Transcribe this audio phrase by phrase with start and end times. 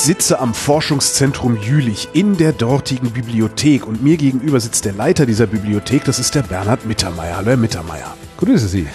[0.00, 5.46] Sitze am Forschungszentrum Jülich in der dortigen Bibliothek und mir gegenüber sitzt der Leiter dieser
[5.46, 7.36] Bibliothek, das ist der Bernhard Mittermeier.
[7.36, 8.16] Hallo Herr Mittermeier.
[8.38, 8.86] Grüße Sie.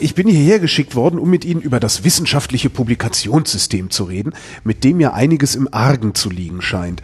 [0.00, 4.32] Ich bin hierher geschickt worden, um mit Ihnen über das wissenschaftliche Publikationssystem zu reden,
[4.64, 7.00] mit dem ja einiges im Argen zu liegen scheint.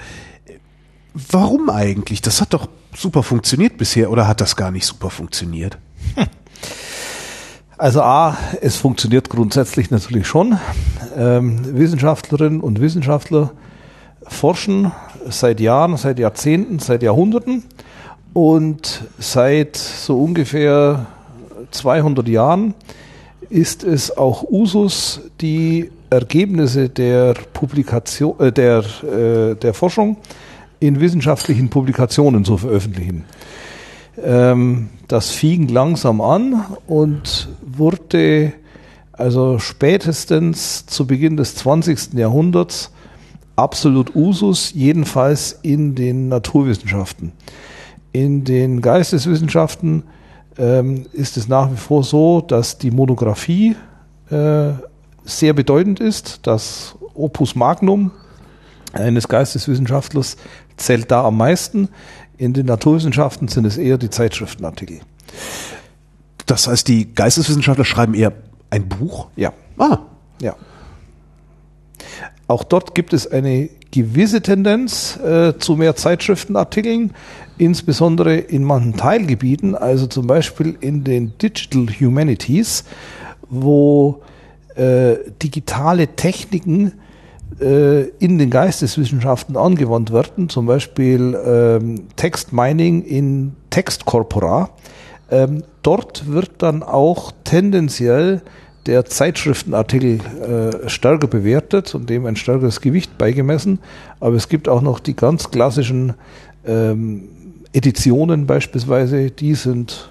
[1.15, 2.23] Warum eigentlich?
[2.23, 5.79] Das hat doch super funktioniert bisher oder hat das gar nicht super funktioniert?
[7.79, 10.59] Also A, es funktioniert grundsätzlich natürlich schon.
[11.21, 13.53] Ähm, Wissenschaftlerinnen und Wissenschaftler
[14.23, 14.91] forschen
[15.29, 17.65] seit Jahren, seit Jahrzehnten, seit Jahrhunderten
[18.33, 21.05] und seit so ungefähr
[21.73, 22.73] 200 Jahren
[23.51, 30.17] ist es auch Usus, die Ergebnisse der Publikation, äh, der, äh, der Forschung
[30.79, 33.27] in wissenschaftlichen Publikationen zu veröffentlichen.
[34.25, 38.55] Ähm, das fing langsam an und wurde
[39.21, 42.15] also spätestens zu Beginn des 20.
[42.15, 42.91] Jahrhunderts
[43.55, 47.33] absolut Usus, jedenfalls in den Naturwissenschaften.
[48.13, 50.05] In den Geisteswissenschaften
[50.57, 53.77] ähm, ist es nach wie vor so, dass die Monographie
[54.31, 54.71] äh,
[55.25, 56.47] sehr bedeutend ist.
[56.47, 58.13] Das Opus Magnum
[58.95, 60.39] eines Geisteswissenschaftlers
[60.79, 61.91] zählt da am meisten.
[62.39, 65.01] In den Naturwissenschaften sind es eher die Zeitschriftenartikel.
[66.47, 68.33] Das heißt, die Geisteswissenschaftler schreiben eher
[68.71, 69.29] ein Buch?
[69.37, 69.53] Ja.
[69.79, 69.99] Ah.
[70.41, 70.57] Ja.
[72.47, 77.13] Auch dort gibt es eine gewisse Tendenz äh, zu mehr Zeitschriftenartikeln,
[77.59, 82.85] insbesondere in manchen Teilgebieten, also zum Beispiel in den Digital Humanities,
[83.49, 84.23] wo
[84.77, 86.93] äh, digitale Techniken
[87.61, 94.71] äh, in den Geisteswissenschaften angewandt werden, zum Beispiel ähm, Textmining in Textkorpora.
[95.31, 98.43] Ähm, dort wird dann auch tendenziell
[98.87, 103.79] der Zeitschriftenartikel äh, stärker bewertet und dem ein stärkeres Gewicht beigemessen.
[104.19, 106.15] Aber es gibt auch noch die ganz klassischen
[106.67, 107.29] ähm,
[107.73, 110.11] Editionen beispielsweise, die sind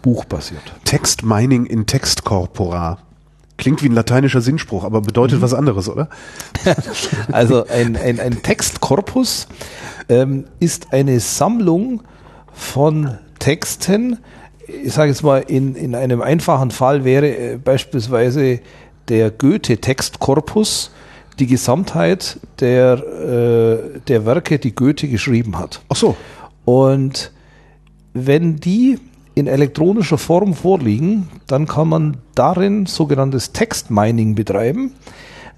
[0.00, 0.62] buchbasiert.
[0.84, 2.98] Textmining in Textkorpora.
[3.56, 5.42] Klingt wie ein lateinischer Sinnspruch, aber bedeutet mhm.
[5.42, 6.08] was anderes, oder?
[7.32, 9.46] also ein, ein, ein Textkorpus
[10.08, 12.02] ähm, ist eine Sammlung
[12.52, 14.18] von Texten,
[14.68, 18.60] ich sage jetzt mal, in, in einem einfachen Fall wäre äh, beispielsweise
[19.08, 20.92] der Goethe-Textkorpus
[21.40, 25.82] die Gesamtheit der, äh, der Werke, die Goethe geschrieben hat.
[25.88, 26.16] Ach so.
[26.64, 27.32] Und
[28.12, 29.00] wenn die
[29.34, 34.92] in elektronischer Form vorliegen, dann kann man darin sogenanntes Textmining betreiben.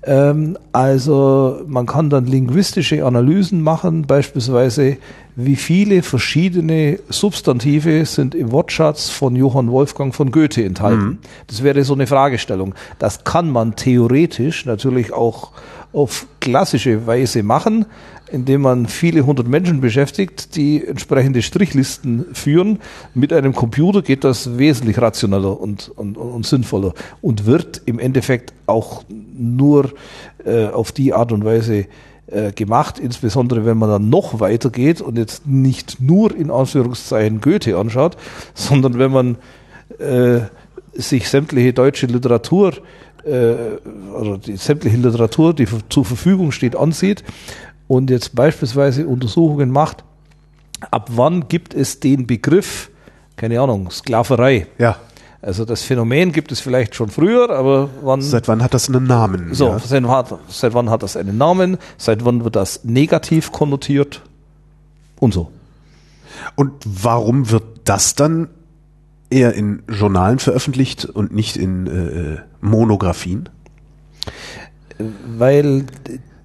[0.06, 4.98] Ähm, also man kann dann linguistische Analysen machen, beispielsweise
[5.36, 11.04] wie viele verschiedene Substantive sind im Wortschatz von Johann Wolfgang von Goethe enthalten.
[11.04, 11.18] Mhm.
[11.46, 12.74] Das wäre so eine Fragestellung.
[12.98, 15.50] Das kann man theoretisch natürlich auch
[15.94, 17.86] auf klassische Weise machen,
[18.30, 22.80] indem man viele hundert Menschen beschäftigt, die entsprechende Strichlisten führen.
[23.14, 28.52] Mit einem Computer geht das wesentlich rationaler und, und, und sinnvoller und wird im Endeffekt
[28.66, 29.92] auch nur
[30.44, 31.86] äh, auf die Art und Weise
[32.26, 37.40] äh, gemacht, insbesondere wenn man dann noch weiter geht und jetzt nicht nur in Anführungszeichen
[37.40, 38.16] Goethe anschaut,
[38.54, 39.36] sondern wenn man
[39.98, 40.40] äh,
[40.94, 42.72] sich sämtliche deutsche Literatur
[43.24, 43.78] äh,
[44.14, 47.24] oder die sämtliche Literatur, die zur Verfügung steht, ansieht
[47.88, 50.04] und jetzt beispielsweise Untersuchungen macht,
[50.90, 52.90] ab wann gibt es den Begriff,
[53.36, 54.66] keine Ahnung, Sklaverei.
[54.78, 54.96] Ja.
[55.42, 58.22] Also das Phänomen gibt es vielleicht schon früher, aber wann.
[58.22, 59.52] Seit wann hat das einen Namen?
[59.52, 59.78] So, ja.
[59.78, 60.04] seit,
[60.48, 61.76] seit wann hat das einen Namen?
[61.98, 64.22] Seit wann wird das negativ konnotiert?
[65.20, 65.50] Und so.
[66.56, 68.48] Und warum wird das dann
[69.34, 73.48] eher in Journalen veröffentlicht und nicht in äh, Monographien?
[75.36, 75.84] Weil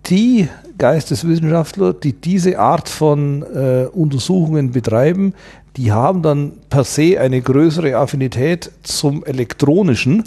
[0.08, 0.48] die
[0.78, 5.34] Geisteswissenschaftler, die diese Art von äh, Untersuchungen betreiben,
[5.78, 10.24] die haben dann per se eine größere Affinität zum elektronischen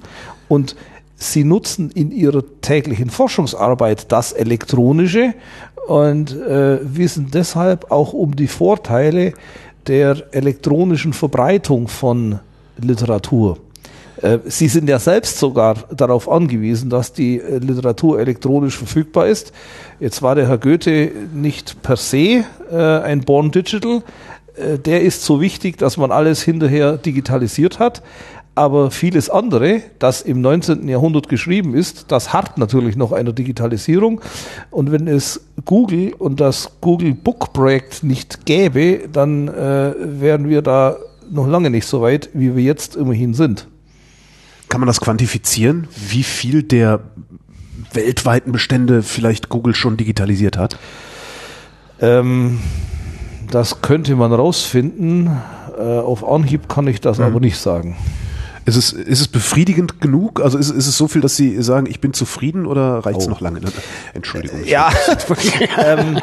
[0.48, 0.76] und
[1.16, 5.34] sie nutzen in ihrer täglichen Forschungsarbeit das Elektronische
[5.88, 9.32] und äh, wissen deshalb auch um die Vorteile
[9.86, 12.38] der elektronischen Verbreitung von
[12.78, 13.58] Literatur.
[14.20, 19.52] Äh, Sie sind ja selbst sogar darauf angewiesen, dass die äh, Literatur elektronisch verfügbar ist.
[20.00, 24.02] Jetzt war der Herr Goethe nicht per se äh, ein Born Digital.
[24.84, 28.02] Der ist so wichtig, dass man alles hinterher digitalisiert hat.
[28.54, 30.86] Aber vieles andere, das im 19.
[30.86, 34.20] Jahrhundert geschrieben ist, das harrt natürlich noch einer Digitalisierung.
[34.70, 40.60] Und wenn es Google und das Google Book Projekt nicht gäbe, dann äh, wären wir
[40.60, 40.96] da
[41.32, 43.68] noch lange nicht so weit, wie wir jetzt immerhin sind.
[44.68, 47.00] Kann man das quantifizieren, wie viel der
[47.92, 50.78] weltweiten Bestände vielleicht Google schon digitalisiert hat?
[52.00, 52.60] Ähm,
[53.50, 55.30] das könnte man rausfinden.
[55.78, 57.24] Äh, auf Anhieb kann ich das mhm.
[57.24, 57.96] aber nicht sagen.
[58.64, 60.40] Ist es, ist es befriedigend genug?
[60.40, 63.26] Also ist, ist es so viel, dass Sie sagen, ich bin zufrieden oder reicht es
[63.26, 63.30] oh.
[63.30, 63.60] noch lange?
[64.14, 64.64] Entschuldigung.
[64.64, 64.92] Ja,
[65.84, 66.18] ähm,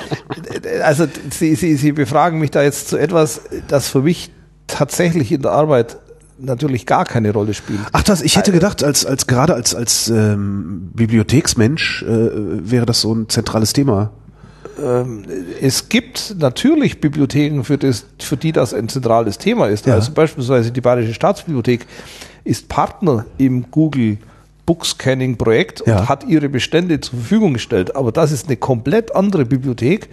[0.82, 4.32] also Sie, Sie, Sie befragen mich da jetzt zu etwas, das für mich
[4.70, 5.98] tatsächlich in der Arbeit
[6.38, 7.80] natürlich gar keine Rolle spielt.
[7.92, 13.02] Ach das, ich hätte gedacht, als als gerade als als ähm, Bibliotheksmensch äh, wäre das
[13.02, 14.12] so ein zentrales Thema.
[14.82, 15.26] Ähm,
[15.62, 19.86] es gibt natürlich Bibliotheken, für, das, für die das ein zentrales Thema ist.
[19.86, 19.96] Ja.
[19.96, 21.86] Also beispielsweise die Bayerische Staatsbibliothek
[22.44, 24.18] ist Partner im Google
[24.66, 26.02] Bookscanning Projekt ja.
[26.02, 27.96] und hat ihre Bestände zur Verfügung gestellt.
[27.96, 30.10] Aber das ist eine komplett andere Bibliothek,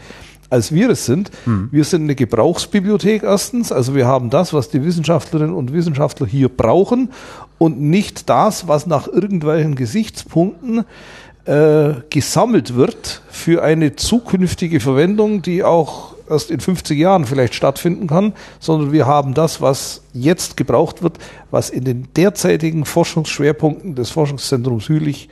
[0.50, 1.30] als wir es sind.
[1.44, 1.68] Hm.
[1.72, 3.72] Wir sind eine Gebrauchsbibliothek erstens.
[3.72, 7.10] Also wir haben das, was die Wissenschaftlerinnen und Wissenschaftler hier brauchen
[7.58, 10.84] und nicht das, was nach irgendwelchen Gesichtspunkten
[11.46, 18.06] äh, gesammelt wird für eine zukünftige Verwendung, die auch erst in 50 Jahren vielleicht stattfinden
[18.06, 21.18] kann, sondern wir haben das, was jetzt gebraucht wird,
[21.50, 25.28] was in den derzeitigen Forschungsschwerpunkten des Forschungszentrums Hülich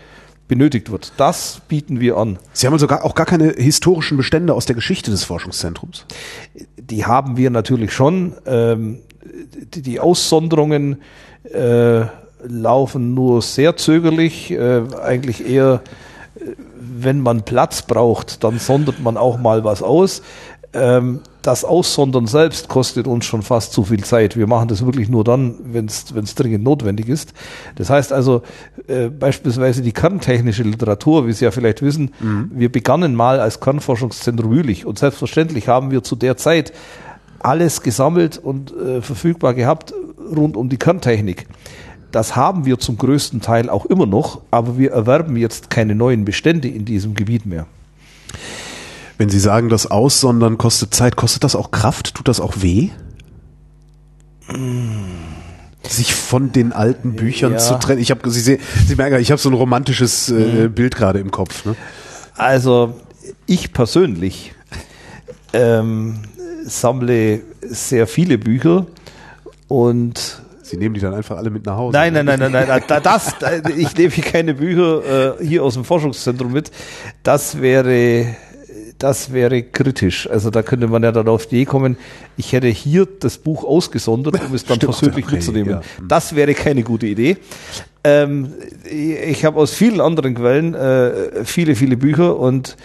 [0.48, 1.12] benötigt wird.
[1.16, 2.38] Das bieten wir an.
[2.52, 6.06] Sie haben also gar, auch gar keine historischen Bestände aus der Geschichte des Forschungszentrums?
[6.76, 8.34] Die haben wir natürlich schon.
[8.46, 9.00] Ähm,
[9.74, 11.00] die, die, Aussonderungen
[11.44, 12.02] äh,
[12.46, 15.82] laufen nur sehr zögerlich, äh, eigentlich eher,
[16.36, 16.40] äh,
[16.76, 20.22] wenn man Platz braucht, dann sondert man auch mal was aus.
[20.74, 24.36] Ähm, das Aussondern selbst kostet uns schon fast zu viel Zeit.
[24.36, 27.34] Wir machen das wirklich nur dann, wenn es dringend notwendig ist.
[27.76, 28.42] Das heißt also
[28.88, 32.50] äh, beispielsweise die kerntechnische Literatur, wie Sie ja vielleicht wissen, mhm.
[32.54, 36.72] wir begannen mal als Kernforschungszentrum Jülich und selbstverständlich haben wir zu der Zeit
[37.40, 39.92] alles gesammelt und äh, verfügbar gehabt
[40.34, 41.46] rund um die Kerntechnik.
[42.10, 46.24] Das haben wir zum größten Teil auch immer noch, aber wir erwerben jetzt keine neuen
[46.24, 47.66] Bestände in diesem Gebiet mehr.
[49.24, 52.14] Wenn Sie sagen, das Aussondern kostet Zeit, kostet das auch Kraft?
[52.14, 52.90] Tut das auch weh?
[55.82, 57.58] Sich von den alten Büchern ja.
[57.58, 58.02] zu trennen.
[58.02, 60.74] Ich habe, Sie, sehen, Sie merken, ich habe so ein romantisches äh, mhm.
[60.74, 61.64] Bild gerade im Kopf.
[61.64, 61.74] Ne?
[62.36, 63.00] Also
[63.46, 64.52] ich persönlich
[65.54, 66.16] ähm,
[66.66, 68.84] sammle sehr viele Bücher
[69.68, 71.96] und Sie nehmen die dann einfach alle mit nach Hause.
[71.96, 72.82] Nein, nein, nein, nein, nein.
[73.02, 73.36] Das,
[73.74, 76.70] ich nehme hier keine Bücher äh, hier aus dem Forschungszentrum mit.
[77.22, 78.26] Das wäre,
[78.98, 80.28] das wäre kritisch.
[80.30, 81.96] Also da könnte man ja dann auf die Idee kommen,
[82.36, 85.70] ich hätte hier das Buch ausgesondert, um es dann Stimmt, persönlich mitzunehmen.
[85.70, 85.82] Ja.
[86.06, 87.36] Das wäre keine gute Idee.
[88.02, 88.52] Ähm,
[88.84, 92.76] ich habe aus vielen anderen Quellen äh, viele, viele Bücher und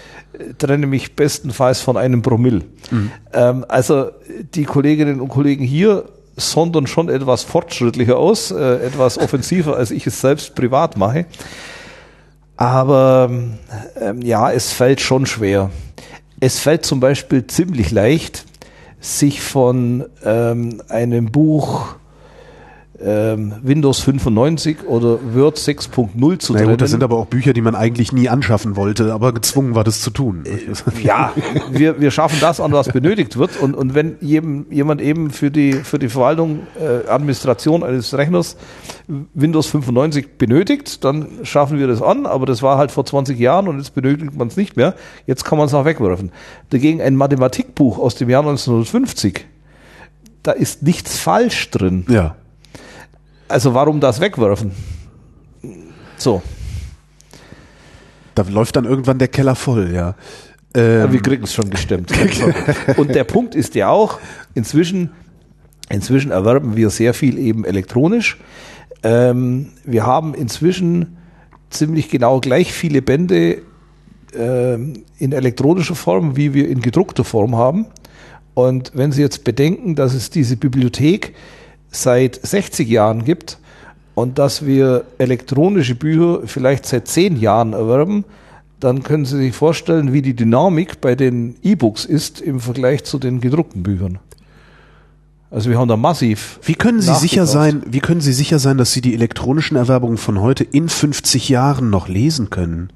[0.58, 2.62] trenne mich bestenfalls von einem Promille.
[2.92, 3.12] Mhm.
[3.34, 4.12] Ähm, also
[4.56, 6.06] die Kolleginnen und Kollegen hier
[6.40, 11.26] sondern schon etwas fortschrittlicher aus, äh, etwas offensiver, als ich es selbst privat mache.
[12.60, 13.30] Aber
[14.02, 15.72] ähm, ja, es fällt schon schwer.
[16.42, 18.44] Es fällt zum Beispiel ziemlich leicht,
[19.00, 21.96] sich von ähm, einem Buch
[23.02, 26.70] Windows 95 oder Word 6.0 zu trennen.
[26.72, 29.84] Gut, das sind aber auch Bücher, die man eigentlich nie anschaffen wollte, aber gezwungen war,
[29.84, 30.44] das zu tun.
[30.46, 31.32] Äh, ja,
[31.72, 33.58] wir, wir schaffen das an, was benötigt wird.
[33.62, 38.58] Und, und wenn jedem, jemand eben für die, für die Verwaltung, äh, Administration eines Rechners
[39.34, 43.68] Windows 95 benötigt, dann schaffen wir das an, aber das war halt vor 20 Jahren
[43.68, 44.94] und jetzt benötigt man es nicht mehr.
[45.26, 46.32] Jetzt kann man es auch wegwerfen.
[46.70, 49.46] Dagegen ein Mathematikbuch aus dem Jahr 1950,
[50.44, 52.06] da ist nichts falsch drin.
[52.10, 52.36] Ja.
[53.50, 54.72] Also warum das wegwerfen?
[56.18, 56.42] So.
[58.36, 60.16] Da läuft dann irgendwann der Keller voll, ja.
[60.76, 61.12] Ähm.
[61.12, 62.12] Wir kriegen es schon gestemmt.
[62.98, 64.20] Und der Punkt ist ja auch,
[64.54, 65.10] inzwischen,
[65.90, 68.38] inzwischen erwerben wir sehr viel eben elektronisch.
[69.02, 71.18] Ähm, wir haben inzwischen
[71.72, 73.64] ziemlich genau gleich viele Bände
[74.36, 77.88] ähm, in elektronischer Form, wie wir in gedruckter Form haben.
[78.54, 81.34] Und wenn Sie jetzt bedenken, dass es diese Bibliothek
[81.92, 83.58] seit 60 Jahren gibt
[84.16, 88.26] und dass wir elektronische Bücher vielleicht seit 10 Jahren erwerben,
[88.80, 93.20] dann können Sie sich vorstellen, wie die Dynamik bei den E-Books ist im Vergleich zu
[93.20, 94.20] den gedruckten Büchern.
[95.52, 96.60] Also wir haben da massiv.
[96.64, 100.18] Wie können Sie sicher sein, wie können Sie sicher sein, dass Sie die elektronischen Erwerbungen
[100.18, 102.92] von heute in 50 Jahren noch lesen können?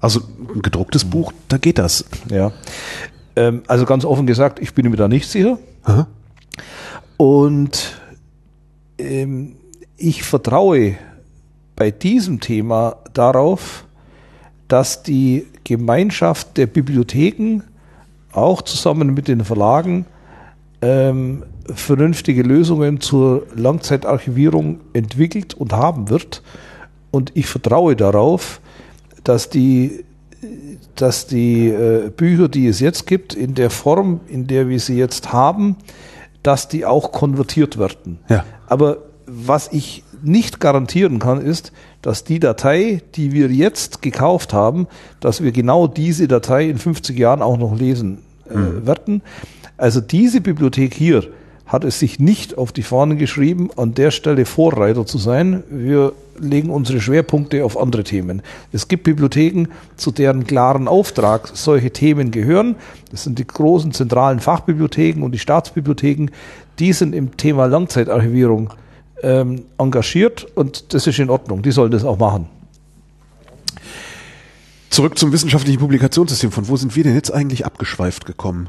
[0.00, 0.20] Also
[0.54, 2.04] ein gedrucktes Buch, da geht das.
[2.28, 2.50] Ja.
[3.36, 5.58] Ähm, also ganz offen gesagt, ich bin mir da nicht sicher.
[5.84, 6.06] Aha.
[7.18, 8.01] Und
[9.96, 10.96] ich vertraue
[11.76, 13.86] bei diesem Thema darauf,
[14.68, 17.62] dass die Gemeinschaft der Bibliotheken
[18.32, 20.06] auch zusammen mit den Verlagen
[20.80, 21.44] ähm,
[21.74, 26.42] vernünftige Lösungen zur Langzeitarchivierung entwickelt und haben wird.
[27.10, 28.60] Und ich vertraue darauf,
[29.22, 30.04] dass die,
[30.96, 34.96] dass die äh, Bücher, die es jetzt gibt, in der Form, in der wir sie
[34.96, 35.76] jetzt haben,
[36.42, 38.18] dass die auch konvertiert werden.
[38.28, 38.44] Ja.
[38.66, 44.86] Aber was ich nicht garantieren kann, ist, dass die Datei, die wir jetzt gekauft haben,
[45.20, 48.18] dass wir genau diese Datei in 50 Jahren auch noch lesen
[48.48, 49.22] äh, werden.
[49.76, 51.24] Also diese Bibliothek hier
[51.66, 55.62] hat es sich nicht auf die Fahnen geschrieben, an der Stelle Vorreiter zu sein.
[55.70, 58.42] Wir legen unsere Schwerpunkte auf andere Themen.
[58.72, 62.76] Es gibt Bibliotheken, zu deren klaren Auftrag solche Themen gehören.
[63.10, 66.30] Das sind die großen zentralen Fachbibliotheken und die Staatsbibliotheken.
[66.78, 68.72] Die sind im Thema Langzeitarchivierung
[69.22, 71.62] ähm, engagiert und das ist in Ordnung.
[71.62, 72.48] Die sollen das auch machen.
[74.90, 76.52] Zurück zum wissenschaftlichen Publikationssystem.
[76.52, 78.68] Von wo sind wir denn jetzt eigentlich abgeschweift gekommen?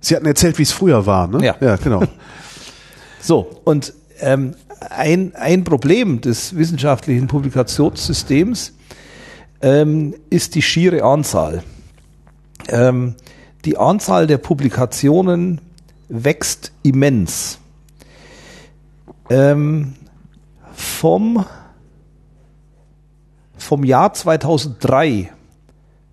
[0.00, 1.44] Sie hatten erzählt, wie es früher war, ne?
[1.44, 1.56] Ja.
[1.60, 2.02] Ja, genau.
[3.20, 8.72] So, und ähm, ein, ein Problem des wissenschaftlichen Publikationssystems
[9.60, 11.62] ähm, ist die schiere Anzahl.
[12.68, 13.14] Ähm,
[13.64, 15.60] die Anzahl der Publikationen
[16.08, 17.58] wächst immens.
[19.30, 19.94] Ähm,
[20.74, 21.46] vom,
[23.56, 25.32] vom Jahr 2003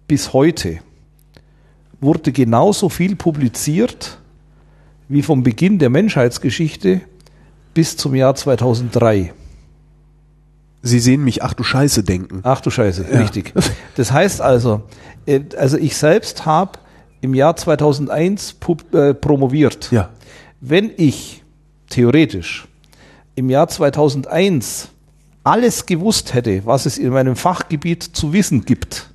[0.07, 0.79] bis heute
[1.99, 4.17] wurde genauso viel publiziert
[5.07, 7.01] wie vom Beginn der Menschheitsgeschichte
[7.73, 9.33] bis zum Jahr 2003.
[10.83, 12.39] Sie sehen mich, ach du Scheiße, denken.
[12.43, 13.19] Ach du Scheiße, Ja.
[13.19, 13.53] richtig.
[13.95, 14.81] Das heißt also,
[15.25, 16.79] äh, also ich selbst habe
[17.21, 19.91] im Jahr 2001 pub, äh, promoviert.
[19.91, 20.09] Ja.
[20.59, 21.43] Wenn ich
[21.89, 22.67] theoretisch
[23.35, 24.89] im Jahr 2001
[25.43, 29.09] alles gewusst hätte, was es in meinem Fachgebiet zu wissen gibt,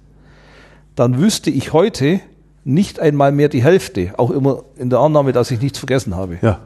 [0.94, 2.20] dann wüsste ich heute
[2.64, 6.38] nicht einmal mehr die Hälfte, auch immer in der Annahme, dass ich nichts vergessen habe.
[6.42, 6.60] Ja.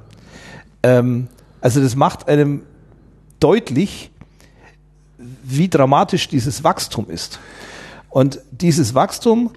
[0.82, 1.28] Ähm,
[1.60, 2.62] also das macht einem
[3.38, 4.10] deutlich,
[5.42, 7.38] wie dramatisch dieses Wachstum ist.
[8.08, 9.50] Und dieses Wachstum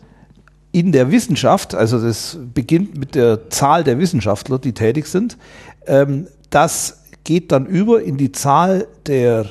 [0.71, 5.37] in der Wissenschaft, also das beginnt mit der Zahl der Wissenschaftler, die tätig sind,
[5.85, 9.45] ähm, das geht dann über in die Zahl der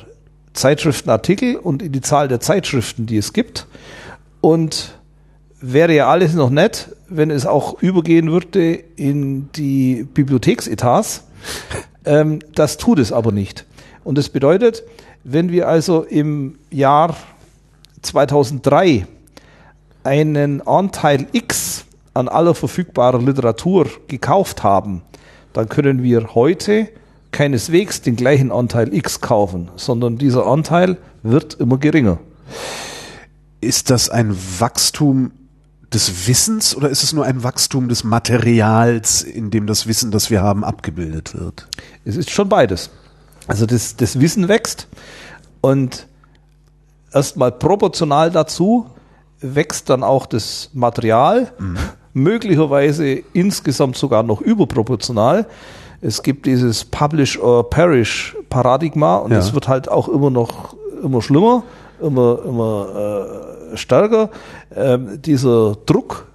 [0.52, 3.66] Zeitschriftenartikel und in die Zahl der Zeitschriften, die es gibt.
[4.40, 4.98] Und
[5.60, 11.24] wäre ja alles noch nett, wenn es auch übergehen würde in die Bibliotheksetats.
[12.04, 13.64] Ähm, das tut es aber nicht.
[14.04, 14.82] Und das bedeutet,
[15.24, 17.16] wenn wir also im Jahr
[18.02, 19.06] 2003
[20.04, 25.02] einen Anteil X an aller verfügbarer Literatur gekauft haben,
[25.52, 26.88] dann können wir heute
[27.30, 32.18] keineswegs den gleichen Anteil X kaufen, sondern dieser Anteil wird immer geringer.
[33.60, 35.30] Ist das ein Wachstum
[35.94, 40.30] des Wissens oder ist es nur ein Wachstum des Materials, in dem das Wissen, das
[40.30, 41.68] wir haben, abgebildet wird?
[42.04, 42.90] Es ist schon beides.
[43.46, 44.88] Also das, das Wissen wächst
[45.60, 46.06] und
[47.12, 48.86] erstmal proportional dazu
[49.40, 51.52] wächst dann auch das Material,
[52.12, 55.46] möglicherweise insgesamt sogar noch überproportional.
[56.00, 59.38] Es gibt dieses Publish or Perish Paradigma und Ja.
[59.38, 61.64] es wird halt auch immer noch immer schlimmer,
[62.00, 64.30] immer immer äh, stärker.
[64.74, 66.26] Ähm, dieser Druck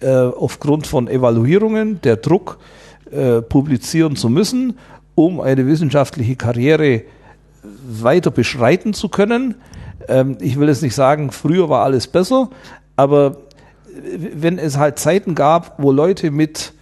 [0.00, 2.58] äh, aufgrund von Evaluierungen, der Druck
[3.10, 4.78] äh, publizieren zu müssen,
[5.14, 7.02] um eine wissenschaftliche Karriere
[7.86, 9.56] weiter beschreiten zu können.
[10.06, 12.50] Ähm, ich will jetzt nicht sagen, früher war alles besser,
[12.96, 13.38] aber
[14.26, 16.72] wenn es halt Zeiten gab, wo Leute mit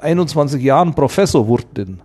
[0.00, 2.00] 21 Jahren Professor wurden,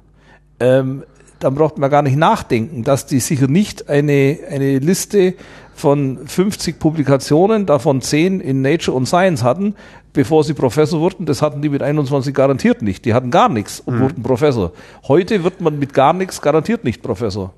[0.59, 1.03] ähm,
[1.39, 5.35] dann braucht man gar nicht nachdenken, dass die sicher nicht eine, eine Liste
[5.79, 9.75] von 50 Publikationen, davon 10 in Nature und Science hatten,
[10.13, 11.25] bevor sie Professor wurden.
[11.25, 13.05] Das hatten die mit 21 garantiert nicht.
[13.05, 14.73] Die hatten gar nichts und wurden Professor.
[15.07, 17.53] Heute wird man mit gar nichts garantiert nicht Professor.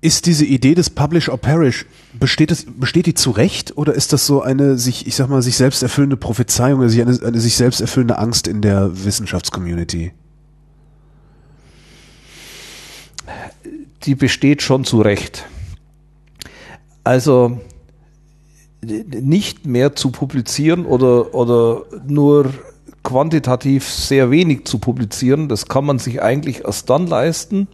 [0.00, 4.12] Ist diese Idee des Publish or Perish, besteht, es, besteht die zu Recht oder ist
[4.12, 7.54] das so eine sich, ich sag mal, sich selbst erfüllende Prophezeiung, oder eine, eine sich
[7.54, 10.12] selbst erfüllende Angst in der Wissenschaftscommunity?
[14.04, 15.46] die besteht schon zu Recht.
[17.04, 17.58] Also
[18.84, 22.52] nicht mehr zu publizieren oder, oder nur
[23.02, 25.48] quantitativ sehr wenig zu publizieren.
[25.48, 27.68] Das kann man sich eigentlich erst dann leisten,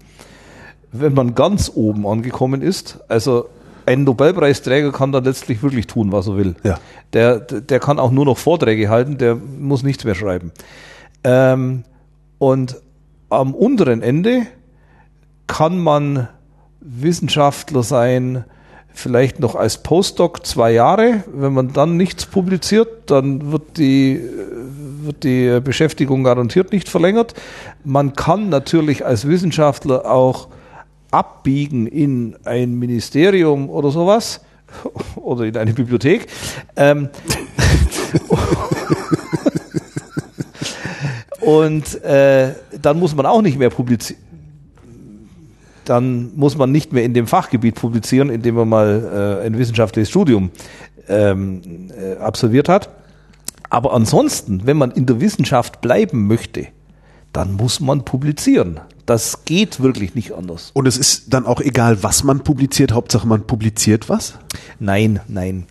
[0.93, 3.01] wenn man ganz oben angekommen ist.
[3.09, 3.49] Also
[3.87, 6.55] ein Nobelpreisträger kann dann letztlich wirklich tun, was er will.
[6.63, 6.79] Ja.
[7.15, 10.53] Der, der kann auch nur noch Vorträge halten, der muss nichts mehr schreiben.
[11.25, 11.85] Ähm,
[12.39, 12.77] und
[13.31, 14.47] am unteren Ende
[15.47, 16.29] kann man
[16.81, 18.45] Wissenschaftler sein,
[18.99, 21.23] vielleicht noch als Postdoc zwei Jahre.
[21.33, 24.21] Wenn man dann nichts publiziert, dann wird die,
[25.03, 27.35] wird die Beschäftigung garantiert nicht verlängert.
[27.85, 30.49] Man kann natürlich als Wissenschaftler auch
[31.13, 34.41] abbiegen in ein Ministerium oder sowas
[35.17, 36.27] oder in eine Bibliothek.
[36.75, 37.09] Ähm,
[41.41, 42.53] und äh,
[42.83, 44.28] dann muss man auch nicht mehr publizieren.
[45.89, 49.57] Dann muss man nicht mehr in dem Fachgebiet publizieren, in dem man mal äh, ein
[49.57, 50.51] wissenschaftliches Studium
[51.09, 52.91] ähm, äh, absolviert hat.
[53.71, 56.67] Aber ansonsten, wenn man in der Wissenschaft bleiben möchte,
[57.33, 58.81] dann muss man publizieren.
[59.07, 60.71] Das geht wirklich nicht anders.
[60.75, 64.35] Und es ist dann auch egal, was man publiziert, Hauptsache man publiziert was?
[64.79, 65.67] Nein, nein.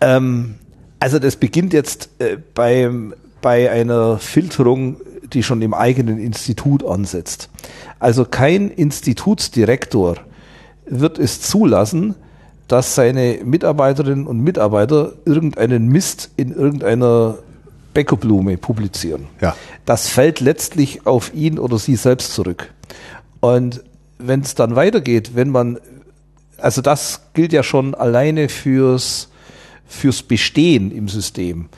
[0.00, 0.56] Ähm,
[0.98, 4.96] also das beginnt jetzt äh, beim, bei einer Filterung,
[5.32, 7.50] die schon im eigenen Institut ansetzt.
[7.98, 10.16] Also kein Institutsdirektor
[10.86, 12.14] wird es zulassen,
[12.66, 17.38] dass seine Mitarbeiterinnen und Mitarbeiter irgendeinen Mist in irgendeiner
[17.94, 19.26] Bäckerblume publizieren.
[19.40, 19.56] Ja.
[19.86, 22.72] Das fällt letztlich auf ihn oder sie selbst zurück.
[23.40, 23.82] Und
[24.18, 25.78] wenn es dann weitergeht, wenn man,
[26.58, 29.28] also das gilt ja schon alleine fürs,
[29.86, 31.68] fürs Bestehen im System.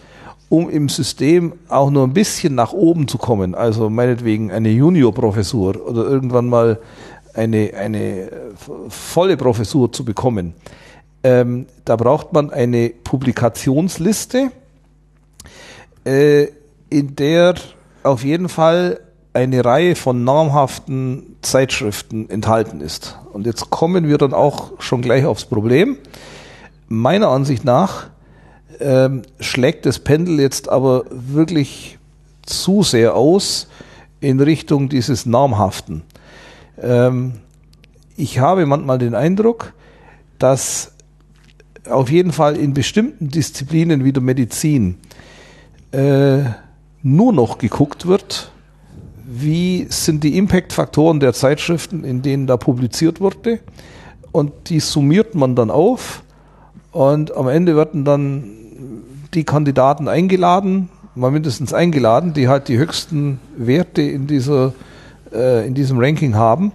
[0.50, 5.87] Um im System auch nur ein bisschen nach oben zu kommen, also meinetwegen eine Juniorprofessur
[5.88, 6.78] oder irgendwann mal
[7.33, 8.28] eine, eine
[8.88, 10.54] volle Professur zu bekommen,
[11.23, 14.50] ähm, da braucht man eine Publikationsliste,
[16.04, 16.49] äh,
[16.88, 17.54] in der
[18.02, 19.00] auf jeden Fall
[19.33, 23.19] eine Reihe von namhaften Zeitschriften enthalten ist.
[23.33, 25.97] Und jetzt kommen wir dann auch schon gleich aufs Problem.
[26.88, 28.10] Meiner Ansicht nach
[28.80, 31.99] ähm, schlägt das Pendel jetzt aber wirklich
[32.44, 33.68] zu sehr aus
[34.20, 36.02] in Richtung dieses Namhaften.
[36.81, 37.35] Ähm,
[38.16, 39.72] ich habe manchmal den Eindruck,
[40.38, 40.92] dass
[41.88, 44.98] auf jeden Fall in bestimmten Disziplinen wie der Medizin
[45.92, 46.40] äh,
[47.02, 48.52] nur noch geguckt wird,
[49.24, 53.61] wie sind die Impact-Faktoren der Zeitschriften, in denen da publiziert wurde.
[54.33, 56.22] Und die summiert man dann auf
[56.92, 58.50] und am Ende werden dann
[59.35, 64.73] die Kandidaten eingeladen, mal mindestens eingeladen, die halt die höchsten Werte in, dieser,
[65.33, 66.73] äh, in diesem Ranking haben.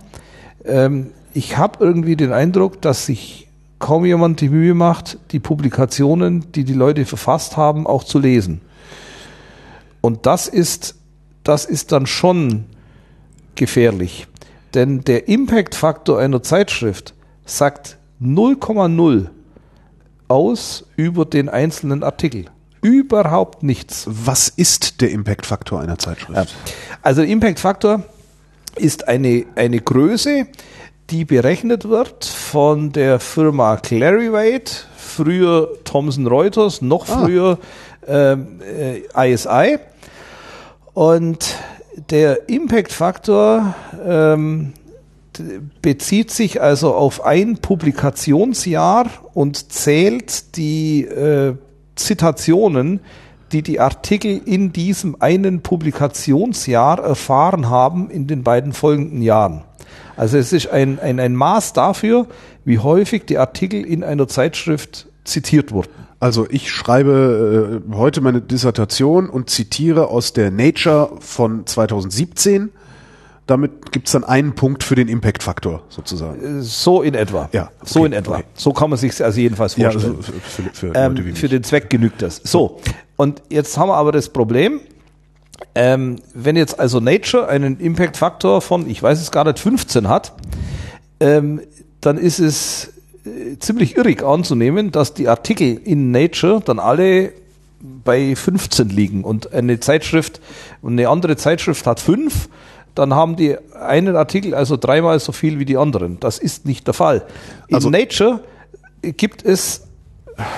[0.63, 3.47] Ähm, ich habe irgendwie den Eindruck, dass sich
[3.79, 8.61] kaum jemand die Mühe macht, die Publikationen, die die Leute verfasst haben, auch zu lesen.
[10.01, 10.95] Und das ist,
[11.43, 12.65] das ist dann schon
[13.55, 14.27] gefährlich.
[14.73, 17.13] Denn der Impact-Faktor einer Zeitschrift
[17.45, 19.29] sagt 0,0
[20.27, 22.45] aus über den einzelnen Artikel.
[22.81, 24.05] Überhaupt nichts.
[24.07, 26.55] Was ist der Impact-Faktor einer Zeitschrift?
[27.01, 28.03] Also Impact-Faktor
[28.75, 30.47] ist eine, eine Größe,
[31.09, 37.23] die berechnet wird von der Firma Clarivate, früher Thomson Reuters, noch ah.
[37.23, 37.59] früher
[38.07, 39.77] ähm, äh, ISI.
[40.93, 41.55] Und
[42.09, 44.73] der Impact-Faktor ähm,
[45.81, 51.55] bezieht sich also auf ein Publikationsjahr und zählt die äh,
[51.95, 52.99] Zitationen,
[53.51, 59.63] die die Artikel in diesem einen Publikationsjahr erfahren haben in den beiden folgenden Jahren.
[60.17, 62.27] Also es ist ein, ein, ein Maß dafür,
[62.63, 65.89] wie häufig die Artikel in einer Zeitschrift zitiert wurden.
[66.19, 72.71] Also ich schreibe äh, heute meine Dissertation und zitiere aus der Nature von 2017.
[73.47, 76.59] Damit gibt's dann einen Punkt für den Impact-Faktor sozusagen.
[76.59, 77.49] Äh, so in etwa.
[77.51, 77.69] Ja.
[77.79, 77.85] Okay.
[77.85, 78.37] So in etwa.
[78.37, 78.45] Okay.
[78.55, 80.13] So kann man sich also jedenfalls vorstellen.
[80.13, 82.41] Ja, also für, für, ähm, für den Zweck genügt das.
[82.43, 82.81] So,
[83.17, 84.81] und jetzt haben wir aber das Problem,
[85.75, 90.33] ähm, wenn jetzt also Nature einen Impact-Faktor von, ich weiß es gar nicht, 15 hat,
[91.19, 91.61] ähm,
[92.01, 92.93] dann ist es
[93.25, 97.33] äh, ziemlich irrig anzunehmen, dass die Artikel in Nature dann alle
[98.03, 100.41] bei 15 liegen und eine Zeitschrift
[100.81, 102.49] und eine andere Zeitschrift hat fünf,
[102.95, 106.19] dann haben die einen Artikel also dreimal so viel wie die anderen.
[106.19, 107.25] Das ist nicht der Fall.
[107.67, 108.39] In also, Nature
[109.01, 109.87] gibt es,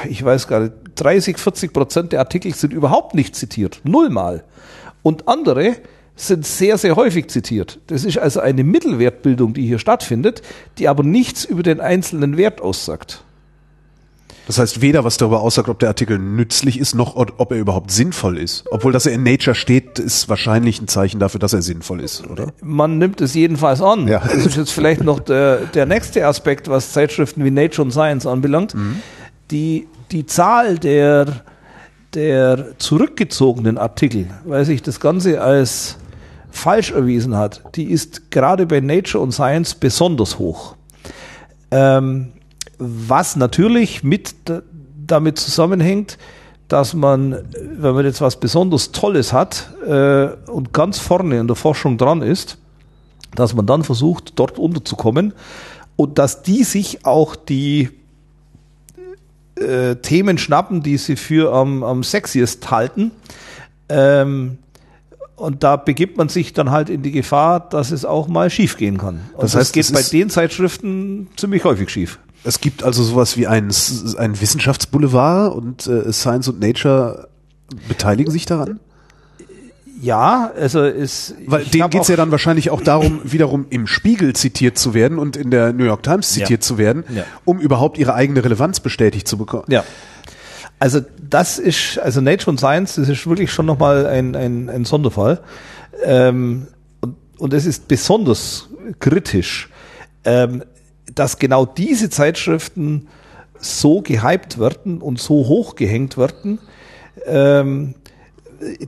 [0.07, 3.81] ich weiß gar nicht, 30, 40 Prozent der Artikel sind überhaupt nicht zitiert.
[3.83, 4.43] Nullmal.
[5.03, 5.75] Und andere
[6.15, 7.79] sind sehr, sehr häufig zitiert.
[7.87, 10.41] Das ist also eine Mittelwertbildung, die hier stattfindet,
[10.79, 13.23] die aber nichts über den einzelnen Wert aussagt.
[14.47, 17.91] Das heißt weder was darüber aussagt, ob der Artikel nützlich ist, noch ob er überhaupt
[17.91, 18.63] sinnvoll ist.
[18.71, 22.25] Obwohl, dass er in Nature steht, ist wahrscheinlich ein Zeichen dafür, dass er sinnvoll ist,
[22.25, 22.53] oder?
[22.63, 24.07] Man nimmt es jedenfalls an.
[24.07, 24.19] Ja.
[24.19, 28.25] Das ist jetzt vielleicht noch der, der nächste Aspekt, was Zeitschriften wie Nature und Science
[28.25, 28.73] anbelangt.
[28.73, 29.01] Mhm.
[29.51, 31.25] Die, die Zahl der,
[32.13, 35.97] der zurückgezogenen Artikel, weil sich das Ganze als
[36.51, 40.75] falsch erwiesen hat, die ist gerade bei Nature und Science besonders hoch.
[41.69, 42.31] Ähm,
[42.77, 44.35] was natürlich mit
[45.05, 46.17] damit zusammenhängt,
[46.67, 47.37] dass man,
[47.77, 52.21] wenn man jetzt was besonders Tolles hat äh, und ganz vorne in der Forschung dran
[52.21, 52.57] ist,
[53.35, 55.33] dass man dann versucht, dort unterzukommen
[55.95, 57.89] und dass die sich auch die
[59.55, 63.11] äh, Themen schnappen, die sie für am, am sexiest halten.
[63.89, 64.57] Ähm,
[65.35, 68.75] und da begibt man sich dann halt in die Gefahr, dass es auch mal schief
[68.75, 69.21] gehen kann.
[69.33, 72.19] Und Das heißt, geht es bei den Zeitschriften ziemlich häufig schief.
[72.43, 73.71] Es gibt also sowas wie einen,
[74.17, 77.27] einen Wissenschaftsboulevard und äh, Science und Nature
[77.87, 78.79] beteiligen sich daran?
[79.99, 81.33] Ja, also es.
[81.47, 85.17] Weil denen geht es ja dann wahrscheinlich auch darum, wiederum im Spiegel zitiert zu werden
[85.17, 86.67] und in der New York Times zitiert Ja.
[86.67, 87.23] zu werden, Ja.
[87.45, 89.65] um überhaupt ihre eigene Relevanz bestätigt zu bekommen.
[89.69, 89.83] Ja.
[90.79, 94.85] Also das ist, also Nature und Science, das ist wirklich schon nochmal ein, ein, ein
[94.85, 95.41] Sonderfall.
[96.03, 96.67] Ähm,
[97.01, 98.67] und, und es ist besonders
[98.99, 99.69] kritisch,
[100.23, 100.63] ähm,
[101.19, 103.07] dass genau diese Zeitschriften
[103.59, 106.59] so gehypt werden und so hochgehängt werden.
[107.25, 107.95] Ähm,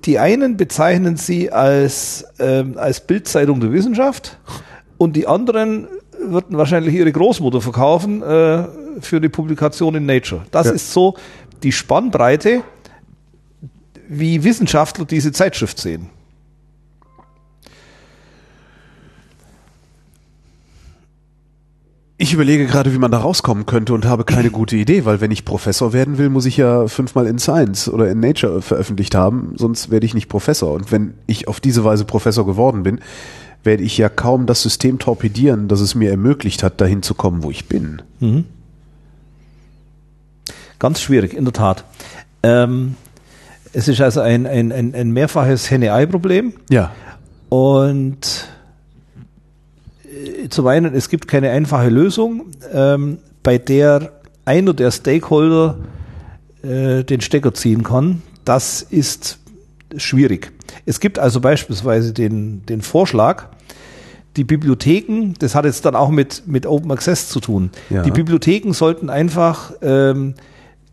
[0.05, 4.37] die einen bezeichnen sie als, ähm, als Bildzeitung der Wissenschaft
[4.97, 5.87] und die anderen
[6.19, 8.65] würden wahrscheinlich ihre Großmutter verkaufen äh,
[8.99, 10.41] für die Publikation in Nature.
[10.51, 10.73] Das Ja.
[10.73, 11.15] ist so
[11.63, 12.61] die Spannbreite,
[14.07, 16.09] wie Wissenschaftler diese Zeitschrift sehen.
[22.21, 25.32] Ich überlege gerade, wie man da rauskommen könnte und habe keine gute Idee, weil wenn
[25.32, 29.53] ich Professor werden will, muss ich ja fünfmal in Science oder in Nature veröffentlicht haben,
[29.55, 30.73] sonst werde ich nicht Professor.
[30.73, 32.99] Und wenn ich auf diese Weise Professor geworden bin,
[33.63, 37.41] werde ich ja kaum das System torpedieren, das es mir ermöglicht hat, dahin zu kommen,
[37.41, 38.01] wo ich bin.
[40.77, 41.86] Ganz schwierig, in der Tat.
[42.43, 42.95] Ähm,
[43.71, 46.51] es ist also ein, ein, ein, ein mehrfaches Henne-Ei-Problem.
[46.69, 46.91] Ja.
[47.47, 48.49] Und
[50.29, 54.11] äh, zum einen, es gibt keine einfache Lösung, ähm, bei der
[54.45, 55.77] einer der Stakeholder
[56.63, 58.21] äh, den Stecker ziehen kann.
[58.45, 59.39] Das ist
[59.95, 60.51] schwierig.
[60.85, 63.45] Es gibt also beispielsweise den, den Vorschlag,
[64.35, 67.71] die Bibliotheken, das hat jetzt dann auch mit, mit Open Access zu tun.
[67.89, 68.03] Ja.
[68.03, 70.35] Die Bibliotheken sollten einfach ähm,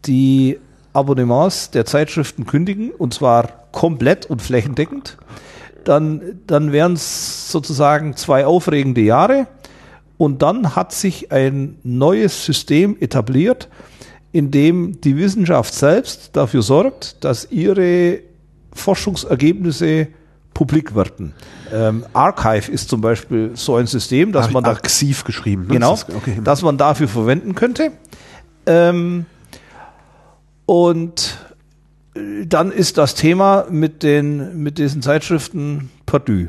[0.06, 0.58] die
[0.92, 5.18] Abonnements der Zeitschriften kündigen und zwar komplett und flächendeckend.
[5.86, 9.46] Dann, dann wären es sozusagen zwei aufregende Jahre
[10.18, 13.68] und dann hat sich ein neues System etabliert,
[14.32, 18.18] in dem die Wissenschaft selbst dafür sorgt, dass ihre
[18.72, 20.08] Forschungsergebnisse
[20.54, 21.34] publik werden.
[21.72, 25.66] Ähm, Archive ist zum Beispiel so ein System, dass man da Arxiv geschrieben.
[25.68, 25.74] ne?
[25.74, 26.40] genau, Das okay.
[26.42, 27.92] dass man dafür verwenden könnte.
[28.66, 29.26] Ähm,
[30.64, 31.38] und
[32.46, 36.46] dann ist das Thema mit den mit diesen Zeitschriften perdu.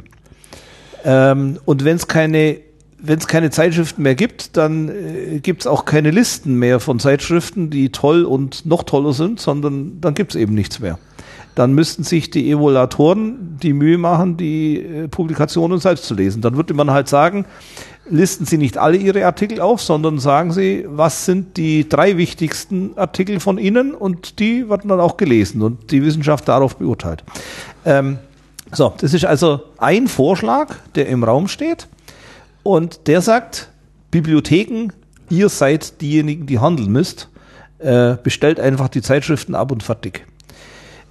[1.04, 2.60] Ähm, und wenn es keine
[3.00, 7.00] wenn es keine Zeitschriften mehr gibt, dann äh, gibt es auch keine Listen mehr von
[7.00, 10.98] Zeitschriften, die toll und noch toller sind, sondern dann gibt es eben nichts mehr.
[11.54, 16.42] Dann müssten sich die Evaluatoren die Mühe machen, die äh, Publikationen selbst zu lesen.
[16.42, 17.46] Dann würde man halt sagen,
[18.10, 22.98] listen Sie nicht alle Ihre Artikel auf, sondern sagen Sie, was sind die drei wichtigsten
[22.98, 27.24] Artikel von Ihnen und die werden dann auch gelesen und die Wissenschaft darauf beurteilt.
[27.86, 28.20] Ähm,
[28.72, 31.88] so, das ist also ein Vorschlag, der im Raum steht
[32.64, 33.70] und der sagt,
[34.12, 34.90] Bibliotheken,
[35.30, 37.30] ihr seid diejenigen, die handeln müsst,
[37.80, 40.26] äh, bestellt einfach die Zeitschriften ab und fertig.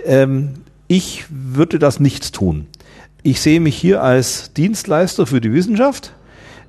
[0.05, 0.55] Ähm,
[0.89, 2.67] ich würde das nicht tun.
[3.23, 6.13] Ich sehe mich hier als Dienstleister für die Wissenschaft.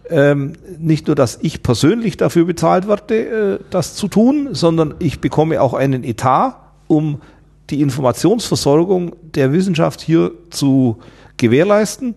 [0.10, 5.20] Ähm, nicht nur, dass ich persönlich dafür bezahlt werde, äh, das zu tun, sondern ich
[5.20, 6.56] bekomme auch einen Etat,
[6.88, 7.22] um
[7.70, 11.00] die Informationsversorgung der Wissenschaft hier zu
[11.36, 12.16] gewährleisten.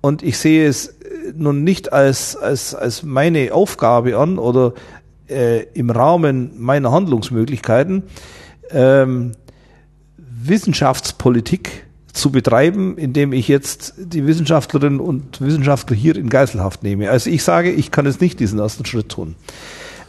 [0.00, 4.74] Und ich sehe es äh, nun nicht als, als, als meine Aufgabe an oder
[5.28, 8.04] äh, im Rahmen meiner Handlungsmöglichkeiten,
[8.70, 9.32] ähm,
[10.16, 11.85] Wissenschaftspolitik
[12.16, 17.10] zu betreiben, indem ich jetzt die Wissenschaftlerinnen und Wissenschaftler hier in Geiselhaft nehme.
[17.10, 19.36] Also ich sage, ich kann jetzt nicht diesen ersten Schritt tun.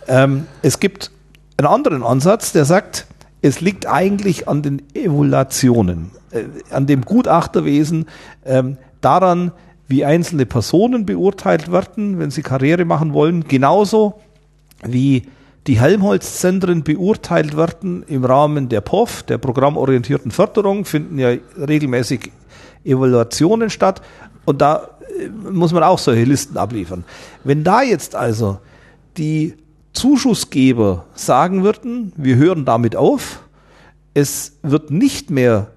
[0.08, 1.12] Ähm, es gibt
[1.58, 3.08] einen anderen Ansatz, der sagt,
[3.41, 8.06] es liegt eigentlich an den Evaluationen, äh, an dem Gutachterwesen,
[8.46, 9.52] ähm, daran,
[9.88, 14.20] wie einzelne Personen beurteilt werden, wenn sie Karriere machen wollen, genauso
[14.84, 15.24] wie
[15.67, 22.32] die Helmholtz-Zentren beurteilt werden im Rahmen der POF, der programmorientierten Förderung, finden ja regelmäßig
[22.86, 24.01] Evaluationen statt
[24.45, 27.03] und da äh, muss man auch solche Listen abliefern.
[27.43, 28.60] Wenn da jetzt also
[29.17, 29.56] die
[29.91, 33.41] Zuschussgeber sagen würden, wir hören damit auf,
[34.13, 35.67] es wird nicht mehr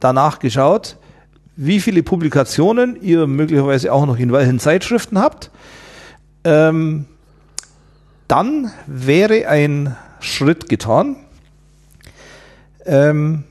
[0.00, 0.96] danach geschaut,
[1.54, 5.50] wie viele Publikationen ihr möglicherweise auch noch in welchen Zeitschriften habt,
[6.44, 7.06] ähm,
[8.28, 11.16] dann wäre ein Schritt getan.
[12.84, 13.44] Ähm,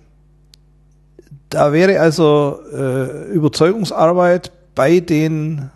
[1.50, 5.70] da wäre also äh, Überzeugungsarbeit bei den,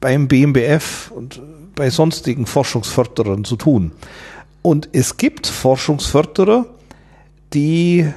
[0.00, 1.40] beim BMBF und
[1.74, 3.92] bei sonstigen Forschungsförderern zu tun.
[4.62, 6.66] Und es gibt Forschungsförderer,
[7.54, 8.12] die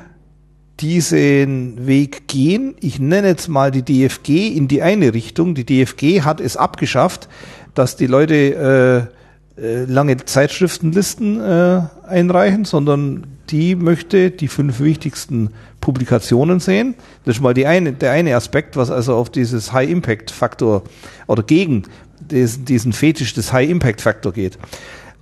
[0.79, 2.75] diesen Weg gehen.
[2.79, 5.53] Ich nenne jetzt mal die DFG in die eine Richtung.
[5.53, 7.29] Die DFG hat es abgeschafft,
[7.75, 9.20] dass die Leute äh,
[9.61, 16.95] äh, lange Zeitschriftenlisten äh, einreichen, sondern die möchte die fünf wichtigsten Publikationen sehen.
[17.25, 20.83] Das ist mal die eine, der eine Aspekt, was also auf dieses High-Impact-Faktor
[21.27, 21.83] oder gegen
[22.19, 24.57] diesen, diesen Fetisch des High-Impact-Faktor geht.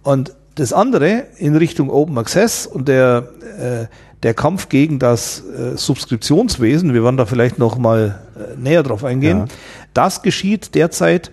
[0.04, 3.86] Und das andere in Richtung Open Access und der, äh,
[4.24, 9.04] der Kampf gegen das äh, Subskriptionswesen, wir werden da vielleicht noch mal äh, näher drauf
[9.04, 9.46] eingehen, ja.
[9.94, 11.32] das geschieht derzeit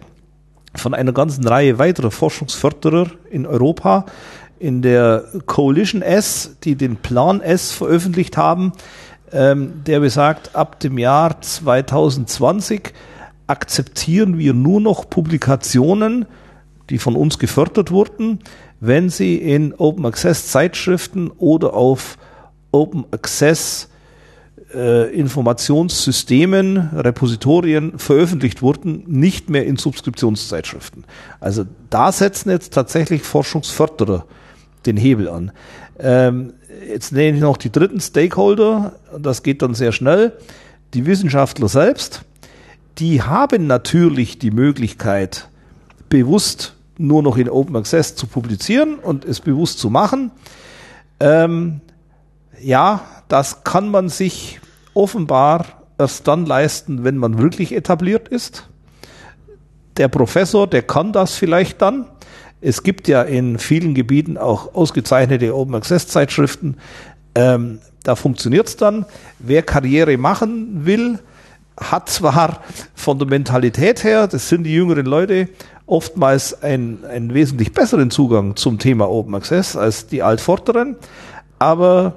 [0.79, 4.07] von einer ganzen Reihe weiterer Forschungsförderer in Europa,
[4.59, 8.73] in der Coalition S, die den Plan S veröffentlicht haben,
[9.33, 12.93] ähm, der besagt, ab dem Jahr 2020
[13.47, 16.27] akzeptieren wir nur noch Publikationen,
[16.91, 18.41] die von uns gefördert wurden,
[18.81, 22.19] wenn sie in Open Access Zeitschriften oder auf
[22.73, 23.89] Open Access
[24.77, 31.05] äh, Informationssystemen, Repositorien veröffentlicht wurden, nicht mehr in Subskriptionszeitschriften.
[31.41, 34.27] Also da setzen jetzt tatsächlich Forschungsförderer
[34.85, 35.51] den Hebel an.
[35.99, 36.53] Ähm,
[36.89, 40.35] jetzt nenne ich noch die dritten Stakeholder, das geht dann sehr schnell.
[40.95, 42.23] Die Wissenschaftler selbst,
[42.99, 45.49] die haben natürlich die Möglichkeit,
[46.09, 50.31] bewusst nur noch in Open Access zu publizieren und es bewusst zu machen.
[51.19, 51.81] Ähm,
[52.61, 54.61] ja, das kann man sich
[54.97, 55.67] offenbar
[55.99, 58.69] erst dann leisten, wenn man wirklich etabliert ist.
[59.97, 62.07] Der Professor, der kann das vielleicht dann.
[62.61, 66.77] Es gibt ja in vielen Gebieten auch ausgezeichnete Open Access Zeitschriften.
[67.35, 69.07] Ähm, da funktioniert es dann.
[69.39, 71.19] Wer Karriere machen will,
[71.79, 72.63] hat zwar
[72.95, 75.49] von der Mentalität her, das sind die jüngeren Leute,
[75.87, 80.97] oftmals einen, einen wesentlich besseren Zugang zum Thema Open Access als die Altvorderen,
[81.59, 82.15] aber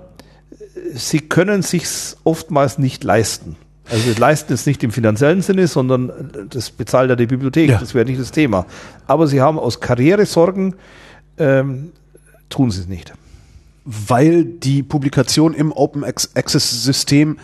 [0.94, 3.56] sie können sich's oftmals nicht leisten.
[3.90, 7.80] Also leisten es nicht im finanziellen Sinne, sondern das bezahlt ja die Bibliothek, ja.
[7.80, 8.66] das wäre nicht das Thema.
[9.08, 10.76] Aber sie haben aus Karrieresorgen,
[11.38, 11.92] ähm,
[12.50, 13.14] tun sie es nicht.
[13.86, 17.38] Weil die Publikation im Open Access System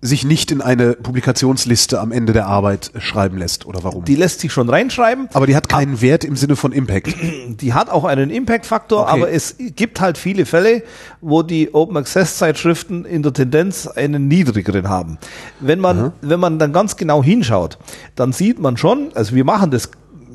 [0.00, 4.04] sich nicht in eine Publikationsliste am Ende der Arbeit schreiben lässt oder warum?
[4.04, 5.28] Die lässt sich schon reinschreiben.
[5.32, 7.14] Aber die hat keinen ab, Wert im Sinne von Impact.
[7.60, 9.10] Die hat auch einen Impact-Faktor, okay.
[9.10, 10.82] aber es gibt halt viele Fälle,
[11.20, 15.18] wo die Open Access Zeitschriften in der Tendenz einen niedrigeren haben.
[15.58, 16.12] Wenn man, mhm.
[16.20, 17.78] wenn man dann ganz genau hinschaut,
[18.14, 19.90] dann sieht man schon, also wir machen das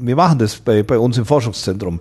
[0.06, 2.00] wir machen das bei, bei uns im Forschungszentrum.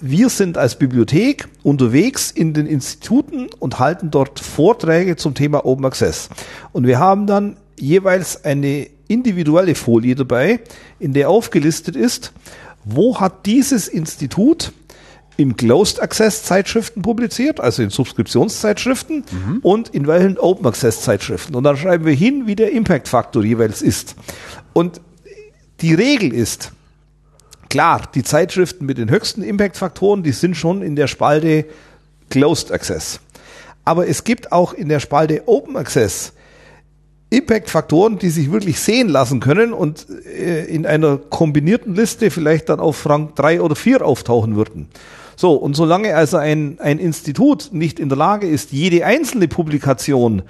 [0.00, 5.84] Wir sind als Bibliothek unterwegs in den Instituten und halten dort Vorträge zum Thema Open
[5.84, 6.28] Access.
[6.72, 10.60] Und wir haben dann jeweils eine individuelle Folie dabei,
[11.00, 12.32] in der aufgelistet ist,
[12.84, 14.72] wo hat dieses Institut
[15.36, 19.58] in Closed Access Zeitschriften publiziert, also in Subskriptionszeitschriften mhm.
[19.62, 21.56] und in welchen Open Access Zeitschriften.
[21.56, 24.14] Und dann schreiben wir hin, wie der Impact Faktor jeweils ist.
[24.72, 25.00] Und
[25.80, 26.72] die Regel ist,
[27.72, 31.64] klar, die Zeitschriften mit den höchsten Impact-Faktoren, die sind schon in der Spalte
[32.28, 33.18] Closed Access.
[33.86, 36.34] Aber es gibt auch in der Spalte Open Access
[37.30, 42.78] Impact-Faktoren, die sich wirklich sehen lassen können und äh, in einer kombinierten Liste vielleicht dann
[42.78, 44.88] auf Rang 3 oder 4 auftauchen würden.
[45.34, 50.42] So, und solange also ein, ein Institut nicht in der Lage ist, jede einzelne Publikation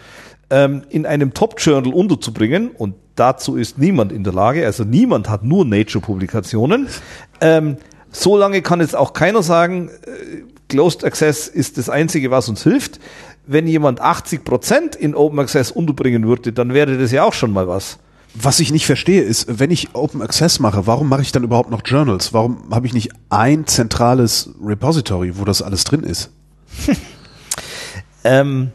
[0.50, 5.44] ähm, in einem Top-Journal unterzubringen und dazu ist niemand in der Lage, also niemand hat
[5.44, 6.88] nur Nature-Publikationen.
[7.40, 7.76] Ähm,
[8.10, 12.62] so lange kann jetzt auch keiner sagen, äh, Closed Access ist das Einzige, was uns
[12.62, 12.98] hilft.
[13.46, 17.52] Wenn jemand 80 Prozent in Open Access unterbringen würde, dann wäre das ja auch schon
[17.52, 17.98] mal was.
[18.34, 21.70] Was ich nicht verstehe, ist, wenn ich Open Access mache, warum mache ich dann überhaupt
[21.70, 22.32] noch Journals?
[22.32, 26.30] Warum habe ich nicht ein zentrales Repository, wo das alles drin ist?
[28.24, 28.70] ähm,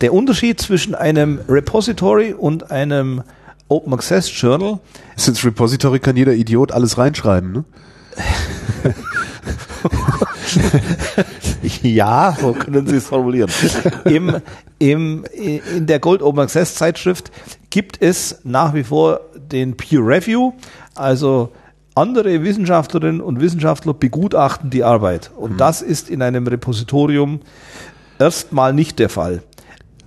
[0.00, 3.22] der Unterschied zwischen einem Repository und einem
[3.70, 4.80] Open Access Journal.
[5.16, 7.64] Ins Repository kann jeder Idiot alles reinschreiben, ne?
[11.82, 13.50] ja, so können Sie es formulieren.
[14.04, 14.36] Im,
[14.78, 17.30] im, in der Gold Open Access Zeitschrift
[17.70, 20.52] gibt es nach wie vor den Peer Review,
[20.94, 21.52] also
[21.94, 25.30] andere Wissenschaftlerinnen und Wissenschaftler begutachten die Arbeit.
[25.36, 25.56] Und mhm.
[25.58, 27.40] das ist in einem Repositorium
[28.18, 29.42] erstmal nicht der Fall.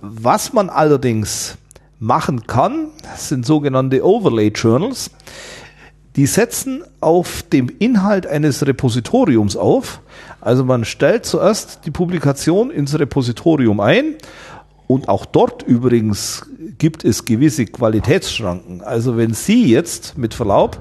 [0.00, 1.56] Was man allerdings
[2.04, 5.10] machen kann, sind sogenannte Overlay Journals.
[6.16, 10.00] Die setzen auf dem Inhalt eines Repositoriums auf.
[10.40, 14.16] Also man stellt zuerst die Publikation ins Repositorium ein
[14.86, 16.46] und auch dort übrigens
[16.78, 18.82] gibt es gewisse Qualitätsschranken.
[18.82, 20.78] Also wenn Sie jetzt mit Verlaub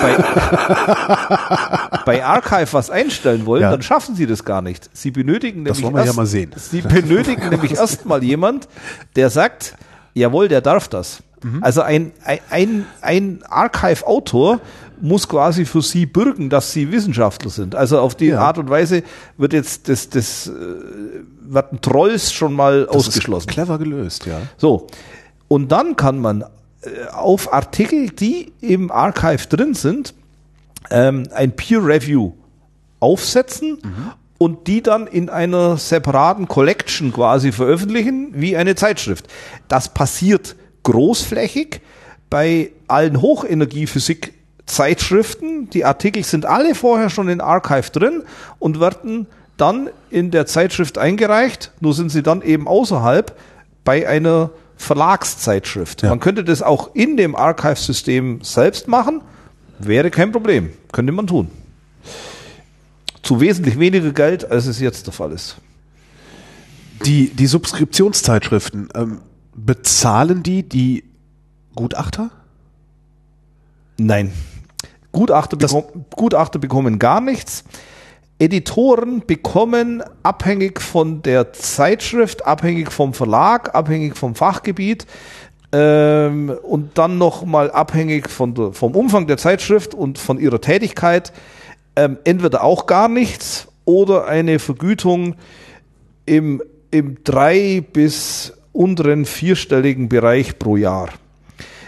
[0.00, 0.16] bei,
[2.06, 3.70] bei Archive was einstellen wollen, ja.
[3.70, 4.88] dann schaffen Sie das gar nicht.
[4.94, 6.46] Sie benötigen das nämlich erst, ja.
[6.56, 8.68] Sie benötigen nämlich erstmal jemand,
[9.16, 9.76] der sagt,
[10.16, 11.22] jawohl, der darf das.
[11.42, 11.62] Mhm.
[11.62, 12.12] Also ein,
[12.50, 14.60] ein, ein Archive-Autor
[15.00, 17.74] muss quasi für sie bürgen, dass sie Wissenschaftler sind.
[17.74, 18.40] Also auf die ja.
[18.40, 19.02] Art und Weise
[19.36, 20.52] wird jetzt das, das äh,
[21.42, 23.48] werden Trolls schon mal das ausgeschlossen.
[23.48, 24.40] clever gelöst, ja.
[24.56, 24.86] So.
[25.48, 30.14] Und dann kann man äh, auf Artikel, die im Archive drin sind,
[30.90, 32.32] ähm, ein Peer Review
[33.00, 34.12] aufsetzen mhm.
[34.38, 39.26] Und die dann in einer separaten Collection quasi veröffentlichen, wie eine Zeitschrift.
[39.68, 41.80] Das passiert großflächig
[42.30, 44.34] bei allen Hochenergiephysik
[44.66, 45.70] Zeitschriften.
[45.70, 48.24] Die Artikel sind alle vorher schon in Archive drin
[48.58, 51.72] und werden dann in der Zeitschrift eingereicht.
[51.80, 53.36] Nur sind sie dann eben außerhalb
[53.84, 56.02] bei einer Verlagszeitschrift.
[56.02, 56.10] Ja.
[56.10, 59.22] Man könnte das auch in dem Archive-System selbst machen.
[59.78, 60.70] Wäre kein Problem.
[60.92, 61.50] Könnte man tun.
[63.26, 65.56] Zu wesentlich weniger Geld, als es jetzt der Fall ist.
[67.04, 69.20] Die, die Subskriptionszeitschriften, ähm,
[69.52, 71.02] bezahlen die die
[71.74, 72.30] Gutachter?
[73.98, 74.32] Nein.
[75.10, 77.64] Gutachter, bekom Gutachter bekommen gar nichts.
[78.38, 85.04] Editoren bekommen abhängig von der Zeitschrift, abhängig vom Verlag, abhängig vom Fachgebiet
[85.72, 91.32] ähm, und dann nochmal abhängig von vom Umfang der Zeitschrift und von ihrer Tätigkeit
[91.96, 95.36] ähm, entweder auch gar nichts oder eine Vergütung
[96.26, 101.08] im, im drei bis unteren vierstelligen Bereich pro Jahr.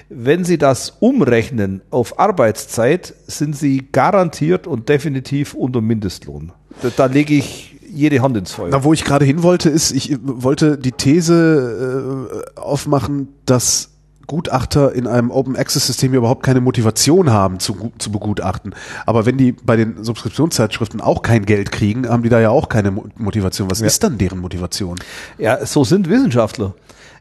[0.08, 6.52] Wenn Sie das umrechnen auf Arbeitszeit, sind Sie garantiert und definitiv unter Mindestlohn.
[6.80, 8.68] Da, da lege ich jede Hand ins Feuer.
[8.70, 13.90] Na, wo ich gerade hin wollte, ist, ich wollte die These äh, aufmachen, dass
[14.28, 18.74] Gutachter in einem Open Access System überhaupt keine Motivation haben zu, zu begutachten.
[19.06, 22.68] Aber wenn die bei den Subskriptionszeitschriften auch kein Geld kriegen, haben die da ja auch
[22.68, 23.70] keine Motivation.
[23.70, 23.86] Was ja.
[23.86, 24.98] ist dann deren Motivation?
[25.38, 26.74] Ja, so sind Wissenschaftler.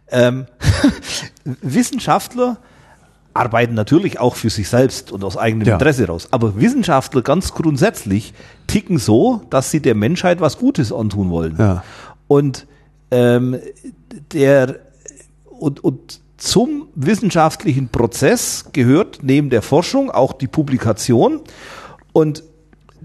[0.10, 0.48] Ähm,
[1.62, 2.58] Wissenschaftler
[3.34, 5.76] arbeiten natürlich auch für sich selbst und aus eigenem ja.
[5.76, 6.28] Interesse raus.
[6.32, 8.34] Aber Wissenschaftler ganz grundsätzlich
[8.68, 11.56] ticken so, dass sie der Menschheit was Gutes antun wollen.
[11.58, 11.84] Ja.
[12.28, 12.68] Und
[13.12, 13.58] ähm,
[14.34, 14.80] der
[15.60, 21.42] und, und zum wissenschaftlichen Prozess gehört neben der Forschung auch die Publikation.
[22.14, 22.44] Und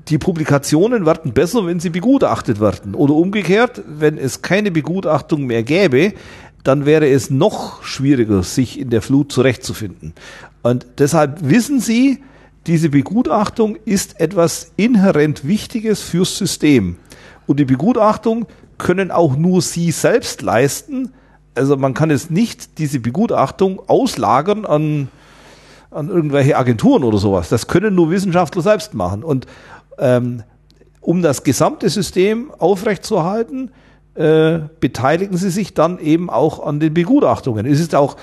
[0.09, 2.95] die Publikationen werden besser, wenn sie begutachtet werden.
[2.95, 6.13] Oder umgekehrt, wenn es keine Begutachtung mehr gäbe,
[6.65, 10.15] dann wäre es noch schwieriger, sich in der Flut zurechtzufinden.
[10.63, 12.23] Und deshalb wissen Sie,
[12.67, 16.97] diese Begutachtung ist etwas inhärent Wichtiges fürs System.
[17.47, 18.47] Und die Begutachtung
[18.79, 21.13] können auch nur Sie selbst leisten.
[21.55, 25.09] Also man kann es nicht, diese Begutachtung auslagern an,
[25.91, 27.49] an irgendwelche Agenturen oder sowas.
[27.49, 29.23] Das können nur Wissenschaftler selbst machen.
[29.23, 29.47] Und
[29.99, 30.43] ähm,
[31.01, 33.71] um das gesamte System aufrechtzuerhalten,
[34.15, 37.67] äh, beteiligen sie sich dann eben auch an den Begutachtungen.
[37.67, 38.17] Es ist auch,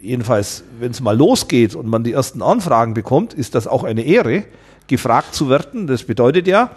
[0.00, 4.02] jedenfalls, wenn es mal losgeht und man die ersten Anfragen bekommt, ist das auch eine
[4.02, 4.44] Ehre,
[4.86, 5.86] gefragt zu werden.
[5.86, 6.70] Das bedeutet ja,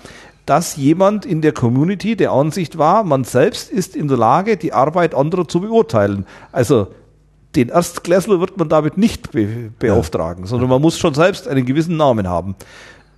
[0.48, 4.72] dass jemand in der Community der Ansicht war, man selbst ist in der Lage, die
[4.74, 6.26] Arbeit anderer zu beurteilen.
[6.52, 6.88] Also
[7.56, 10.48] den Erstklässler wird man damit nicht be beauftragen, ja.
[10.48, 12.56] sondern man muss schon selbst einen gewissen Namen haben.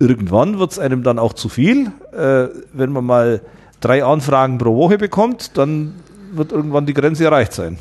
[0.00, 3.42] Irgendwann wird es einem dann auch zu viel, äh, wenn man mal
[3.80, 5.94] drei Anfragen pro Woche bekommt, dann
[6.32, 7.78] wird irgendwann die Grenze erreicht sein.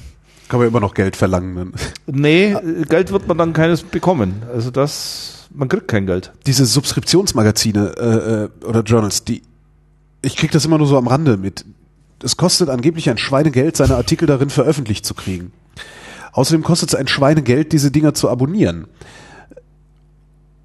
[0.47, 1.55] Kann man immer noch Geld verlangen.
[1.55, 1.73] Dann.
[2.07, 2.55] Nee,
[2.87, 4.43] Geld wird man dann keines bekommen.
[4.53, 6.31] Also das, man kriegt kein Geld.
[6.45, 9.41] Diese Subskriptionsmagazine äh, äh, oder Journals, die,
[10.21, 11.65] ich krieg das immer nur so am Rande mit.
[12.23, 15.53] Es kostet angeblich ein Schweinegeld, seine Artikel darin veröffentlicht zu kriegen.
[16.33, 18.87] Außerdem kostet es ein Schweinegeld, diese Dinger zu abonnieren.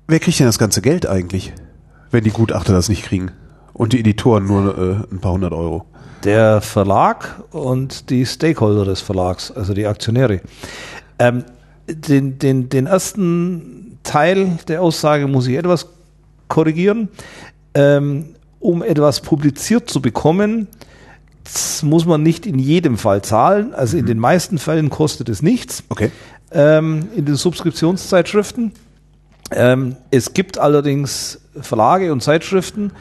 [0.06, 1.52] Wer kriegt denn das ganze Geld eigentlich,
[2.10, 3.30] wenn die Gutachter das nicht kriegen?
[3.72, 5.86] Und die Editoren nur äh, ein paar hundert Euro.
[6.24, 10.40] Der Verlag und die Stakeholder des Verlags, also die Aktionäre.
[11.18, 11.44] Ähm,
[11.86, 15.88] den, den, den ersten Teil der Aussage muss ich etwas
[16.48, 17.08] korrigieren.
[17.74, 20.68] Ähm, um etwas publiziert zu bekommen,
[21.82, 23.74] muss man nicht in jedem Fall zahlen.
[23.74, 25.82] Also in den meisten Fällen kostet es nichts.
[25.88, 26.10] Okay.
[26.50, 28.72] Ähm, in den Subskriptionszeitschriften.
[29.50, 32.92] Ähm, es gibt allerdings Verlage und Zeitschriften,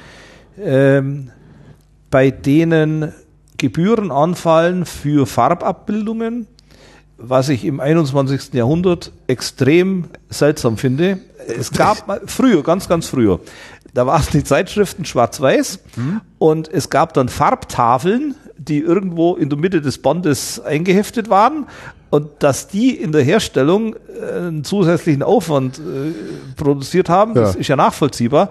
[0.59, 1.31] ähm,
[2.09, 3.13] bei denen
[3.57, 6.47] Gebühren anfallen für Farbabbildungen,
[7.25, 8.53] was ich im 21.
[8.53, 11.19] Jahrhundert extrem seltsam finde.
[11.47, 13.39] Es gab mal, früher, ganz, ganz früher,
[13.93, 15.79] da waren die Zeitschriften schwarz-weiß
[16.39, 21.67] und es gab dann Farbtafeln, die irgendwo in der Mitte des Bandes eingeheftet waren
[22.09, 26.11] und dass die in der Herstellung äh, einen zusätzlichen Aufwand äh,
[26.55, 27.59] produziert haben, das Ja.
[27.59, 28.49] ist ja nachvollziehbar.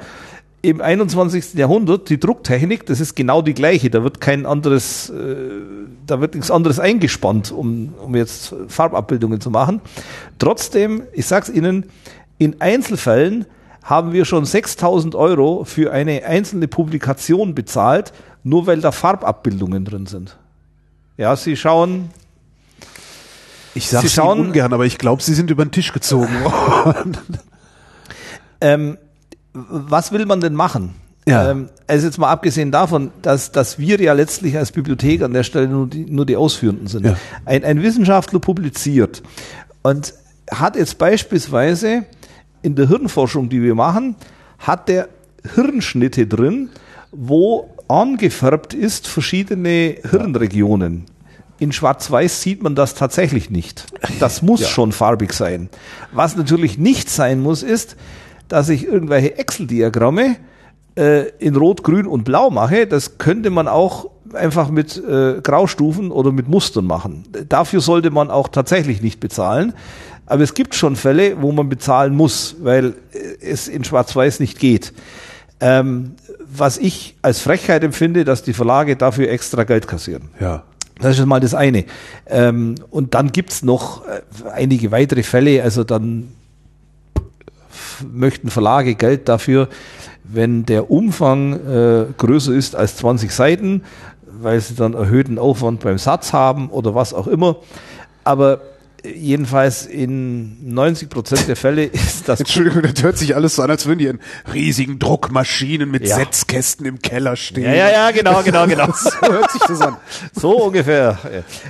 [0.64, 1.54] Im 21.
[1.54, 3.90] Jahrhundert, die Drucktechnik, das ist genau die gleiche.
[3.90, 5.34] Da wird kein anderes, äh,
[6.06, 9.80] da wird nichts anderes eingespannt, um, um jetzt Farbabbildungen zu machen.
[10.38, 11.86] Trotzdem, ich sag's Ihnen,
[12.38, 13.46] in Einzelfällen
[13.82, 18.12] haben wir schon 6000 Euro für eine einzelne Publikation bezahlt,
[18.44, 20.36] nur weil da Farbabbildungen drin sind.
[21.16, 22.10] Ja, Sie schauen,
[23.74, 26.44] Ich sage Sie es schauen- ungern, aber ich glaube, sie sind über den Tisch gezogen
[26.44, 27.16] worden.
[28.60, 28.96] ähm,
[29.54, 30.94] was will man denn machen?
[31.26, 31.50] Ja.
[31.50, 35.44] Ähm, also jetzt mal abgesehen davon, dass, dass wir ja letztlich als Bibliothek an der
[35.44, 37.06] Stelle nur die, nur die Ausführenden sind.
[37.06, 37.16] Ja.
[37.44, 39.22] Ein, ein Wissenschaftler publiziert
[39.82, 40.14] und
[40.50, 42.04] hat jetzt beispielsweise
[42.62, 44.16] in der Hirnforschung, die wir machen,
[44.58, 45.08] hat der
[45.54, 46.70] Hirnschnitte drin,
[47.12, 51.04] wo angefärbt ist verschiedene Hirnregionen.
[51.58, 53.86] In Schwarz-Weiß sieht man das tatsächlich nicht.
[54.18, 55.68] Das muss schon farbig sein.
[56.10, 57.96] Was natürlich nicht sein muss, ist,
[58.52, 60.36] dass ich irgendwelche Excel-Diagramme
[60.94, 62.86] äh, in Rot, Grün und Blau mache.
[62.86, 67.24] Das könnte man auch einfach mit äh, Graustufen oder mit Mustern machen.
[67.48, 69.72] Dafür sollte man auch tatsächlich nicht bezahlen.
[70.26, 74.58] Aber es gibt schon Fälle, wo man bezahlen muss, weil äh, es in Schwarz-Weiß nicht
[74.58, 74.92] geht.
[75.60, 80.28] Ähm, was ich als Frechheit empfinde, dass die Verlage dafür extra Geld kassieren.
[80.38, 80.64] ja.
[81.00, 81.86] Das ist mal das eine.
[82.26, 84.20] Ähm, und dann gibt's noch äh,
[84.52, 85.62] einige weitere Fälle.
[85.62, 86.28] Also dann
[88.12, 89.68] möchten Verlage Geld dafür,
[90.24, 93.82] wenn der Umfang äh, größer ist als 20 Seiten,
[94.40, 97.56] weil sie dann erhöhten Aufwand beim Satz haben oder was auch immer.
[98.24, 98.60] Aber
[99.02, 103.62] äh, jedenfalls in 90 Prozent der Fälle ist das Entschuldigung, das hört sich alles so
[103.62, 104.20] an, als würden die in
[104.52, 106.16] riesigen Druckmaschinen mit Ja.
[106.16, 107.64] Setzkästen im Keller stehen.
[107.64, 108.86] Ja, ja, ja, genau, genau, genau.
[108.92, 109.96] So hört sich das an.
[110.32, 111.18] So ungefähr.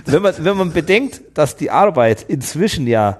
[0.04, 3.18] Wenn man, wenn man bedenkt, dass die Arbeit inzwischen ja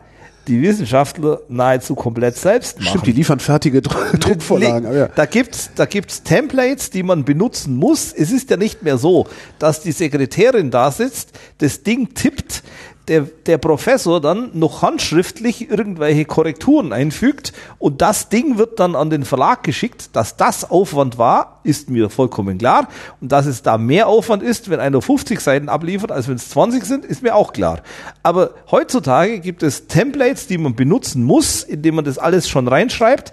[0.49, 2.89] die Wissenschaftler nahezu komplett selbst machen.
[2.89, 4.93] Stimmt, die liefern fertige Dru- Druckvorlagen.
[4.93, 5.09] Ja.
[5.09, 8.13] Da gibt's, da gibt's Templates, die man benutzen muss.
[8.13, 9.27] Es ist ja nicht mehr so,
[9.59, 12.63] dass die Sekretärin da sitzt, das Ding tippt,
[13.09, 19.11] der, der Professor dann noch handschriftlich irgendwelche Korrekturen einfügt und das Ding wird dann an
[19.11, 20.15] den Verlag geschickt.
[20.15, 22.89] Dass das Aufwand war, ist mir vollkommen klar.
[23.21, 26.49] Und dass es da mehr Aufwand ist, wenn einer 50 Seiten abliefert, als wenn es
[26.51, 27.81] 20 sind, ist mir auch klar.
[28.23, 33.33] Aber heutzutage gibt es Templates, die man benutzen muss, indem man das alles schon reinschreibt.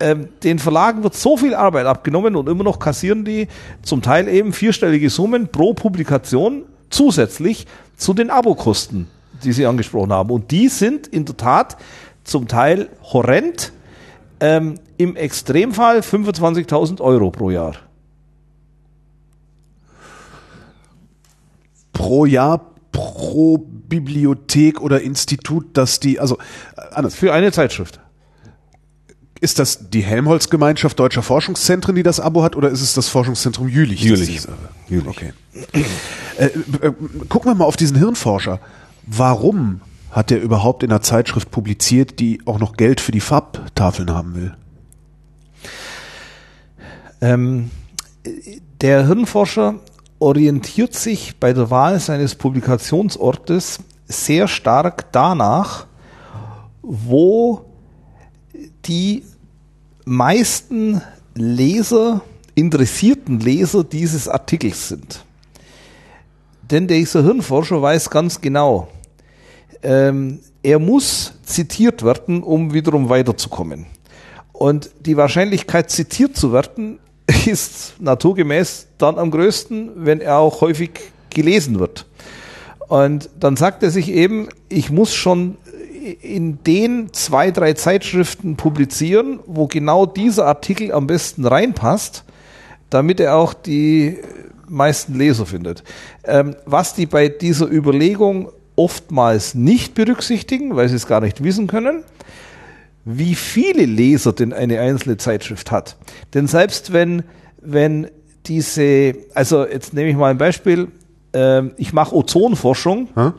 [0.00, 3.48] Ähm, den Verlagen wird so viel Arbeit abgenommen und immer noch kassieren die
[3.82, 7.66] zum Teil eben vierstellige Summen pro Publikation zusätzlich
[7.98, 9.08] zu den Abokosten,
[9.44, 10.30] die Sie angesprochen haben.
[10.30, 11.76] Und die sind in der Tat
[12.24, 13.72] zum Teil horrend.
[14.40, 17.74] Ähm, Im Extremfall 25.000 Euro pro Jahr.
[21.98, 26.38] pro Jahr pro Bibliothek oder Institut, dass die, also
[26.76, 28.00] äh, anders, Für eine Zeitschrift.
[29.40, 33.68] Ist das die Helmholtz-Gemeinschaft deutscher Forschungszentren, die das Abo hat, oder ist es das Forschungszentrum
[33.68, 34.00] Jülich?
[34.00, 34.20] das
[34.88, 35.08] Jülich.
[35.08, 35.32] Okay.
[36.38, 36.92] äh, äh,
[37.28, 38.60] gucken wir mal auf diesen Hirnforscher.
[39.06, 39.80] Warum
[40.10, 44.34] hat der überhaupt in einer Zeitschrift publiziert, die auch noch Geld für die Farbtafeln haben
[44.34, 44.56] will?
[47.20, 47.70] Ähm,
[48.80, 49.76] der Hirnforscher
[50.18, 55.86] orientiert sich bei der Wahl seines Publikationsortes sehr stark danach,
[56.82, 57.67] wo
[58.88, 59.22] die
[60.04, 61.02] meisten
[61.34, 62.22] Leser,
[62.54, 65.24] interessierten Leser dieses Artikels sind.
[66.70, 68.88] Denn dieser Hirnforscher weiß ganz genau,
[69.82, 73.86] ähm, er muss zitiert werden, um wiederum weiterzukommen.
[74.52, 76.98] Und die Wahrscheinlichkeit, zitiert zu werden,
[77.46, 80.90] ist naturgemäß dann am größten, wenn er auch häufig
[81.30, 82.06] gelesen wird.
[82.88, 85.58] Und dann sagt er sich eben, ich muss schon
[86.12, 92.24] in den zwei, drei Zeitschriften publizieren, wo genau dieser Artikel am besten reinpasst,
[92.90, 94.18] damit er auch die
[94.68, 95.82] meisten Leser findet.
[96.24, 101.66] Ähm, was die bei dieser Überlegung oftmals nicht berücksichtigen, weil sie es gar nicht wissen
[101.66, 102.04] können,
[103.04, 105.96] wie viele Leser denn eine einzelne Zeitschrift hat.
[106.34, 107.24] Denn selbst wenn,
[107.60, 108.08] wenn
[108.46, 110.88] diese, also jetzt nehme ich mal ein Beispiel.
[111.32, 113.34] Ähm, ich mache Ozonforschung Hm?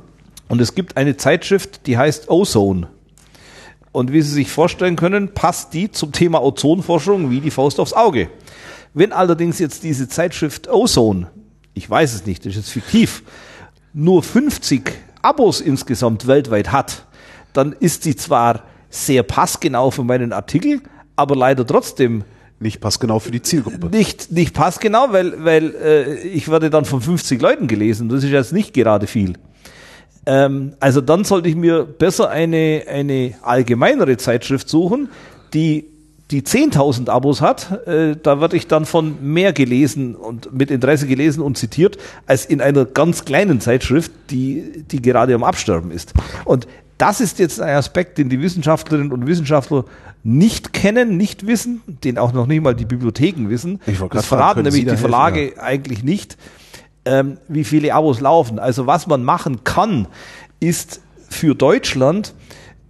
[0.49, 2.89] Und es gibt eine Zeitschrift, die heißt Ozone.
[3.91, 7.93] Und wie Sie sich vorstellen können, passt die zum Thema Ozonforschung wie die Faust aufs
[7.93, 8.29] Auge.
[8.93, 11.31] Wenn allerdings jetzt diese Zeitschrift Ozone,
[11.73, 13.23] ich weiß es nicht, das ist jetzt fiktiv,
[13.93, 14.91] nur 50
[15.21, 17.05] Abos insgesamt weltweit hat,
[17.53, 20.81] dann ist sie zwar sehr passgenau für meinen Artikel,
[21.15, 22.23] aber leider trotzdem
[22.59, 23.87] Nicht passgenau für die Zielgruppe.
[23.87, 28.09] nicht, nicht passgenau, weil, weil äh, ich werde dann von 50 Leuten gelesen.
[28.09, 29.35] Das ist jetzt nicht gerade viel.
[30.29, 35.09] Ähm, also dann sollte ich mir besser eine, eine allgemeinere Zeitschrift suchen,
[35.55, 35.85] die
[36.29, 41.07] die 10.000 Abos hat, äh, da werde ich dann von mehr gelesen und mit Interesse
[41.07, 46.13] gelesen und zitiert, als in einer ganz kleinen Zeitschrift, die, die gerade am Absterben ist.
[46.45, 46.67] Und
[46.99, 49.85] das ist jetzt ein Aspekt, den die Wissenschaftlerinnen und Wissenschaftler
[50.23, 53.81] nicht kennen, nicht wissen, den auch noch nicht mal die Bibliotheken wissen.
[53.87, 56.37] Ich Das verraten nämlich die helfen, Verlage eigentlich nicht,
[57.05, 58.59] ähm, wie viele Abos laufen.
[58.59, 60.07] Also was man machen kann,
[60.59, 62.33] ist für Deutschland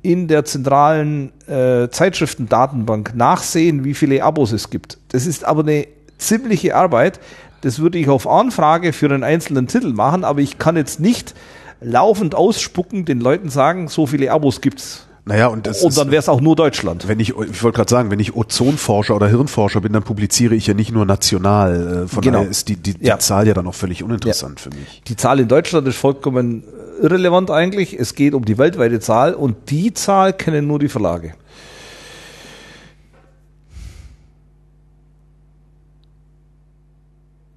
[0.02, 4.98] in der zentralen äh, Zeitschriftendatenbank nachsehen, wie viele Abos es gibt.
[5.10, 5.88] Das ist aber eine
[6.18, 7.20] ziemliche Arbeit.
[7.62, 11.36] Das würde ich auf Anfrage für einen einzelnen Titel machen, aber ich kann jetzt nicht
[11.82, 15.09] laufend ausspucken, den Leuten sagen, so viele Abos gibt's.
[15.30, 17.08] Naja, und das Und ist, dann wäre es auch nur Deutschland.
[17.08, 20.66] wenn ich, ich wollte gerade sagen, wenn ich Ozonforscher oder Hirnforscher bin, dann publiziere ich
[20.66, 22.06] ja nicht nur national.
[22.06, 22.40] Äh, Von Genau.
[22.40, 23.20] daher ist die, die, die Ja.
[23.20, 25.04] Zahl ja dann auch völlig uninteressant für mich.
[25.08, 26.64] Die Zahl in Deutschland ist vollkommen
[27.00, 27.94] irrelevant eigentlich.
[27.94, 31.36] Es geht um die weltweite Zahl und die Zahl kennen nur die Verlage.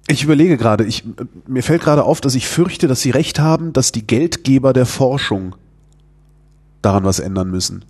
[0.07, 1.03] Ich überlege gerade, ich,
[1.47, 4.85] mir fällt gerade auf, dass ich fürchte, dass Sie recht haben, dass die Geldgeber der
[4.85, 5.55] Forschung
[6.83, 7.83] daran was ändern müssen.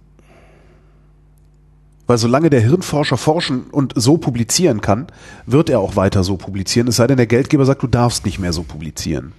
[2.07, 5.07] Weil solange der Hirnforscher forschen und so publizieren kann,
[5.45, 8.39] wird er auch weiter so publizieren, es sei denn, der Geldgeber sagt, du darfst nicht
[8.39, 9.33] mehr so publizieren.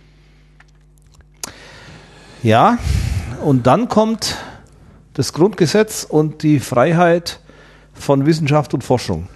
[2.43, 2.79] Ja,
[3.43, 4.37] und dann kommt
[5.15, 7.41] das Grundgesetz und die Freiheit
[7.93, 9.29] von Wissenschaft und Forschung.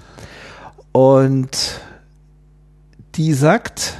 [0.92, 1.80] Und
[3.14, 3.94] die sagt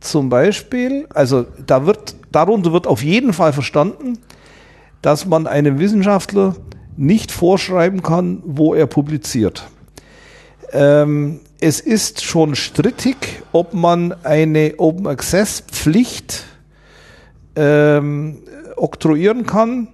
[0.00, 4.18] zum Beispiel, also da wird, darunter wird auf jeden Fall verstanden,
[5.02, 6.56] dass man einem Wissenschaftler
[6.96, 9.68] nicht vorschreiben kann, wo er publiziert.
[10.72, 16.44] Ähm, es ist schon strittig, ob man eine Open Access Pflicht
[17.54, 18.38] ähm,
[18.76, 19.88] oktroyieren kann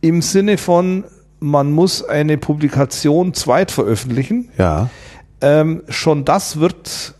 [0.00, 1.04] im Sinne von,
[1.40, 4.50] man muss eine Publikation zweit veröffentlichen.
[4.58, 4.90] Ja.
[5.40, 7.14] Ähm, schon das wird,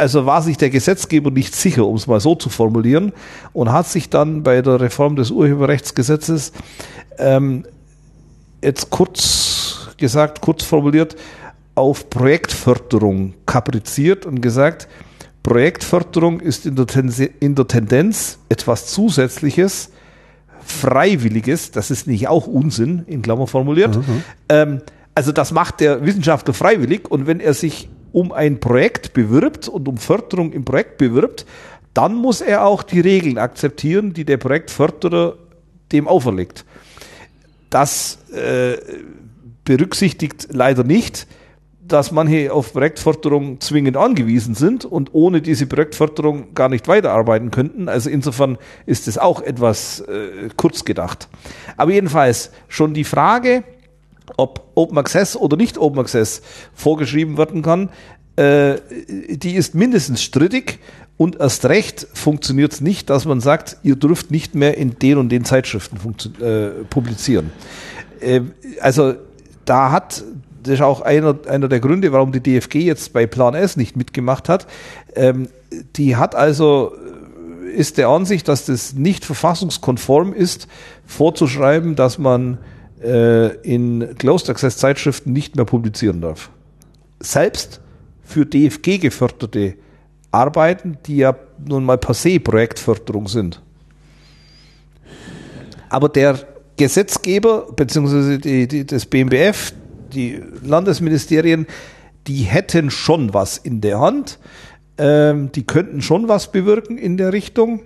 [0.00, 3.12] also war sich der Gesetzgeber nicht sicher, um es mal so zu formulieren,
[3.52, 6.52] und hat sich dann bei der Reform des Urheberrechtsgesetzes
[7.18, 7.66] ähm,
[8.64, 11.16] jetzt kurz gesagt, kurz formuliert,
[11.74, 14.88] auf Projektförderung kapriziert und gesagt,
[15.42, 19.90] Projektförderung ist in der, Tense- in der Tendenz etwas Zusätzliches,
[20.64, 23.98] Freiwilliges, das ist nicht auch Unsinn, in Klammer formuliert.
[24.48, 24.80] Ähm,
[25.14, 29.88] also das macht der Wissenschaftler freiwillig und wenn er sich um ein Projekt bewirbt und
[29.88, 31.46] um Förderung im Projekt bewirbt,
[31.94, 35.36] dann muss er auch die Regeln akzeptieren, die der Projektförderer
[35.92, 36.64] dem auferlegt.
[37.68, 38.76] Das äh,
[39.64, 41.26] berücksichtigt leider nicht,
[41.90, 47.88] dass manche auf Projektförderung zwingend angewiesen sind und ohne diese Projektförderung gar nicht weiterarbeiten könnten.
[47.88, 51.28] Also insofern ist es auch etwas äh, kurz gedacht.
[51.76, 53.64] Aber jedenfalls schon die Frage,
[54.36, 56.42] ob Open Access oder nicht Open Access
[56.74, 57.90] vorgeschrieben werden kann,
[58.36, 58.76] äh,
[59.28, 60.78] die ist mindestens strittig
[61.16, 65.18] und erst recht funktioniert es nicht, dass man sagt, ihr dürft nicht mehr in den
[65.18, 65.98] und den Zeitschriften
[66.42, 67.52] äh, publizieren.
[68.20, 68.40] Äh,
[68.80, 69.14] also
[69.66, 70.24] da hat,
[70.62, 73.96] das ist auch einer, einer der Gründe, warum die DFG jetzt bei Plan S nicht
[73.96, 74.66] mitgemacht hat.
[75.14, 75.48] Ähm,
[75.96, 76.94] die hat also
[77.70, 80.68] ist der Ansicht, dass das nicht verfassungskonform ist,
[81.06, 82.58] vorzuschreiben, dass man
[83.02, 86.50] äh, in Closed Access Zeitschriften nicht mehr publizieren darf.
[87.20, 87.80] Selbst
[88.22, 89.74] für DFG geförderte
[90.30, 93.60] Arbeiten, die ja nun mal per se Projektförderung sind.
[95.88, 96.38] Aber der
[96.76, 99.74] Gesetzgeber die, das BMBF,
[100.14, 101.66] die Landesministerien,
[102.26, 104.38] die hätten schon was in der Hand.
[104.96, 107.80] Ähm, die könnten schon was bewirken in der Richtung.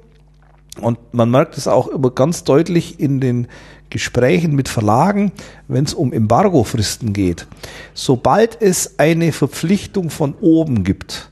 [0.80, 3.46] Und man merkt es auch immer ganz deutlich in den
[3.94, 5.30] Gesprächen mit Verlagen,
[5.68, 7.46] wenn es um Embargofristen geht.
[7.94, 11.30] Sobald es eine Verpflichtung von oben gibt,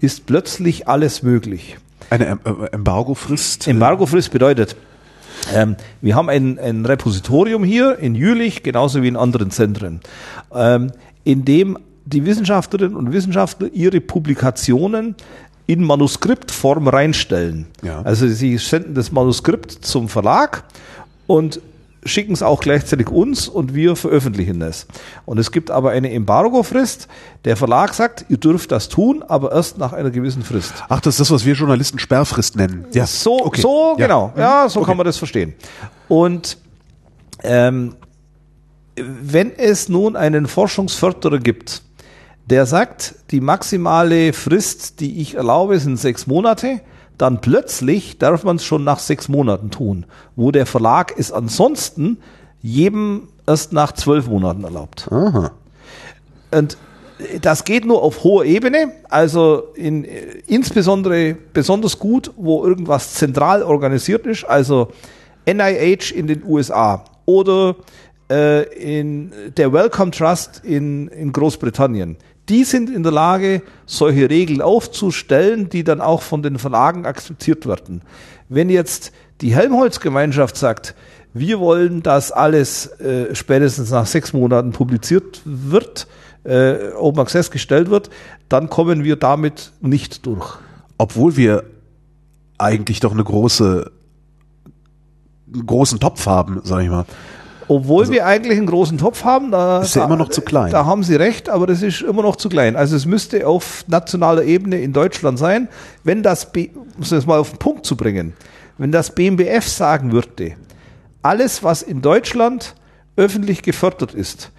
[0.00, 1.76] ist plötzlich alles möglich.
[2.10, 3.68] Eine em äh, Embargofrist.
[3.68, 4.74] Embargofrist bedeutet,
[5.54, 10.00] ähm, wir haben ein, ein Repositorium hier in Jülich, genauso wie in anderen Zentren,
[10.52, 10.90] ähm,
[11.22, 15.14] in dem die Wissenschaftlerinnen und Wissenschaftler ihre Publikationen
[15.68, 17.66] in Manuskriptform reinstellen.
[17.82, 18.02] Ja.
[18.02, 20.64] Also sie senden das Manuskript zum Verlag
[21.28, 21.60] und
[22.06, 24.86] schicken es auch gleichzeitig uns und wir veröffentlichen es.
[25.24, 27.08] Und es gibt aber eine Embargo-Frist.
[27.44, 30.72] Der Verlag sagt, ihr dürft das tun, aber erst nach einer gewissen Frist.
[30.88, 32.86] Ach, das ist das, was wir Journalisten Sperrfrist nennen.
[32.92, 33.60] Ja, So, okay.
[33.60, 34.06] so Ja.
[34.06, 34.32] genau.
[34.36, 34.88] Ja, so Okay.
[34.88, 35.54] kann man das verstehen.
[36.08, 36.58] Und
[37.42, 37.96] ähm,
[38.96, 41.82] wenn es nun einen Forschungsförderer gibt,
[42.46, 46.80] der sagt, die maximale Frist, die ich erlaube, sind sechs Monate,
[47.18, 52.18] dann plötzlich darf man es schon nach sechs Monaten tun, wo der Verlag es ansonsten
[52.62, 55.08] jedem erst nach zwölf Monaten erlaubt.
[55.10, 55.52] Aha.
[56.50, 56.76] Und
[57.40, 64.26] das geht nur auf hoher Ebene, also in, insbesondere besonders gut, wo irgendwas zentral organisiert
[64.26, 64.88] ist, also
[65.46, 67.76] NIH in den USA oder
[68.30, 72.16] äh, in der Wellcome Trust in, in Großbritannien.
[72.48, 77.66] Die sind in der Lage, solche Regeln aufzustellen, die dann auch von den Verlagen akzeptiert
[77.66, 78.02] werden.
[78.48, 80.94] Wenn jetzt die Helmholtz-Gemeinschaft sagt,
[81.34, 86.06] wir wollen, dass alles äh, spätestens nach sechs Monaten publiziert wird,
[86.44, 88.10] äh, Open Access gestellt wird,
[88.48, 90.58] dann kommen wir damit nicht durch.
[90.98, 91.64] Obwohl wir
[92.58, 93.90] eigentlich doch eine große,
[95.52, 97.04] einen großen Topf haben, sag ich mal.
[97.68, 100.70] Obwohl wir eigentlich einen großen Topf haben, da, Also Ist ja immer noch zu klein.
[100.70, 102.76] Da haben Sie recht, aber das ist immer noch zu klein.
[102.76, 105.68] Also es müsste auf nationaler Ebene in Deutschland sein,
[106.04, 108.34] wenn das, um es mal auf den Punkt zu bringen,
[108.78, 110.54] wenn das BMBF sagen würde,
[111.22, 112.74] alles, was in Deutschland
[113.16, 114.52] öffentlich gefördert ist,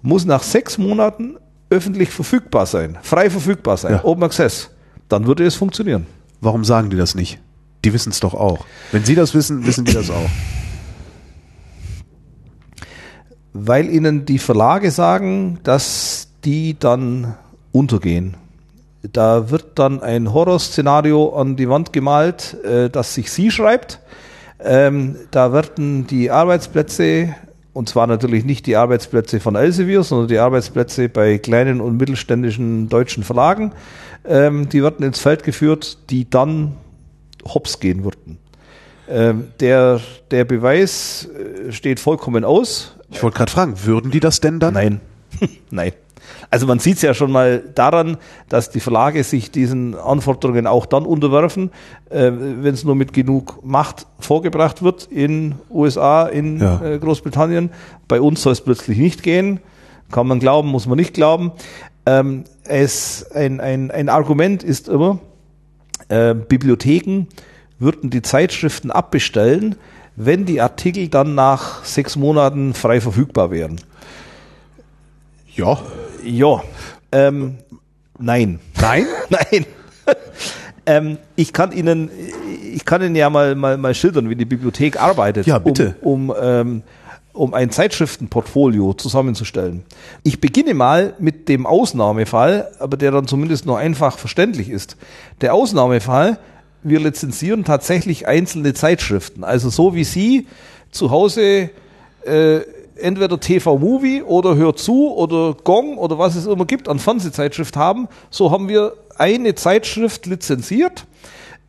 [0.00, 1.36] muss nach sechs Monaten
[1.70, 4.04] öffentlich verfügbar sein, frei verfügbar sein, Ja.
[4.04, 4.70] Open Access,
[5.08, 6.06] dann würde es funktionieren.
[6.40, 7.40] Warum sagen die das nicht?
[7.84, 8.64] Die wissen es doch auch.
[8.92, 10.30] Wenn sie das wissen, wissen die das auch.
[13.66, 17.34] Weil ihnen die Verlage sagen, dass die dann
[17.72, 18.36] untergehen.
[19.12, 24.00] Da wird dann ein Horrorszenario an die Wand gemalt, äh, das sich sie schreibt.
[24.60, 27.34] Ähm, da werden die Arbeitsplätze,
[27.72, 32.88] und zwar natürlich nicht die Arbeitsplätze von Elsevier, sondern die Arbeitsplätze bei kleinen und mittelständischen
[32.88, 33.72] deutschen Verlagen,
[34.24, 36.74] ähm, die werden ins Feld geführt, die dann
[37.44, 38.38] hops gehen würden.
[39.10, 40.00] Ähm, der,
[40.30, 41.28] der Beweis
[41.68, 42.94] äh, steht vollkommen aus.
[43.10, 44.74] Ich wollte gerade fragen, würden die das denn dann?
[44.74, 45.00] Nein.
[45.70, 45.92] Nein.
[46.50, 48.16] Also man sieht es ja schon mal daran,
[48.48, 51.70] dass die Verlage sich diesen Anforderungen auch dann unterwerfen,
[52.10, 56.80] äh, wenn es nur mit genug Macht vorgebracht wird in USA, in Ja.
[56.82, 57.70] äh, Großbritannien.
[58.08, 59.60] Bei uns soll es plötzlich nicht gehen.
[60.10, 61.52] Kann man glauben, muss man nicht glauben.
[62.06, 65.18] Ähm, es, ein, ein, ein Argument ist immer,
[66.08, 67.26] äh, Bibliotheken
[67.78, 69.76] würden die Zeitschriften abbestellen,
[70.16, 73.80] wenn die Artikel dann nach sechs Monaten frei verfügbar wären.
[75.54, 75.78] Ja.
[76.24, 76.62] Ja,
[77.12, 77.58] ähm,
[78.18, 78.58] nein.
[78.80, 79.06] Nein?
[79.30, 79.66] Nein.
[80.86, 82.10] ähm, ich kann Ihnen,
[82.74, 85.96] ich kann Ihnen ja mal, mal, mal schildern, wie die Bibliothek arbeitet, Ja, bitte.
[86.00, 86.82] um, um, ähm,
[87.32, 89.84] um ein Zeitschriftenportfolio zusammenzustellen.
[90.24, 94.96] Ich beginne mal mit dem Ausnahmefall, aber der dann zumindest nur einfach verständlich ist.
[95.40, 96.38] Der Ausnahmefall,
[96.82, 99.44] wir lizenzieren tatsächlich einzelne Zeitschriften.
[99.44, 100.46] Also so wie Sie
[100.90, 101.70] zu Hause
[102.24, 102.60] äh,
[102.96, 108.08] entweder TV-Movie oder Hör zu oder Gong oder was es immer gibt an Fernsehzeitschrift haben,
[108.30, 111.06] so haben wir eine Zeitschrift lizenziert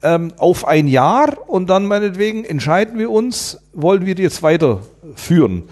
[0.02, 5.64] ähm, auf ein Jahr und dann meinetwegen entscheiden wir uns, wollen wir die jetzt weiterführen.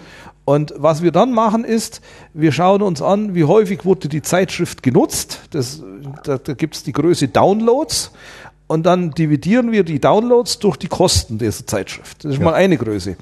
[0.44, 2.00] Und was wir dann machen ist,
[2.32, 5.40] wir schauen uns an, wie häufig wurde die Zeitschrift genutzt.
[5.50, 5.82] Das,
[6.24, 8.12] da da gibt es die Größe Downloads
[8.68, 12.24] und dann dividieren wir die Downloads durch die Kosten dieser Zeitschrift.
[12.24, 13.16] Das ist mal eine Größe.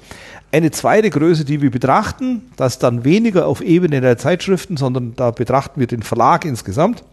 [0.51, 5.31] Eine zweite Größe, die wir betrachten, das dann weniger auf Ebene der Zeitschriften, sondern da
[5.31, 7.03] betrachten wir den Verlag insgesamt.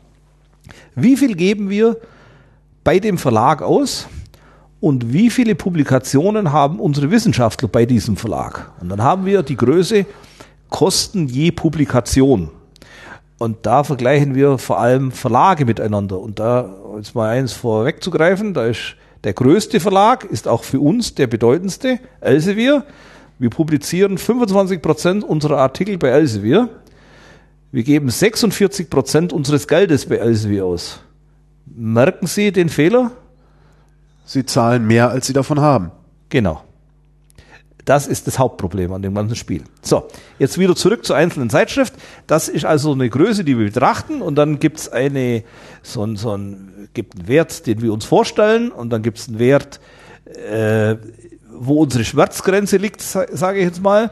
[0.97, 1.97] Wie viel geben wir
[2.83, 4.09] bei dem Verlag aus
[4.81, 8.73] und wie viele Publikationen haben unsere Wissenschaftler bei diesem Verlag?
[8.81, 10.07] Und dann haben wir die Größe
[10.71, 12.51] Kosten je Publikation.
[13.39, 16.21] Und da vergleichen wir vor allem Verlage miteinander.
[16.21, 21.15] Und da jetzt mal eins vorwegzugreifen, da ist der größte Verlag, ist auch für uns
[21.15, 22.85] der bedeutendste, Elsevier.
[23.39, 26.69] Wir publizieren 25 Prozent unserer Artikel bei Elsevier.
[27.73, 31.01] Wir geben 46 Prozent unseres Geldes bei Elsevier aus.
[31.67, 33.11] Merken Sie den Fehler?
[34.25, 35.91] Sie zahlen mehr, als sie davon haben.
[36.29, 36.63] Genau.
[37.85, 39.63] Das ist das Hauptproblem an dem ganzen Spiel.
[39.83, 40.09] So,
[40.39, 41.95] jetzt wieder zurück zur einzelnen Zeitschrift.
[42.27, 45.45] Das ist also eine Größe, die wir betrachten und dann gibt's eine,
[45.83, 49.39] so ein, so ein, gibt einen Wert, den wir uns vorstellen und dann gibt's einen
[49.39, 49.81] Wert,
[50.51, 50.97] äh,
[51.57, 54.11] wo unsere Schmerzgrenze liegt, sa- sage ich jetzt mal.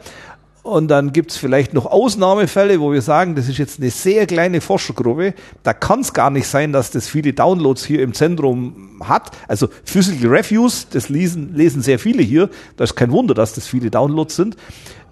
[0.62, 4.60] Und dann gibt's vielleicht noch Ausnahmefälle, wo wir sagen, das ist jetzt eine sehr kleine
[4.60, 5.34] Forschergruppe.
[5.64, 9.32] Da kann es gar nicht sein, dass das viele Downloads hier im Zentrum hat.
[9.48, 12.48] Also Physical Reviews, das lesen, lesen sehr viele hier.
[12.76, 14.56] Da ist kein Wunder, dass das viele Downloads sind.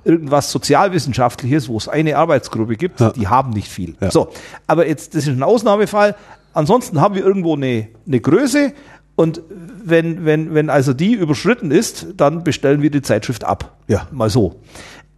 [0.05, 3.11] Irgendwas Sozialwissenschaftliches, wo es eine Arbeitsgruppe gibt, Ja.
[3.11, 3.97] die haben nicht viel.
[4.01, 4.13] Ja.
[4.13, 4.29] So,
[4.69, 6.15] aber jetzt, das ist ein Ausnahmefall.
[6.53, 8.73] Ansonsten haben wir irgendwo eine, eine Größe
[9.17, 9.43] und
[9.85, 13.77] wenn, wenn, wenn also die überschritten ist, dann bestellen wir die Zeitschrift ab.
[13.89, 14.07] Ja.
[14.13, 14.61] Mal so.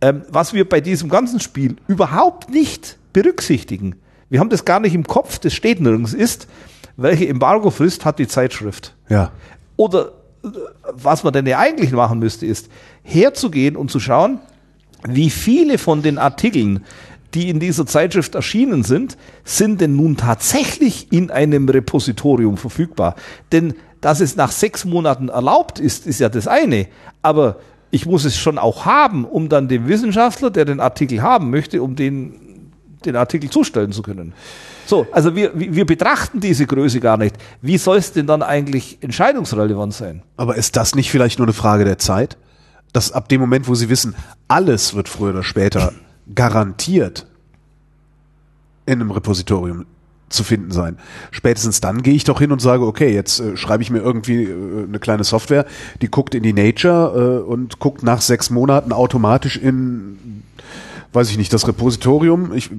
[0.03, 3.95] Ähm, was wir bei diesem ganzen Spiel überhaupt nicht berücksichtigen,
[4.29, 6.49] wir haben das gar nicht im Kopf, das steht nirgends, ist,
[6.97, 8.97] welche Embargofrist hat die Zeitschrift?
[9.09, 9.31] Ja.
[9.77, 10.13] Oder
[10.45, 10.49] äh,
[10.93, 12.69] was man denn ja eigentlich machen müsste, ist
[13.05, 14.41] herzugehen und zu schauen,
[15.07, 16.85] wie viele von den Artikeln,
[17.35, 23.15] die in dieser Zeitschrift erschienen sind, sind denn nun tatsächlich in einem Repositorium verfügbar.
[23.53, 26.89] Denn dass es nach sechs Monaten erlaubt ist, ist ja das eine.
[27.23, 27.61] Aber
[27.93, 31.83] ich muss es schon auch haben, um dann dem Wissenschaftler, der den Artikel haben möchte,
[31.83, 32.71] um den,
[33.05, 34.33] den Artikel zustellen zu können.
[34.87, 37.37] So, also wir, wir wir betrachten diese Größe gar nicht.
[37.61, 40.23] Wie soll es denn dann eigentlich entscheidungsrelevant sein?
[40.39, 42.39] Aber ist das nicht vielleicht nur eine Frage der Zeit?
[42.95, 44.15] Dass ab dem Moment, wo Sie wissen,
[44.49, 45.93] alles wird früher oder später
[46.35, 47.27] garantiert
[48.87, 49.85] in einem Repositorium
[50.33, 50.99] zu finden sein.
[51.31, 54.45] Spätestens dann gehe ich doch hin und sage, okay, jetzt äh, schreibe ich mir irgendwie
[54.45, 55.67] äh, eine kleine Software,
[56.01, 60.43] die guckt in die Nature äh, und guckt nach sechs Monaten automatisch in,
[61.13, 62.71] weiß ich nicht, das Repositorium ich,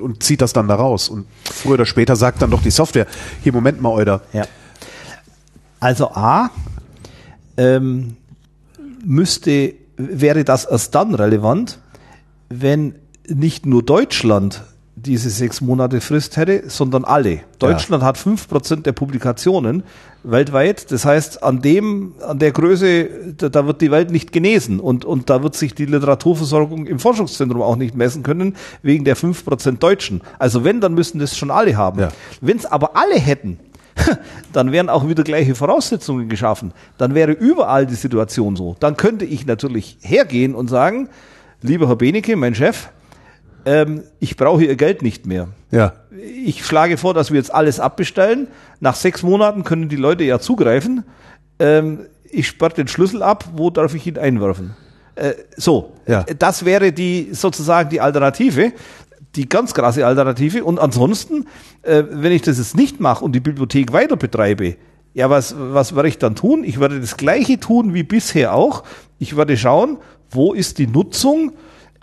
[0.00, 1.08] und zieht das dann da raus.
[1.08, 3.06] Und früher oder später sagt dann doch die Software,
[3.42, 4.22] hier, Moment mal, Euder.
[4.32, 4.44] Ja.
[5.80, 6.50] Also A,
[7.56, 8.16] ähm,
[9.04, 11.78] müsste, wäre das erst dann relevant,
[12.48, 12.94] wenn
[13.28, 14.62] nicht nur Deutschland
[15.06, 17.40] diese sechs Monate Frist hätte, sondern alle.
[17.58, 19.84] Deutschland hat fünf Prozent der Publikationen
[20.22, 20.90] weltweit.
[20.90, 25.04] Das heißt, an dem, an der Größe, da, da wird die Welt nicht genesen und,
[25.04, 29.44] und da wird sich die Literaturversorgung im Forschungszentrum auch nicht messen können, wegen der fünf
[29.44, 30.20] Prozent Deutschen.
[30.38, 32.00] Also wenn, dann müssen das schon alle haben.
[32.00, 32.08] Ja.
[32.40, 33.58] Wenn es aber alle hätten,
[34.52, 36.72] dann wären auch wieder gleiche Voraussetzungen geschaffen.
[36.98, 38.76] Dann wäre überall die Situation so.
[38.80, 41.08] Dann könnte ich natürlich hergehen und sagen,
[41.62, 42.88] lieber Herr Benecke, mein Chef,
[43.66, 45.48] ähm, ich brauche Ihr Geld nicht mehr.
[45.70, 45.92] Ja.
[46.44, 48.48] Ich schlage vor, dass wir jetzt alles abbestellen.
[48.80, 51.04] Nach sechs Monaten können die Leute ja zugreifen.
[51.58, 53.44] Ähm, ich sperre den Schlüssel ab.
[53.54, 54.74] Wo darf ich ihn einwerfen?
[55.16, 56.22] Äh, so, Ja.
[56.38, 58.72] das wäre die sozusagen die Alternative,
[59.34, 60.64] die ganz krasse Alternative.
[60.64, 61.46] Und ansonsten,
[61.82, 64.76] äh, wenn ich das jetzt nicht mache und die Bibliothek weiter betreibe,
[65.14, 66.62] ja, was, was werde ich dann tun?
[66.62, 68.84] Ich werde das Gleiche tun wie bisher auch.
[69.18, 69.96] Ich werde schauen,
[70.30, 71.52] wo ist die Nutzung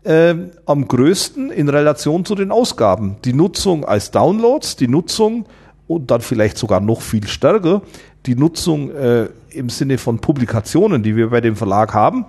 [0.06, 3.16] ähm, am größten in Relation zu den Ausgaben.
[3.26, 5.46] Die Nutzung als Downloads, die Nutzung
[5.88, 7.82] und dann vielleicht sogar noch viel stärker,
[8.26, 12.26] die Nutzung äh, im Sinne von Publikationen, die wir bei dem Verlag haben.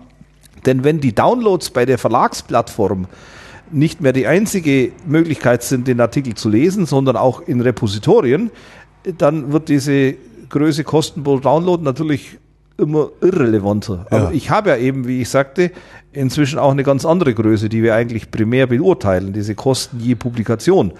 [0.66, 3.06] Denn wenn die Downloads bei der Verlagsplattform
[3.70, 8.50] nicht mehr die einzige Möglichkeit sind, den Artikel zu lesen, sondern auch in Repositorien,
[9.18, 10.14] dann wird diese
[10.48, 12.38] Größe Kosten pro Download natürlich
[12.78, 14.06] immer irrelevanter.
[14.10, 14.16] Ja.
[14.16, 15.70] Aber ich habe ja eben, wie ich sagte,
[16.12, 20.92] inzwischen auch eine ganz andere Größe, die wir eigentlich primär beurteilen, diese Kosten je Publikation.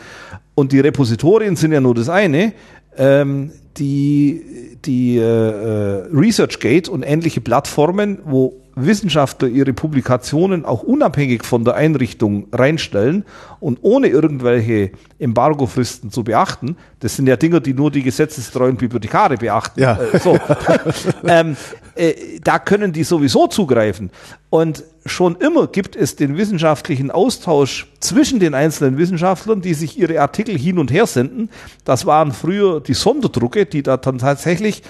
[0.54, 2.52] Und die Repositorien sind ja nur das eine.
[2.96, 11.44] Ähm, die die äh, äh, ResearchGate und ähnliche Plattformen, wo Wissenschaftler ihre Publikationen auch unabhängig
[11.44, 13.24] von der Einrichtung reinstellen
[13.60, 16.76] und ohne irgendwelche Embargofristen zu beachten.
[17.00, 19.80] Das sind ja Dinge, die nur die gesetzestreuen Bibliothekare beachten.
[19.80, 19.98] Ja.
[20.00, 20.38] Äh, so.
[21.26, 21.56] ähm,
[21.94, 24.10] äh, da können die sowieso zugreifen.
[24.50, 30.20] Und schon immer gibt es den wissenschaftlichen Austausch zwischen den einzelnen Wissenschaftlern, die sich ihre
[30.20, 31.50] Artikel hin und her senden.
[31.84, 34.82] Das waren früher die Sonderdrucke, die da dann tatsächlich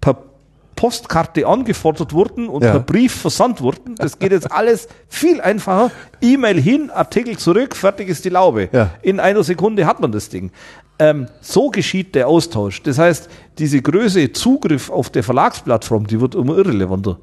[0.00, 0.29] per
[0.76, 2.72] Postkarte angefordert wurden und Ja.
[2.72, 3.94] per Brief versandt wurden.
[3.96, 5.90] Das geht jetzt alles viel einfacher.
[6.22, 8.68] E-Mail hin, Artikel zurück, fertig ist die Laube.
[8.72, 8.90] Ja.
[9.02, 10.50] In einer Sekunde hat man das Ding.
[10.98, 12.82] Ähm, so geschieht der Austausch.
[12.82, 17.18] Das heißt, diese Größe Zugriff auf der Verlagsplattform, die wird immer irrelevanter.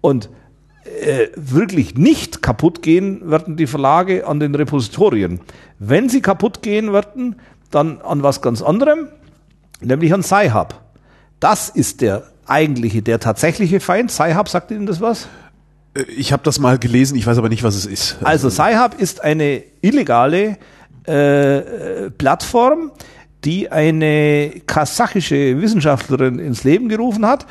[0.00, 0.28] Und
[1.02, 5.40] äh, wirklich nicht kaputt gehen werden die Verlage an den Repositorien.
[5.78, 7.36] Wenn sie kaputt gehen werden,
[7.70, 9.08] dann an was ganz anderem,
[9.80, 10.80] nämlich an Sci-Hub.
[11.40, 14.10] Das ist der eigentliche, der tatsächliche Feind.
[14.10, 15.28] Sci-Hub, sagt Ihnen das was?
[15.94, 18.16] Äh, Ich habe das mal gelesen, ich weiß aber nicht, was es ist.
[18.22, 20.58] Also Sci-Hub ist eine illegale
[21.04, 22.92] äh, Plattform,
[23.44, 27.46] die eine kasachische Wissenschaftlerin ins Leben gerufen hat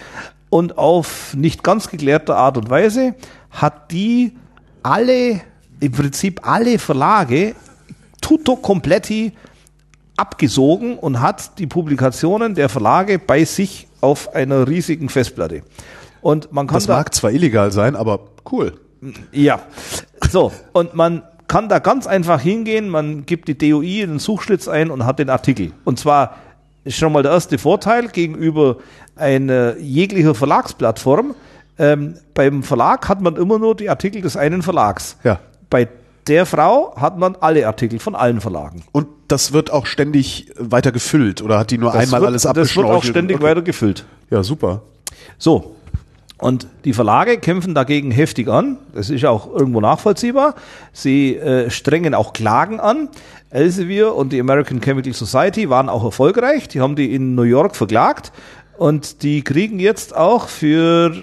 [0.49, 3.15] und auf nicht ganz geklärte Art und Weise
[3.51, 4.35] hat die
[4.83, 5.41] alle,
[5.79, 7.55] im Prinzip alle Verlage
[8.21, 9.33] tutto completi
[10.17, 15.63] abgesogen und hat die Publikationen der Verlage bei sich auf einer riesigen Festplatte.
[16.21, 18.19] Und man kann das da, mag zwar illegal sein, aber
[18.51, 18.73] cool.
[19.31, 19.59] ja.
[20.29, 24.67] So, und man kann da ganz einfach hingehen, man gibt die DOI in den Suchschlitz
[24.67, 25.71] ein und hat den Artikel.
[25.83, 26.35] Und zwar
[26.83, 28.77] ist schon mal der erste Vorteil gegenüber
[29.15, 31.35] einer jeglicher Verlagsplattform.
[31.77, 35.17] Ähm, beim Verlag hat man immer nur die Artikel des einen Verlags.
[35.23, 35.39] Ja.
[35.69, 35.87] Bei
[36.27, 38.83] der Frau hat man alle Artikel von allen Verlagen.
[38.91, 42.41] Und das wird auch ständig weiter gefüllt oder hat die nur Das einmal wird, alles
[42.43, 42.97] Das wird abgeschnorchelt?
[42.97, 43.45] auch ständig Okay.
[43.45, 44.05] weiter gefüllt.
[44.29, 44.81] Ja, super.
[45.37, 45.75] So.
[46.37, 48.77] Und die Verlage kämpfen dagegen heftig an.
[48.93, 50.55] Das ist auch irgendwo nachvollziehbar.
[50.91, 53.07] Sie äh, strengen auch Klagen an.
[53.51, 56.67] Elsevier und die American Chemical Society waren auch erfolgreich.
[56.67, 58.33] Die haben die in New York verklagt.
[58.77, 61.15] Und die kriegen jetzt auch für,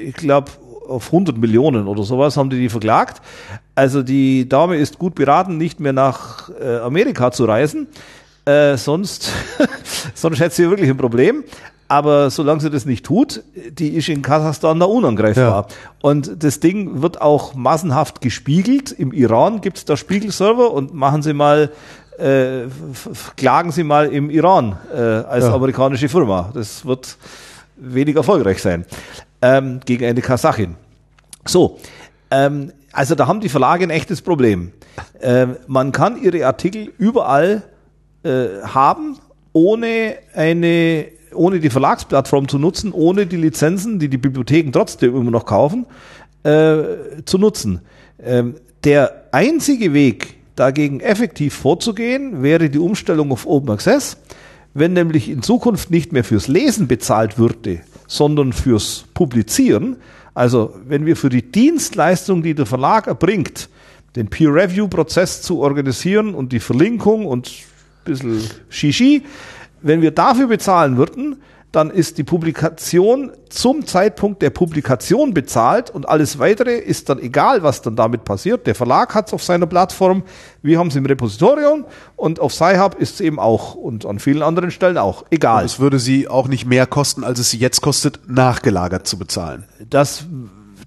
[0.00, 0.52] ich glaube,
[0.88, 3.22] auf 100 Millionen oder sowas haben die die verklagt.
[3.74, 7.86] Also die Dame ist gut beraten, nicht mehr nach äh, Amerika zu reisen.
[8.44, 9.30] Äh, sonst,
[10.14, 11.44] sonst hätte sie wirklich ein Problem.
[11.90, 15.68] Aber solange sie das nicht tut, die ist in Kasachstan da unangreifbar.
[16.02, 18.92] Und das Ding wird auch massenhaft gespiegelt.
[18.92, 21.70] Im Iran gibt es da Spiegelserver und machen sie mal,
[22.18, 22.64] äh,
[23.36, 25.54] klagen sie mal im Iran äh, als Ja.
[25.54, 26.50] amerikanische Firma.
[26.52, 27.16] Das wird
[27.76, 28.84] wenig erfolgreich sein.
[29.40, 30.74] Ähm, gegen eine Kasachin.
[31.46, 31.78] So,
[32.30, 34.72] ähm, also da haben die Verlage ein echtes Problem.
[35.20, 37.62] Ähm, man kann ihre Artikel überall
[38.24, 39.18] äh, haben,
[39.52, 45.30] ohne eine, ohne die Verlagsplattform zu nutzen, ohne die Lizenzen, die die Bibliotheken trotzdem immer
[45.30, 45.86] noch kaufen,
[46.42, 47.82] äh, zu nutzen.
[48.22, 54.16] Ähm, der einzige Weg, dagegen effektiv vorzugehen, wäre die Umstellung auf Open Access.
[54.74, 59.96] Wenn nämlich in Zukunft nicht mehr fürs Lesen bezahlt würde, sondern fürs Publizieren,
[60.34, 63.68] also wenn wir für die Dienstleistung, die der Verlag erbringt,
[64.16, 69.22] den Peer-Review-Prozess zu organisieren und die Verlinkung und ein bisschen Shishi,
[69.82, 71.36] wenn wir dafür bezahlen würden,
[71.72, 77.62] dann ist die Publikation zum Zeitpunkt der Publikation bezahlt und alles weitere ist dann egal,
[77.62, 78.66] was dann damit passiert.
[78.66, 80.22] Der Verlag hat es auf seiner Plattform,
[80.62, 81.84] wir haben es im Repositorium
[82.16, 85.24] und auf Sci-Hub ist es eben auch und an vielen anderen Stellen auch.
[85.30, 85.64] Egal.
[85.64, 89.64] Es würde sie auch nicht mehr kosten, als es sie jetzt kostet, nachgelagert zu bezahlen.
[89.90, 90.24] das,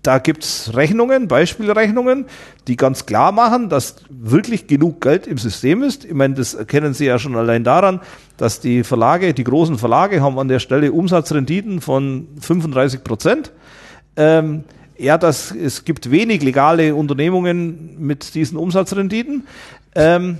[0.03, 2.25] da gibt's Rechnungen, Beispielrechnungen,
[2.67, 6.05] die ganz klar machen, dass wirklich genug Geld im System ist.
[6.05, 8.01] Ich meine, das erkennen Sie ja schon allein daran,
[8.37, 13.51] dass die Verlage, die großen Verlage haben an der Stelle Umsatzrenditen von 35 Prozent.
[14.15, 14.63] Ähm,
[14.97, 19.45] ja, das, es gibt wenig legale Unternehmungen mit diesen Umsatzrenditen.
[19.95, 20.37] Ähm,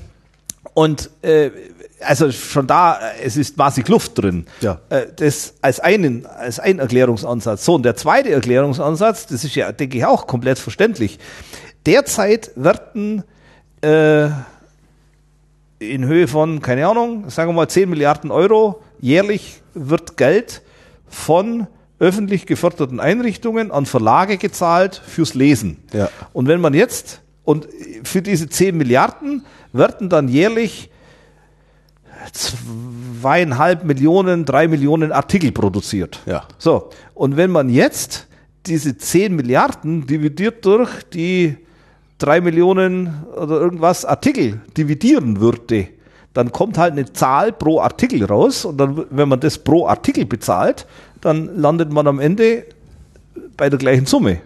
[0.74, 1.52] und äh,
[2.02, 4.46] also schon da, äh, es ist massig Luft drin.
[4.62, 4.80] Ja.
[4.90, 7.66] Äh, das als einen, als ein Erklärungsansatz.
[7.66, 11.20] So, und der zweite Erklärungsansatz, das ist ja, denke ich, auch komplett verständlich.
[11.86, 13.24] Derzeit werden
[13.82, 14.28] äh,
[15.80, 20.62] in Höhe von, keine Ahnung, sagen wir mal 10 Milliarden Euro jährlich wird Geld
[21.10, 21.68] von
[22.00, 25.78] öffentlich geförderten Einrichtungen an Verlage gezahlt fürs Lesen.
[25.92, 26.10] Ja.
[26.34, 27.68] Und wenn man jetzt, und
[28.04, 29.44] für diese 10 Milliarden
[29.74, 30.91] werden dann jährlich
[32.32, 36.20] zweieinhalb Millionen, drei Millionen Artikel produziert.
[36.26, 36.44] Ja.
[36.58, 38.28] So, und wenn man jetzt
[38.66, 41.58] diese 10 Milliarden dividiert durch die
[42.18, 45.88] drei Millionen oder irgendwas Artikel dividieren würde,
[46.34, 50.26] dann kommt halt eine Zahl pro Artikel raus und dann, wenn man das pro Artikel
[50.26, 50.86] bezahlt,
[51.20, 52.66] dann landet man am Ende
[53.58, 54.42] bei der gleichen Summe.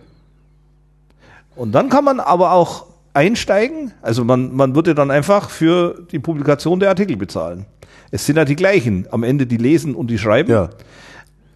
[1.55, 6.19] Und dann kann man aber auch einsteigen, also man, man würde dann einfach für die
[6.19, 7.65] Publikation der Artikel bezahlen.
[8.11, 10.51] Es sind ja die gleichen, am Ende die lesen und die schreiben.
[10.51, 10.69] Ja.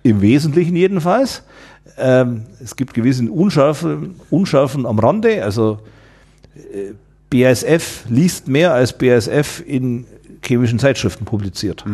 [0.04, 1.44] Im Wesentlichen jedenfalls.
[1.98, 5.44] Ähm, es gibt gewisse Unschärfen, Unschärfen am Rande.
[5.44, 5.80] Also
[6.56, 6.94] äh,
[7.30, 10.06] BASF liest mehr als BASF in
[10.44, 11.86] chemischen Zeitschriften publiziert.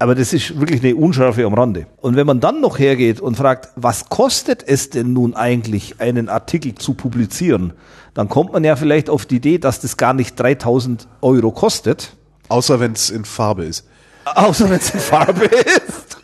[0.00, 1.86] Aber das ist wirklich eine Unschärfe am Rande.
[1.96, 6.28] Und wenn man dann noch hergeht und fragt, was kostet es denn nun eigentlich, einen
[6.28, 7.72] Artikel zu publizieren,
[8.14, 12.16] dann kommt man ja vielleicht auf die Idee, dass das gar nicht 3000 Euro kostet,
[12.48, 13.86] Außer wenn es in Farbe ist.
[14.24, 16.16] Außer wenn es in Farbe ist.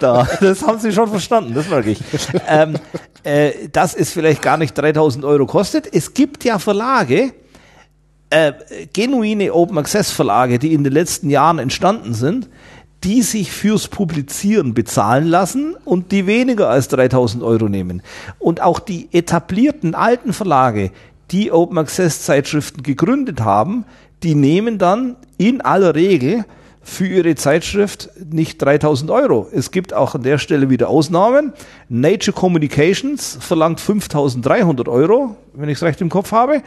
[0.00, 2.00] Da, das haben Sie schon verstanden, das merke ich.
[2.46, 2.74] Ähm,
[3.22, 5.92] äh, dass es vielleicht gar nicht 3000 Euro kostet.
[5.92, 7.32] Es gibt ja Verlage,
[8.30, 8.52] äh,
[8.92, 12.48] genuine Open Access Verlage, die in den letzten Jahren entstanden sind,
[13.04, 18.02] die sich fürs Publizieren bezahlen lassen und die weniger als 3000 Euro nehmen.
[18.38, 20.90] Und auch die etablierten alten Verlage,
[21.30, 23.84] die Open Access Zeitschriften gegründet haben,
[24.22, 26.44] die nehmen dann in aller Regel
[26.82, 29.46] für ihre Zeitschrift nicht 3000 Euro.
[29.52, 31.52] Es gibt auch an der Stelle wieder Ausnahmen.
[31.88, 36.62] Nature Communications verlangt 5300 Euro, wenn ich es recht im Kopf habe.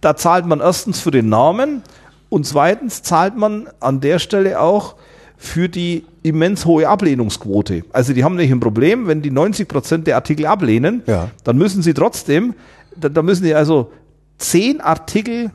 [0.00, 1.82] Da zahlt man erstens für den Namen
[2.30, 4.96] und zweitens zahlt man an der Stelle auch
[5.42, 7.82] für die immens hohe Ablehnungsquote.
[7.92, 11.30] Also die haben nicht ein Problem, wenn die 90 Prozent der Artikel ablehnen, Ja.
[11.42, 12.54] dann müssen sie trotzdem,
[12.96, 13.90] da, da müssen die also
[14.38, 15.50] zehn Artikel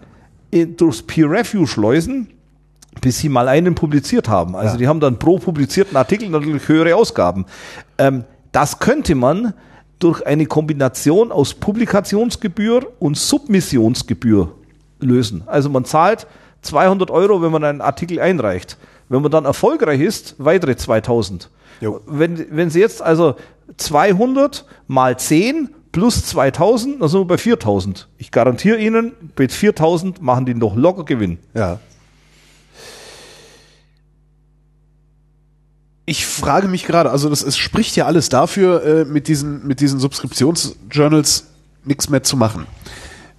[0.51, 2.27] in, durchs Peer Review schleusen,
[2.99, 4.57] bis sie mal einen publiziert haben.
[4.57, 4.77] Also Ja.
[4.77, 7.45] die haben dann pro publizierten Artikel natürlich höhere Ausgaben.
[7.97, 9.53] Ähm, das könnte man
[9.99, 14.51] durch eine Kombination aus Publikationsgebühr und Submissionsgebühr
[14.99, 15.43] lösen.
[15.45, 16.27] Also man zahlt
[16.61, 18.75] 200 Euro, wenn man einen Artikel einreicht.
[19.09, 21.49] Wenn man dann erfolgreich ist, weitere 2000.
[21.81, 22.01] Jo.
[22.05, 23.35] Wenn, wenn Sie jetzt also
[23.77, 28.07] 200 mal 10 plus 2000, dann sind wir bei 4000.
[28.17, 31.39] Ich garantiere Ihnen, mit 4000 machen die noch locker Gewinn.
[31.53, 31.79] Ja.
[36.05, 39.81] Ich frage mich gerade, also das, es spricht ja alles dafür, äh, mit diesen, mit
[39.81, 41.47] diesen Subskriptionsjournals
[41.83, 42.65] nichts mehr zu machen.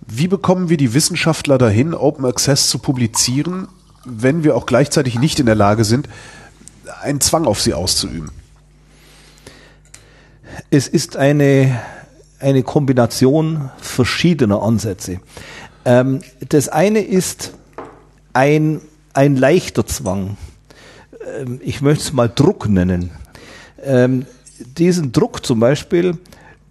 [0.07, 3.69] Wie bekommen wir die Wissenschaftler dahin, Open Access zu publizieren,
[4.09, 6.09] wenn wir auch gleichzeitig nicht in der Lage sind,
[7.03, 8.31] einen Zwang auf sie auszuüben?
[10.71, 11.81] Es ist eine,
[12.41, 15.21] eine Kombination verschiedener Ansätze.
[15.85, 17.53] Ähm, das eine ist
[18.33, 18.81] ein,
[19.13, 20.37] ein leichter Zwang.
[21.39, 23.11] Ähm, ich möchte es mal Druck nennen.
[23.83, 24.27] Ähm,
[24.77, 26.19] diesen Druck zum Beispiel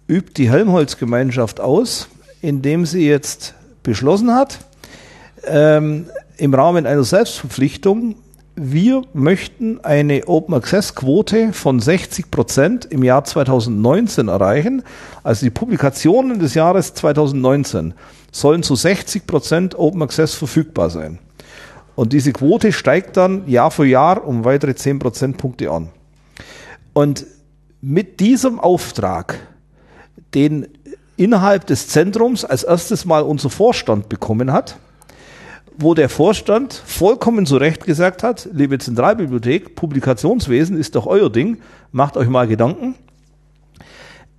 [0.08, 2.08] übt die Helmholtz-Gemeinschaft aus,
[2.42, 4.58] indem sie jetzt beschlossen hat,
[5.46, 6.06] ähm,
[6.38, 8.14] im Rahmen einer Selbstverpflichtung,
[8.54, 14.82] wir möchten eine Open Access Quote von 60 Prozent im Jahr 2019 erreichen.
[15.22, 17.94] Also die Publikationen des Jahres 2019
[18.32, 21.18] sollen zu 60 Prozent Open Access verfügbar sein.
[21.94, 25.90] Und diese Quote steigt dann Jahr für Jahr um weitere 10 Prozentpunkte an.
[26.92, 27.26] Und
[27.80, 29.38] mit diesem Auftrag,
[30.34, 30.66] den
[31.16, 34.78] innerhalb des Zentrums als erstes Mal unser Vorstand bekommen hat,
[35.78, 41.58] wo der Vorstand vollkommen zu Recht gesagt hat, liebe Zentralbibliothek, Publikationswesen ist doch euer Ding,
[41.92, 42.96] macht euch mal Gedanken.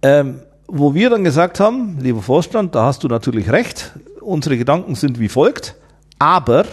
[0.02, 4.96] Ähm, wo wir dann gesagt haben, lieber Vorstand, da hast du natürlich recht, unsere Gedanken
[4.96, 5.76] sind wie folgt,
[6.20, 6.66] aber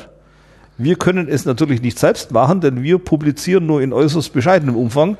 [0.79, 5.17] wir können es natürlich nicht selbst machen, denn wir publizieren nur in äußerst bescheidenem Umfang.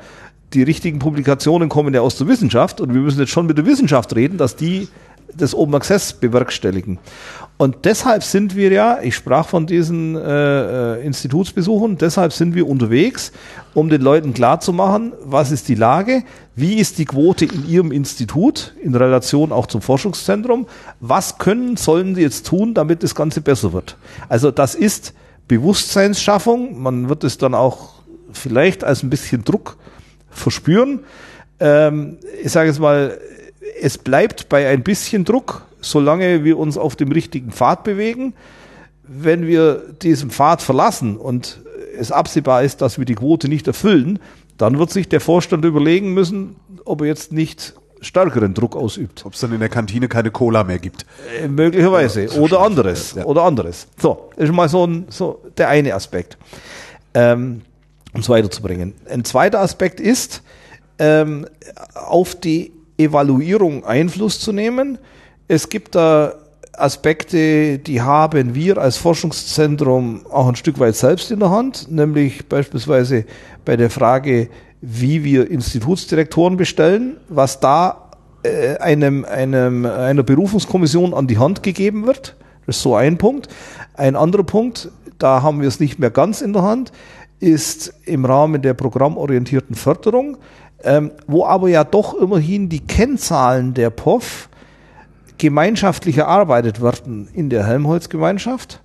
[0.53, 3.65] Die richtigen Publikationen kommen ja aus der Wissenschaft und wir müssen jetzt schon mit der
[3.65, 4.89] Wissenschaft reden, dass die
[5.33, 6.99] das Open Access bewerkstelligen.
[7.57, 12.67] Und deshalb sind wir ja, ich sprach von diesen äh, äh, Institutsbesuchen, deshalb sind wir
[12.67, 13.31] unterwegs,
[13.73, 16.23] um den Leuten klarzumachen, was ist die Lage,
[16.55, 20.67] wie ist die Quote in ihrem Institut in Relation auch zum Forschungszentrum,
[20.99, 23.97] was können, sollen sie jetzt tun, damit das Ganze besser wird.
[24.29, 25.15] Also das ist
[25.47, 27.95] Bewusstseinsschaffung, man wird es dann auch
[28.31, 29.77] vielleicht als ein bisschen Druck
[30.29, 30.99] verspüren.
[31.59, 33.17] Ähm, ich sage jetzt mal,
[33.81, 38.33] es bleibt bei ein bisschen Druck, solange wir uns auf dem richtigen Pfad bewegen.
[39.03, 41.61] Wenn wir diesen Pfad verlassen und
[41.97, 44.19] es absehbar ist, dass wir die Quote nicht erfüllen,
[44.57, 46.55] dann wird sich der Vorstand überlegen müssen,
[46.85, 49.25] ob er jetzt nicht stärkeren Druck ausübt.
[49.25, 51.05] Ob es dann in der Kantine keine Cola mehr gibt.
[51.41, 52.23] Äh, möglicherweise.
[52.23, 53.15] Ja, so oder anderes.
[53.15, 53.25] ja.
[53.25, 53.87] Oder anderes.
[53.99, 56.37] So, ist mal so, ein, so der eine Aspekt.
[57.13, 57.61] Ähm,
[58.13, 58.93] um es weiterzubringen.
[59.09, 60.41] Ein zweiter Aspekt ist,
[60.99, 61.45] ähm,
[61.93, 64.97] auf die Evaluierung Einfluss zu nehmen.
[65.49, 66.33] Es gibt da
[66.73, 72.47] Aspekte, die haben wir als Forschungszentrum auch ein Stück weit selbst in der Hand, nämlich
[72.49, 73.25] beispielsweise
[73.63, 74.49] bei der Frage,
[74.81, 78.11] wie wir Institutsdirektoren bestellen, was da
[78.43, 82.35] äh, einem, einem, einer Berufungskommission an die Hand gegeben wird.
[82.65, 83.47] Das ist so ein Punkt.
[83.93, 86.91] Ein anderer Punkt, da haben wir es nicht mehr ganz in der Hand,
[87.39, 90.37] ist im Rahmen der programmorientierten Förderung,
[90.83, 94.49] ähm, wo aber ja doch immerhin die Kennzahlen der POF
[95.37, 98.81] gemeinschaftlich erarbeitet werden in der Helmholtz-Gemeinschaft.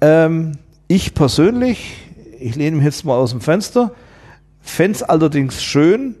[0.00, 0.58] Ähm,
[0.88, 1.96] ich persönlich,
[2.38, 3.92] ich lehne mich jetzt mal aus dem Fenster,
[4.60, 6.16] fände es allerdings schön,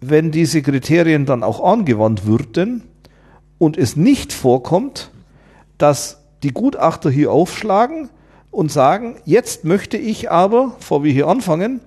[0.00, 2.84] wenn diese Kriterien dann auch angewandt würden
[3.58, 5.10] und es nicht vorkommt,
[5.78, 8.08] dass die Gutachter hier aufschlagen
[8.50, 11.80] und sagen, jetzt möchte ich aber, bevor wir hier anfangen,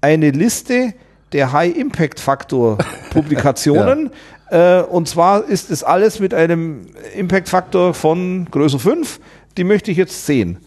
[0.00, 0.94] eine Liste
[1.32, 4.10] der High-Impact-Faktor-Publikationen.
[4.52, 6.82] äh, und zwar ist es alles mit einem
[7.16, 9.18] Impact-Faktor von Größe 5.
[9.56, 10.58] Die möchte ich jetzt sehen.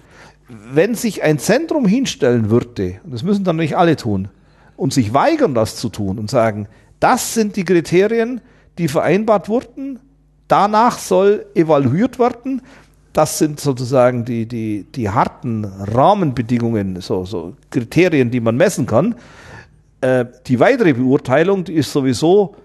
[0.48, 4.30] Wenn sich ein Zentrum hinstellen würde, und das müssen dann nicht alle tun,
[4.76, 6.68] und sich weigern, das zu tun und sagen,
[7.00, 8.42] das sind die Kriterien,
[8.80, 10.00] die vereinbart wurden,
[10.48, 12.64] danach soll evaluiert werden,
[13.14, 19.14] das sind sozusagen die, die, die harten Rahmenbedingungen, so, so Kriterien, die man messen kann.
[20.02, 22.56] Äh, die weitere Beurteilung, die ist sowieso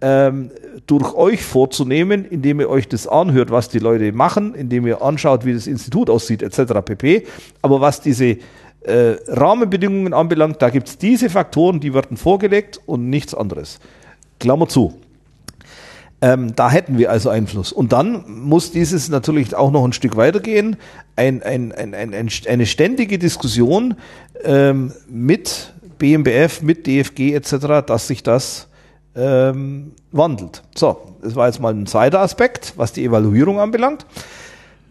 [0.00, 0.50] ähm,
[0.86, 5.44] durch euch vorzunehmen, indem ihr euch das anhört, was die Leute machen, indem ihr anschaut,
[5.44, 6.72] wie das Institut aussieht, etc.
[6.84, 7.26] pp.
[7.62, 8.38] Aber was diese
[8.82, 13.78] äh, Rahmenbedingungen anbelangt, da gibt es diese Faktoren, die werden vorgelegt und nichts anderes.
[14.38, 14.94] Klammer zu.
[16.22, 17.72] Ähm, da hätten wir also Einfluss.
[17.72, 20.76] Und dann muss dieses natürlich auch noch ein Stück weitergehen.
[21.16, 23.94] Ein, ein, ein, ein, eine ständige Diskussion
[24.44, 28.69] ähm, mit BMBF, mit DFG etc., dass sich das
[29.14, 30.62] ähm, wandelt.
[30.74, 34.06] So, das war jetzt mal ein zweiter Aspekt, was die Evaluierung anbelangt.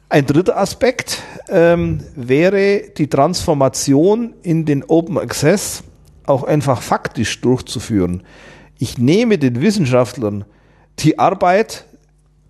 [0.10, 5.84] Ein dritter Aspekt ähm, wäre die Transformation in den Open Access
[6.26, 8.24] auch einfach faktisch durchzuführen.
[8.78, 10.46] Ich nehme den Wissenschaftlern
[11.00, 11.86] die Arbeit,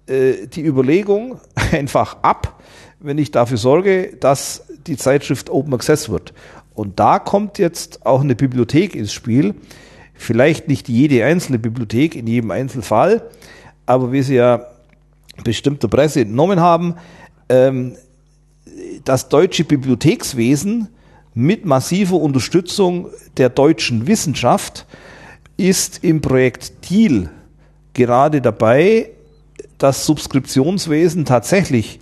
[0.08, 1.40] äh, die Überlegung
[1.72, 2.62] einfach ab,
[3.00, 6.34] wenn ich dafür sorge, dass die Zeitschrift Open Access wird.
[6.74, 9.56] Und da kommt jetzt auch eine Bibliothek ins Spiel.
[10.22, 13.24] Vielleicht nicht jede einzelne Bibliothek in jedem Einzelfall,
[13.86, 14.66] aber wie Sie ja
[15.46, 16.96] bestimmter Presse entnommen haben,
[17.48, 17.96] ähm,
[19.06, 20.90] das deutsche Bibliothekswesen
[21.34, 23.08] mit massiver Unterstützung
[23.38, 24.86] der deutschen Wissenschaft
[25.56, 27.30] ist im Projekt Thiel
[27.94, 29.12] gerade dabei,
[29.78, 32.02] das Subskriptionswesen tatsächlich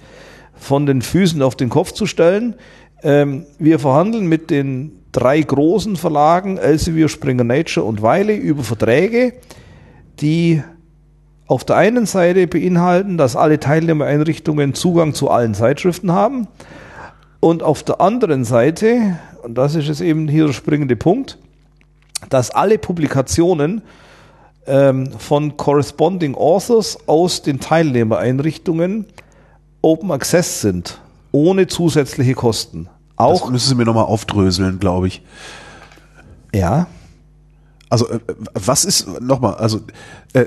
[0.55, 2.55] von den Füßen auf den Kopf zu stellen.
[3.03, 9.33] Ähm, wir verhandeln mit den drei großen Verlagen, Elsevier, Springer Nature und Wiley, über Verträge,
[10.19, 10.61] die
[11.47, 16.47] auf der einen Seite beinhalten, dass alle Teilnehmereinrichtungen Zugang zu allen Zeitschriften haben
[17.39, 21.37] und auf der anderen Seite, und das ist jetzt eben hier der springende Punkt,
[22.29, 23.81] dass alle Publikationen
[24.65, 29.05] ähm, von Corresponding Authors aus den Teilnehmereinrichtungen
[29.81, 30.99] Open Access sind,
[31.31, 32.89] ohne zusätzliche Kosten.
[33.17, 35.21] Auch das müssen Sie mir nochmal aufdröseln, glaube ich.
[36.53, 36.87] Ja.
[37.89, 38.19] Also, äh,
[38.53, 39.81] was ist, nochmal, also,
[40.33, 40.45] äh,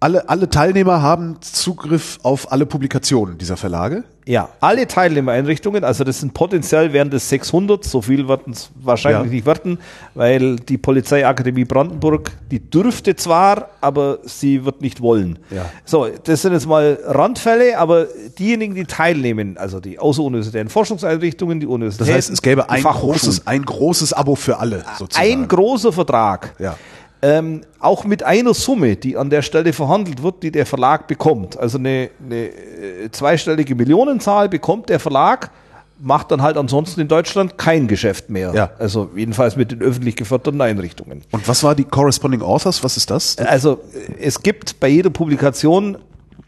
[0.00, 4.04] alle, alle Teilnehmer haben Zugriff auf alle Publikationen dieser Verlage?
[4.28, 9.30] Ja, alle Teilnehmereinrichtungen, also das sind potenziell wären das 600, so viel werden es wahrscheinlich
[9.30, 9.34] ja.
[9.34, 9.78] nicht werden,
[10.14, 15.38] weil die Polizeiakademie Brandenburg, die dürfte zwar, aber sie wird nicht wollen.
[15.50, 15.66] Ja.
[15.84, 21.66] So, das sind jetzt mal Randfälle, aber diejenigen, die teilnehmen, also die außeruniversitären Forschungseinrichtungen, die
[21.66, 22.08] Universitäten.
[22.08, 25.24] Das heißt, es gäbe ein großes, ein großes Abo für alle, sozusagen.
[25.24, 26.56] Ein großer Vertrag.
[26.58, 26.76] Ja
[27.22, 31.56] ähm, auch mit einer Summe, die an der Stelle verhandelt wird, die der Verlag bekommt.
[31.58, 35.50] Also eine, eine äh, zweistellige Millionenzahl bekommt der Verlag,
[35.98, 38.52] macht dann halt ansonsten in Deutschland kein Geschäft mehr.
[38.54, 38.70] Ja.
[38.78, 41.22] Also jedenfalls mit den öffentlich geförderten Einrichtungen.
[41.30, 42.84] Und was war die Corresponding Authors?
[42.84, 43.38] Was ist das?
[43.38, 43.80] Also
[44.20, 45.96] es gibt bei jeder Publikation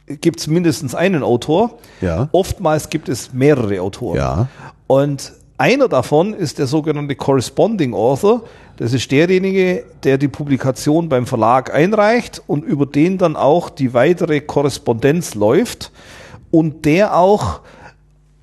[0.06, 1.78] gibt es mindestens einen Autor.
[2.00, 2.28] Ja.
[2.32, 4.16] Oftmals gibt es mehrere Autoren.
[4.16, 4.48] Ja.
[4.86, 8.44] Und einer davon ist der sogenannte Corresponding Author.
[8.76, 13.92] Das ist derjenige, der die Publikation beim Verlag einreicht und über den dann auch die
[13.92, 15.90] weitere Korrespondenz läuft
[16.52, 17.60] und der auch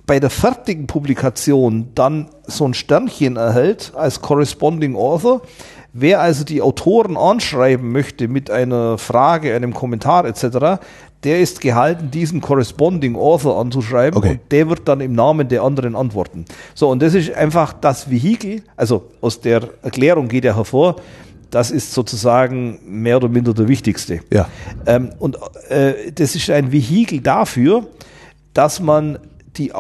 [0.06, 5.42] bei der fertigen Publikation dann so ein Sternchen erhält als Corresponding Author.
[5.98, 10.82] Wer also die Autoren anschreiben möchte mit einer Frage, einem Kommentar etc.,
[11.24, 14.32] der ist gehalten, diesen Corresponding Author anzuschreiben okay.
[14.32, 16.44] und der wird dann im Namen der anderen antworten.
[16.74, 20.98] So, und das ist einfach das Vehikel, also aus der Erklärung geht ja hervor,
[21.50, 24.20] das ist sozusagen mehr oder minder der wichtigste.
[24.34, 24.50] Ja.
[24.86, 25.38] Ähm, und
[25.70, 27.88] äh, das ist ein Vehikel dafür,
[28.54, 29.18] dass man
[29.56, 29.72] die,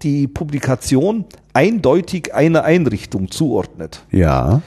[0.00, 4.04] die Publikation eindeutig einer Einrichtung zuordnet.
[4.12, 4.62] Ja.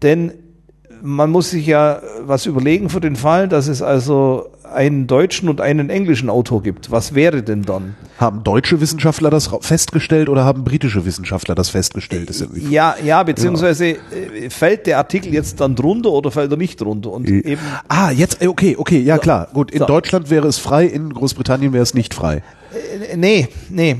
[0.00, 0.32] Denn
[1.04, 5.60] man muss sich ja was überlegen für den Fall, dass es also einen deutschen und
[5.60, 6.90] einen englischen Autor gibt.
[6.90, 7.94] Was wäre denn dann?
[8.16, 12.30] Haben deutsche Wissenschaftler das festgestellt oder haben britische Wissenschaftler das festgestellt?
[12.30, 13.96] Das ja, ja, beziehungsweise ja.
[14.44, 17.12] Äh, fällt der Artikel jetzt dann drunter oder fällt er nicht drunter?
[17.12, 19.48] Und äh, eben ah, jetzt, äh, okay, okay, ja klar.
[19.52, 19.86] Gut, in so.
[19.86, 22.42] Deutschland wäre es frei, in Großbritannien wäre es nicht frei.
[23.14, 23.96] Nee, nee,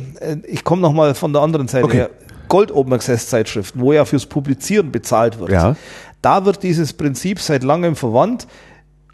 [0.48, 1.96] ich komme nochmal von der anderen Seite okay.
[1.98, 2.10] her.
[2.48, 5.50] Gold Open Access Zeitschriften, wo ja fürs Publizieren bezahlt wird.
[5.50, 5.76] Ja.
[6.24, 8.46] Da wird dieses Prinzip seit langem verwandt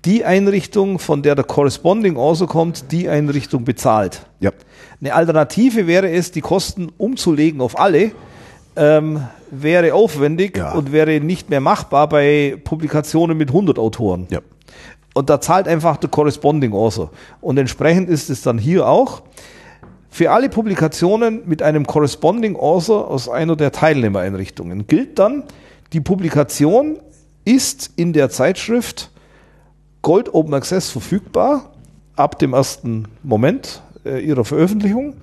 [0.05, 4.27] die Einrichtung, von der der Corresponding also kommt, die Einrichtung bezahlt.
[4.39, 4.53] Ja.
[5.01, 8.13] Eine Alternative wäre es, die Kosten umzulegen auf alle,
[8.77, 10.73] ähm, wäre aufwendig ja.
[10.73, 14.29] und wäre nicht mehr machbar bei Publikationen mit 100 Autoren.
[14.31, 14.39] Ja.
[15.13, 17.11] Und da zahlt einfach der Corresponding Author.
[17.41, 19.23] Und entsprechend ist es dann hier auch.
[20.09, 25.45] Für alle Publikationen mit einem Corresponding Author aus einer der Teilnehmereinrichtungen gilt dann,
[25.93, 26.99] die Publikation
[27.45, 29.11] ist in der Zeitschrift
[30.03, 31.73] Gold Open Access verfügbar
[32.17, 35.15] ab dem ersten Moment äh, ihrer Veröffentlichung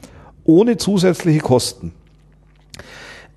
[0.43, 1.93] ohne zusätzliche Kosten.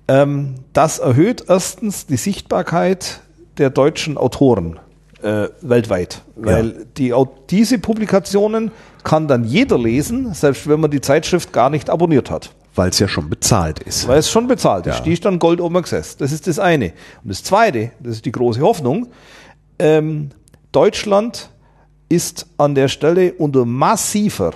[0.07, 3.21] Ähm, das erhöht erstens die Sichtbarkeit
[3.57, 4.79] der deutschen Autoren
[5.21, 6.85] äh, weltweit, weil ja.
[6.97, 7.13] die,
[7.49, 8.71] diese Publikationen
[9.03, 12.51] kann dann jeder lesen, selbst wenn man die Zeitschrift gar nicht abonniert hat.
[12.75, 14.07] Weil es ja schon bezahlt ist.
[14.07, 14.99] Weil es schon bezahlt ist.
[14.99, 15.03] Ja.
[15.03, 16.15] Die ist dann Gold Open Access.
[16.15, 16.93] Das ist das eine.
[17.23, 19.07] Und das zweite, das ist die große Hoffnung,
[19.77, 20.29] ähm,
[20.71, 21.49] Deutschland
[22.07, 24.53] ist an der Stelle unter massiver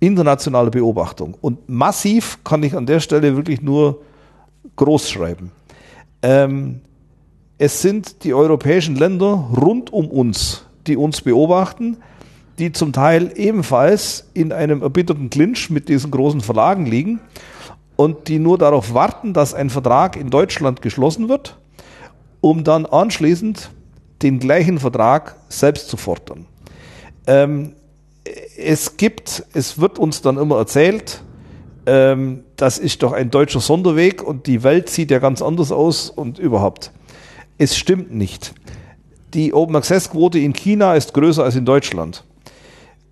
[0.00, 1.36] internationaler Beobachtung.
[1.40, 4.02] Und massiv kann ich an der Stelle wirklich nur
[4.76, 5.50] groß schreiben.
[6.22, 6.80] Ähm,
[7.58, 11.98] es sind die europäischen Länder rund um uns, die uns beobachten,
[12.58, 17.20] die zum Teil ebenfalls in einem erbitterten Clinch mit diesen großen Verlagen liegen
[17.96, 21.58] und die nur darauf warten, dass ein Vertrag in Deutschland geschlossen wird,
[22.40, 23.70] um dann anschließend
[24.22, 26.46] den gleichen Vertrag selbst zu fordern.
[27.26, 27.74] Ähm,
[28.56, 31.22] es gibt, es wird uns dann immer erzählt,
[31.86, 36.10] ähm, das ist doch ein deutscher Sonderweg und die Welt sieht ja ganz anders aus
[36.10, 36.92] und überhaupt.
[37.56, 38.54] Es stimmt nicht.
[39.34, 42.24] Die Open Access Quote in China ist größer als in Deutschland.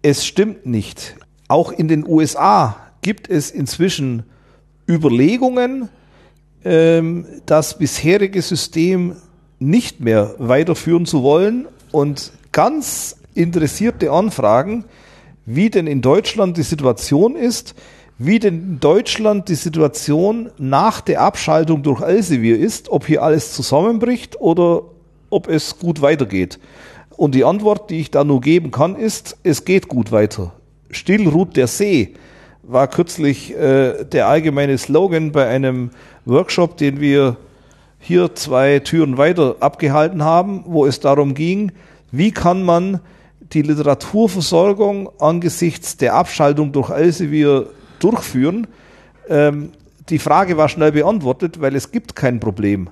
[0.08, 1.16] Es stimmt nicht.
[1.48, 4.22] Auch in den USA gibt es inzwischen
[4.88, 5.88] Überlegungen,
[6.64, 9.16] ähm, das bisherige System
[9.58, 14.84] nicht mehr weiterführen zu wollen und ganz interessierte Anfragen,
[15.44, 17.74] wie denn in Deutschland die Situation ist,
[18.16, 23.54] wie denn in Deutschland die Situation nach der Abschaltung durch Elsevier ist, ob hier alles
[23.54, 24.82] zusammenbricht oder
[25.30, 26.60] ob es gut weitergeht.
[27.16, 30.52] Und die Antwort, die ich da nur geben kann, ist, es geht gut weiter.
[30.90, 32.14] Still ruht der See
[32.66, 35.90] war kürzlich äh, der allgemeine Slogan bei einem
[36.24, 37.36] Workshop, den wir
[37.98, 41.72] hier zwei Türen weiter abgehalten haben, wo es darum ging,
[42.10, 43.00] wie kann man
[43.52, 47.68] die Literaturversorgung angesichts der Abschaltung durch Elsevier
[48.00, 48.66] durchführen.
[49.28, 49.70] Ähm,
[50.08, 52.90] die Frage war schnell beantwortet, weil es gibt kein Problem.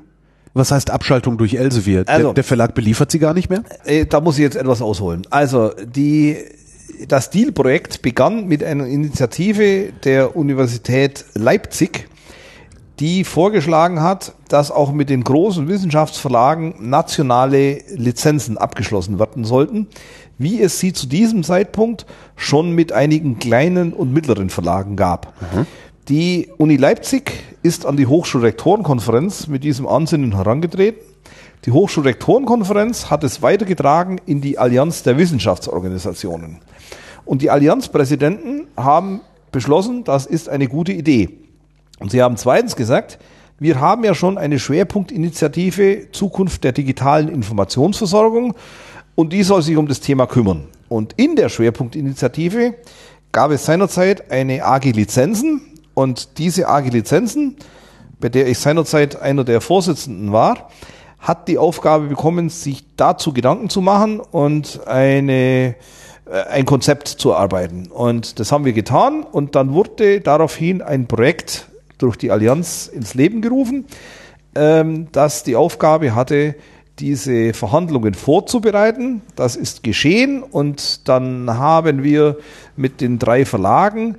[0.54, 2.04] Was heißt Abschaltung durch Elsevier?
[2.06, 3.64] Also, der, der Verlag beliefert sie gar nicht mehr?
[3.84, 5.22] Äh, da muss ich jetzt etwas ausholen.
[5.30, 6.36] Also die,
[7.08, 12.08] das Deal-Projekt begann mit einer Initiative der Universität Leipzig,
[13.00, 19.88] die vorgeschlagen hat, dass auch mit den großen Wissenschaftsverlagen nationale Lizenzen abgeschlossen werden sollten,
[20.38, 22.06] wie es sie zu diesem Zeitpunkt
[22.36, 25.34] schon mit einigen kleinen und mittleren Verlagen gab.
[25.52, 25.66] Mhm.
[26.08, 27.32] Die Uni Leipzig
[27.64, 31.00] ist an die Hochschulrektorenkonferenz mit diesem Ansinnen herangetreten.
[31.64, 36.58] Die Hochschulrektorenkonferenz hat es weitergetragen in die Allianz der Wissenschaftsorganisationen.
[37.24, 41.38] Und die Allianzpräsidenten haben beschlossen, das ist eine gute Idee.
[42.00, 43.18] Und sie haben zweitens gesagt,
[43.58, 48.54] wir haben ja schon eine Schwerpunktinitiative Zukunft der digitalen Informationsversorgung
[49.14, 50.64] und die soll sich um das Thema kümmern.
[50.90, 52.74] Und in der Schwerpunktinitiative
[53.32, 55.62] gab es seinerzeit eine AG Lizenzen
[55.94, 57.56] und diese AG Lizenzen,
[58.20, 60.68] bei der ich seinerzeit einer der Vorsitzenden war,
[61.20, 65.74] hat die Aufgabe bekommen, sich dazu Gedanken zu machen und eine,
[66.26, 67.86] äh, ein Konzept zu erarbeiten.
[67.86, 71.68] Und das haben wir getan und dann wurde daraufhin ein Projekt
[71.98, 73.86] durch die Allianz ins Leben gerufen,
[74.54, 76.56] ähm, das die Aufgabe hatte,
[76.98, 79.22] diese Verhandlungen vorzubereiten.
[79.34, 82.38] Das ist geschehen und dann haben wir
[82.76, 84.16] mit den drei Verlagen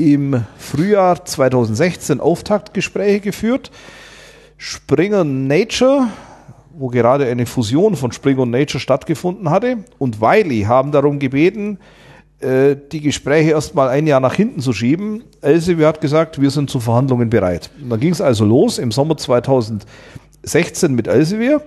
[0.00, 3.70] im Frühjahr 2016 Auftaktgespräche geführt.
[4.56, 6.08] Springer Nature,
[6.72, 11.78] wo gerade eine Fusion von Springer und Nature stattgefunden hatte, und Wiley haben darum gebeten,
[12.40, 15.24] äh, die Gespräche erstmal ein Jahr nach hinten zu schieben.
[15.42, 17.70] Elsevier hat gesagt, wir sind zu Verhandlungen bereit.
[17.82, 21.62] Und dann ging es also los im Sommer 2016 mit Elsevier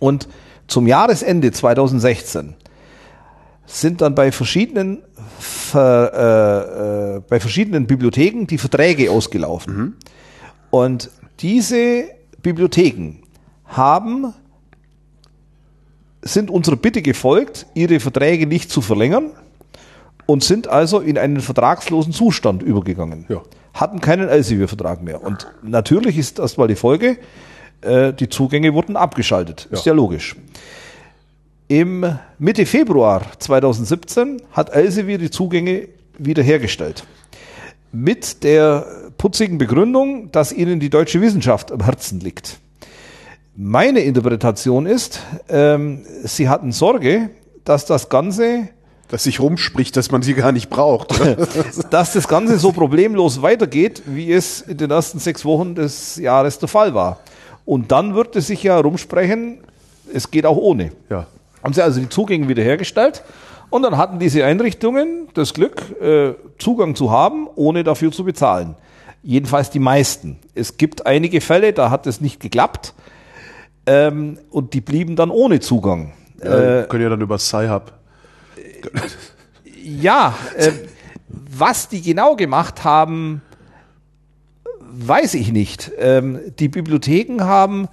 [0.00, 0.28] und
[0.66, 2.54] zum Jahresende 2016
[3.66, 5.02] sind dann bei verschiedenen
[5.38, 9.76] Ver, äh, äh, bei verschiedenen Bibliotheken die Verträge ausgelaufen.
[9.76, 9.94] Mhm.
[10.70, 11.10] Und
[11.40, 12.04] diese
[12.42, 13.16] Bibliotheken
[13.66, 14.32] haben
[16.22, 19.32] sind unserer Bitte gefolgt, ihre Verträge nicht zu verlängern,
[20.26, 23.26] und sind also in einen vertragslosen Zustand übergegangen.
[23.28, 23.42] Ja.
[23.74, 25.22] Hatten keinen Elsevier-Vertrag mehr.
[25.22, 27.18] Und natürlich ist erstmal die Folge,
[27.82, 29.68] äh, die Zugänge wurden abgeschaltet.
[29.70, 29.78] Ja.
[29.78, 30.36] Ist ja logisch.
[31.68, 35.88] Im Mitte Februar 2017 hat Elsevier die Zugänge
[36.18, 37.04] wiederhergestellt.
[37.90, 38.86] Mit der
[39.16, 42.58] putzigen Begründung, dass ihnen die deutsche Wissenschaft am Herzen liegt.
[43.56, 47.30] Meine Interpretation ist, ähm, sie hatten Sorge,
[47.64, 48.68] dass das Ganze
[49.08, 51.14] dass sich rumspricht, dass man sie gar nicht braucht.
[51.90, 56.58] dass das Ganze so problemlos weitergeht, wie es in den ersten sechs Wochen des Jahres
[56.58, 57.20] der Fall war.
[57.64, 59.58] Und dann wird es sich ja rumsprechen,
[60.12, 60.90] es geht auch ohne.
[61.10, 61.26] Ja.
[61.64, 63.24] Haben sie also die Zugänge wiederhergestellt
[63.70, 68.76] und dann hatten diese Einrichtungen das Glück, äh, Zugang zu haben, ohne dafür zu bezahlen.
[69.22, 70.38] Jedenfalls die meisten.
[70.54, 72.92] Es gibt einige Fälle, da hat es nicht geklappt
[73.86, 76.12] ähm, und die blieben dann ohne Zugang.
[76.42, 77.92] Ja, äh, können ja dann über Sci-Hub
[79.82, 80.72] ja, äh,
[81.28, 83.42] was die genau gemacht haben,
[84.80, 85.90] weiß ich nicht.
[85.98, 87.88] Ähm, die Bibliotheken haben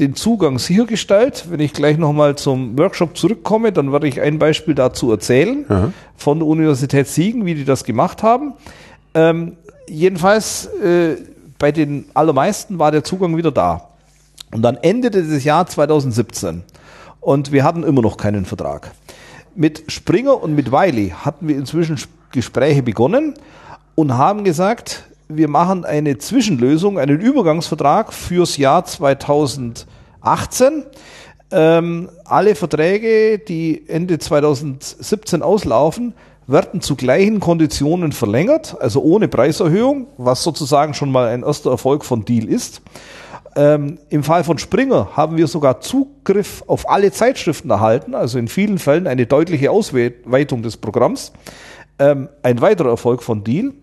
[0.00, 1.46] den Zugang sichergestellt.
[1.48, 5.92] Wenn ich gleich nochmal zum Workshop zurückkomme, dann werde ich ein Beispiel dazu erzählen Aha.
[6.16, 8.54] von der Universität Siegen, wie die das gemacht haben.
[9.14, 9.56] Ähm,
[9.88, 11.16] jedenfalls, äh,
[11.58, 13.88] bei den allermeisten war der Zugang wieder da.
[14.50, 16.62] Und dann endete das Jahr 2017
[17.20, 18.90] und wir hatten immer noch keinen Vertrag.
[19.54, 21.98] Mit Springer und mit Wiley hatten wir inzwischen
[22.32, 23.34] Gespräche begonnen
[23.94, 25.04] und haben gesagt,
[25.36, 29.86] wir machen eine Zwischenlösung, einen Übergangsvertrag fürs Jahr 2018.
[31.50, 36.14] Ähm, alle Verträge, die Ende 2017 auslaufen,
[36.46, 42.04] werden zu gleichen Konditionen verlängert, also ohne Preiserhöhung, was sozusagen schon mal ein erster Erfolg
[42.04, 42.82] von Deal ist.
[43.54, 48.48] Ähm, Im Fall von Springer haben wir sogar Zugriff auf alle Zeitschriften erhalten, also in
[48.48, 51.32] vielen Fällen eine deutliche Ausweitung des Programms.
[51.98, 53.74] Ähm, ein weiterer Erfolg von Deal.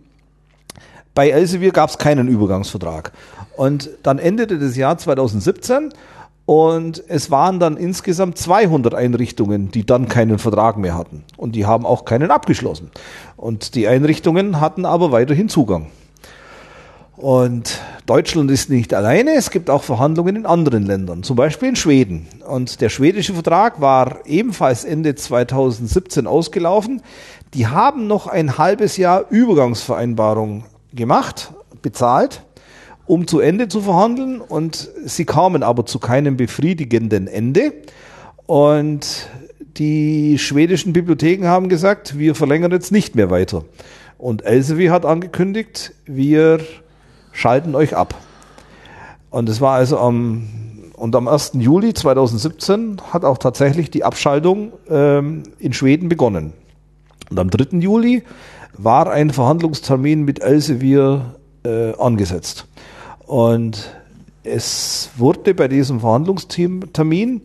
[1.19, 3.11] Bei Elsevier gab es keinen Übergangsvertrag.
[3.57, 5.89] Und dann endete das Jahr 2017
[6.45, 11.25] und es waren dann insgesamt 200 Einrichtungen, die dann keinen Vertrag mehr hatten.
[11.35, 12.89] Und die haben auch keinen abgeschlossen.
[13.35, 15.87] Und die Einrichtungen hatten aber weiterhin Zugang.
[17.17, 21.75] Und Deutschland ist nicht alleine, es gibt auch Verhandlungen in anderen Ländern, zum Beispiel in
[21.75, 22.29] Schweden.
[22.47, 27.01] Und der schwedische Vertrag war ebenfalls Ende 2017 ausgelaufen.
[27.53, 30.63] Die haben noch ein halbes Jahr Übergangsvereinbarung
[30.93, 32.43] gemacht, bezahlt,
[33.05, 34.41] um zu Ende zu verhandeln.
[34.41, 37.73] Und sie kamen aber zu keinem befriedigenden Ende.
[38.45, 39.29] Und
[39.77, 43.63] die schwedischen Bibliotheken haben gesagt, wir verlängern jetzt nicht mehr weiter.
[44.17, 46.59] Und Elsevier hat angekündigt, wir
[47.31, 48.15] schalten euch ab.
[49.29, 50.49] Und es war also am,
[50.93, 51.51] und am 1.
[51.53, 56.53] Juli 2017 hat auch tatsächlich die Abschaltung ähm, in Schweden begonnen.
[57.29, 57.77] Und am 3.
[57.77, 58.23] Juli
[58.77, 62.65] war ein Verhandlungstermin mit Elsevier äh, angesetzt.
[63.25, 63.89] Und
[64.43, 67.41] es wurde bei diesem Verhandlungstermin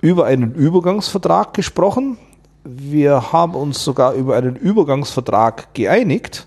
[0.00, 2.18] über einen Übergangsvertrag gesprochen.
[2.64, 6.46] Wir haben uns sogar über einen Übergangsvertrag geeinigt,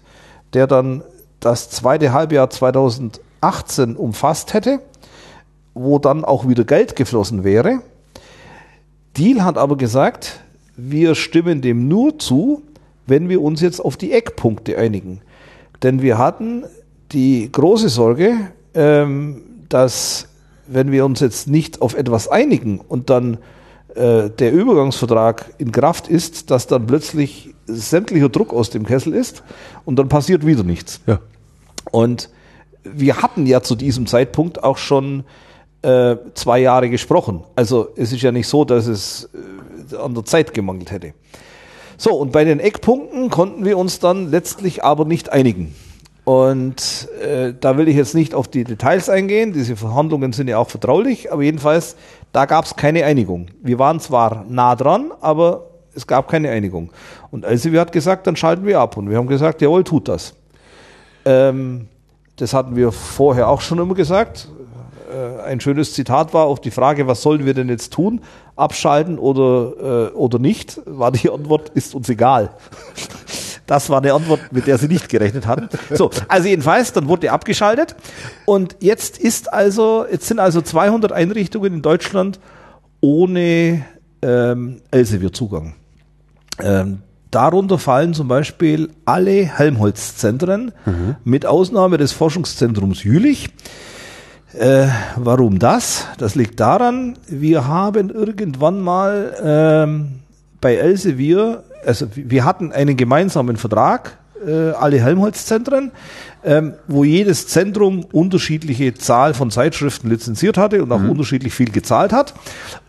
[0.53, 1.03] der dann
[1.39, 4.81] das zweite Halbjahr 2018 umfasst hätte,
[5.73, 7.81] wo dann auch wieder Geld geflossen wäre.
[9.15, 10.39] Deal hat aber gesagt,
[10.75, 12.63] wir stimmen dem nur zu,
[13.07, 15.21] wenn wir uns jetzt auf die Eckpunkte einigen.
[15.81, 16.65] Denn wir hatten
[17.11, 18.35] die große Sorge,
[18.73, 20.27] ähm, dass
[20.67, 23.37] wenn wir uns jetzt nicht auf etwas einigen und dann
[23.95, 29.43] äh, der Übergangsvertrag in Kraft ist, dass dann plötzlich sämtlicher Druck aus dem Kessel ist
[29.85, 30.99] und dann passiert wieder nichts.
[31.07, 31.19] Ja.
[31.91, 32.29] Und
[32.83, 35.23] wir hatten ja zu diesem Zeitpunkt auch schon
[35.81, 37.43] äh, zwei Jahre gesprochen.
[37.55, 39.29] Also es ist ja nicht so, dass es
[39.91, 41.13] äh, an der Zeit gemangelt hätte.
[41.97, 45.73] So, und bei den Eckpunkten konnten wir uns dann letztlich aber nicht einigen.
[46.25, 49.53] Und äh, da will ich jetzt nicht auf die Details eingehen.
[49.53, 51.95] Diese Verhandlungen sind ja auch vertraulich, aber jedenfalls,
[52.33, 53.47] da gab es keine Einigung.
[53.63, 56.91] Wir waren zwar nah dran, aber es gab keine Einigung.
[57.31, 58.97] Und Elsevier hat gesagt, dann schalten wir ab.
[58.97, 60.35] Und wir haben gesagt, jawohl, tut das.
[61.25, 61.87] Ähm,
[62.35, 64.49] das hatten wir vorher auch schon immer gesagt.
[65.17, 68.21] Äh, ein schönes Zitat war auf die Frage, was sollen wir denn jetzt tun?
[68.55, 70.79] Abschalten oder, äh, oder nicht?
[70.85, 72.51] War die Antwort, ist uns egal.
[73.65, 75.67] Das war eine Antwort, mit der sie nicht gerechnet hatten.
[75.93, 77.97] So, also jedenfalls, dann wurde abgeschaltet.
[78.45, 82.39] Und jetzt ist also, jetzt sind also 200 Einrichtungen in Deutschland
[83.01, 83.83] ohne
[84.21, 85.75] ähm, Elsevier-Zugang.
[86.61, 86.99] Ähm,
[87.29, 90.71] darunter fallen zum Beispiel alle Helmholtz-Zentren,
[91.25, 93.49] mit Ausnahme des Forschungszentrums Jülich.
[94.53, 94.87] Äh,
[95.17, 96.07] warum das?
[96.17, 100.19] Das liegt daran, wir haben irgendwann mal ähm,
[100.61, 105.91] bei Elsevier, also wir hatten einen gemeinsamen Vertrag, äh, alle Helmholtz-Zentren,
[106.45, 112.13] ähm, wo jedes Zentrum unterschiedliche Zahl von Zeitschriften lizenziert hatte und auch unterschiedlich viel gezahlt
[112.13, 112.33] hat.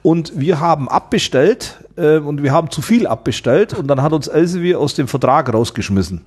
[0.02, 4.28] Und wir haben abbestellt äh, und wir haben zu viel abbestellt und dann hat uns
[4.28, 6.20] Elsevier aus dem Vertrag rausgeschmissen.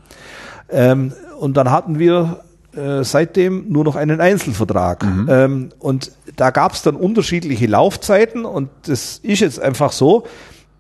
[0.70, 2.42] Ähm, und dann hatten wir
[2.76, 5.04] äh, seitdem nur noch einen Einzelvertrag.
[5.30, 10.26] Ähm, und da gab es dann unterschiedliche Laufzeiten und das ist jetzt einfach so,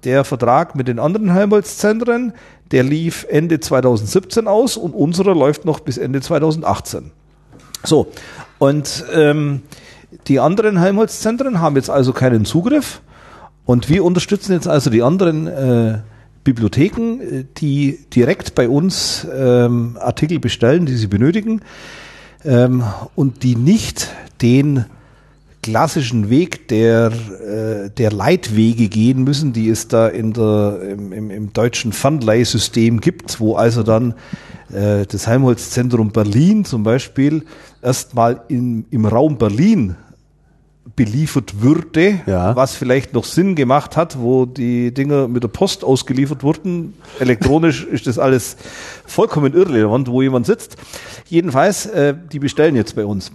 [0.03, 2.33] der Vertrag mit den anderen Helmholtz-Zentren,
[2.71, 7.11] der lief Ende 2017 aus und unserer läuft noch bis Ende 2018.
[7.83, 8.07] So,
[8.57, 9.61] und ähm,
[10.27, 13.01] die anderen Helmholtz-Zentren haben jetzt also keinen Zugriff
[13.65, 15.99] und wir unterstützen jetzt also die anderen äh,
[16.43, 21.61] Bibliotheken, äh, die direkt bei uns ähm, Artikel bestellen, die sie benötigen
[22.43, 22.83] ähm,
[23.15, 24.09] und die nicht
[24.41, 24.85] den
[25.61, 31.29] klassischen Weg der, äh, der Leitwege gehen müssen, die es da in der, im, im,
[31.29, 34.15] im deutschen Pfandleihsystem gibt, wo also dann
[34.73, 37.45] äh, das Helmholtz-Zentrum Berlin zum Beispiel
[37.81, 39.95] erstmal im Raum Berlin
[40.95, 42.55] beliefert würde, Ja.
[42.55, 46.95] was vielleicht noch Sinn gemacht hat, wo die Dinger mit der Post ausgeliefert wurden.
[47.19, 48.57] Elektronisch ist das alles
[49.05, 50.77] vollkommen irrelevant, wo jemand sitzt.
[51.29, 53.31] Jedenfalls, äh, die bestellen jetzt bei uns.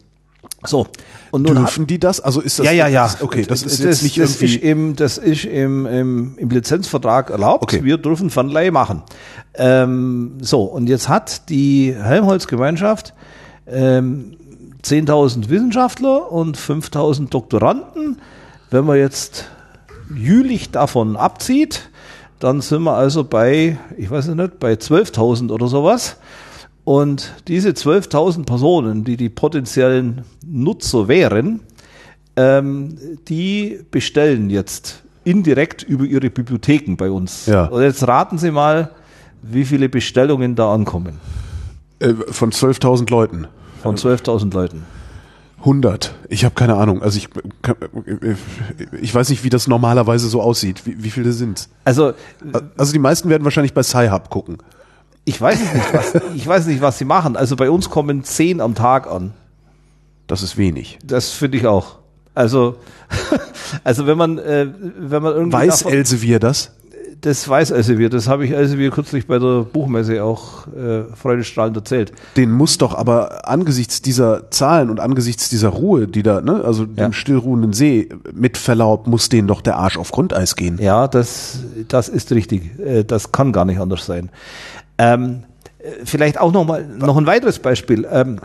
[0.65, 0.87] So.
[1.31, 2.21] Und nun hat- Dürfen die das?
[2.21, 3.09] Also ist das ja, ja, ja.
[3.21, 6.49] Okay, das ist das, jetzt nicht das irgendwie Ist im, das ist im, im, im
[6.51, 7.63] Lizenzvertrag erlaubt.
[7.63, 7.85] Okay.
[7.85, 9.03] Wir dürfen Verleih machen.
[9.55, 13.15] Ähm, so, und jetzt hat die Helmholtz-Gemeinschaft
[13.69, 14.37] ähm,
[14.91, 18.19] 10.000 Wissenschaftler und 5.000 Doktoranden.
[18.71, 19.47] Wenn man jetzt
[20.15, 21.91] jülich davon abzieht,
[22.39, 26.17] dann sind wir also bei, ich weiß nicht, bei 12.000 oder sowas.
[26.85, 31.61] Und diese 12.000 Personen, die die potenziellen Nutzer wären,
[32.37, 32.97] ähm,
[33.29, 37.47] die bestellen jetzt indirekt über ihre Bibliotheken bei uns.
[37.47, 37.65] Ja.
[37.65, 38.93] Und jetzt raten Sie mal,
[39.43, 41.19] wie viele Bestellungen da ankommen
[41.99, 43.49] äh, von 12.000 Leuten.
[43.83, 44.85] Von 12.000 Leuten.
[45.61, 46.15] 100.
[46.29, 47.03] Ich habe keine Ahnung.
[47.03, 47.29] Also ich
[49.01, 50.87] ich weiß nicht, wie das normalerweise so aussieht.
[50.87, 51.69] Wie, wie viele sind's?
[51.85, 52.13] Also
[52.77, 54.59] Also die meisten werden wahrscheinlich bei Sci-Hub gucken.
[55.25, 57.37] ich weiß nicht, was, ich weiß nicht, was sie machen.
[57.37, 59.33] Also bei uns kommen 10 am Tag an.
[60.27, 60.99] Das ist wenig.
[61.05, 61.99] Das finde ich auch.
[62.35, 62.77] Also,
[63.85, 66.76] also wenn man, äh, wenn man irgendwie Weiß Elsevier das?
[67.21, 72.13] Das weiß Elsevier, das habe ich Elsevier kürzlich bei der Buchmesse auch äh, freudestrahlend erzählt.
[72.37, 76.85] Den muss doch aber angesichts dieser Zahlen und angesichts dieser Ruhe, die da, ne, also
[76.85, 77.07] Ja.
[77.07, 80.79] dem stillruhenden See, mit Verlaub, muss denen doch der Arsch auf Grundeis gehen.
[80.81, 82.79] Ja, das, das ist richtig.
[82.79, 84.31] Äh, Das kann gar nicht anders sein.
[84.99, 85.43] Ähm,
[85.79, 88.07] äh, vielleicht auch noch mal noch ein weiteres Beispiel.
[88.11, 88.39] Ähm,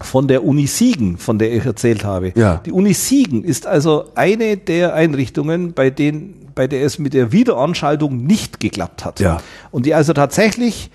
[0.00, 2.32] von der Uni Siegen, von der ich erzählt habe.
[2.34, 2.60] Ja.
[2.64, 7.32] Die Uni Siegen ist also eine der Einrichtungen, bei denen, bei der es mit der
[7.32, 9.20] Wiederanschaltung nicht geklappt hat.
[9.20, 9.40] Ja.
[9.70, 10.90] Und die also tatsächlich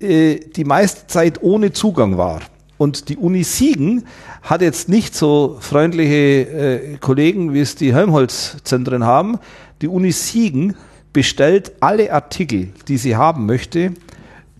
[0.00, 2.40] äh, die meiste Zeit ohne Zugang war.
[2.76, 4.04] Und die Uni Siegen
[4.42, 9.38] hat jetzt nicht so freundliche äh, Kollegen, wie es die Helmholtz-Zentren haben.
[9.80, 10.76] Die Uni Siegen
[11.12, 13.92] bestellt alle Artikel, die sie haben möchte,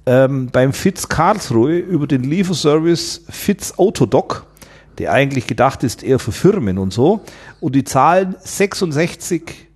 [0.06, 4.46] ähm, beim FITZ Karlsruhe über den Lieferservice FITZ Autodoc,
[4.98, 7.20] der eigentlich gedacht ist eher für Firmen und so.
[7.60, 9.68] Und die zahlen 66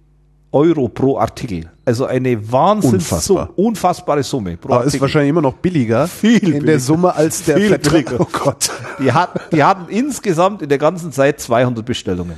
[0.52, 1.70] Euro pro Artikel.
[1.84, 3.50] Also eine wahnsinns Unfassbar.
[3.56, 5.00] unfassbare Summe pro Aber ist Artikel.
[5.02, 6.66] wahrscheinlich immer noch billiger Viel in billiger.
[6.66, 8.20] der Summe als der Viel billiger.
[8.20, 8.70] Oh Gott.
[8.98, 12.36] Die, hat, die hatten insgesamt in der ganzen Zeit 200 Bestellungen.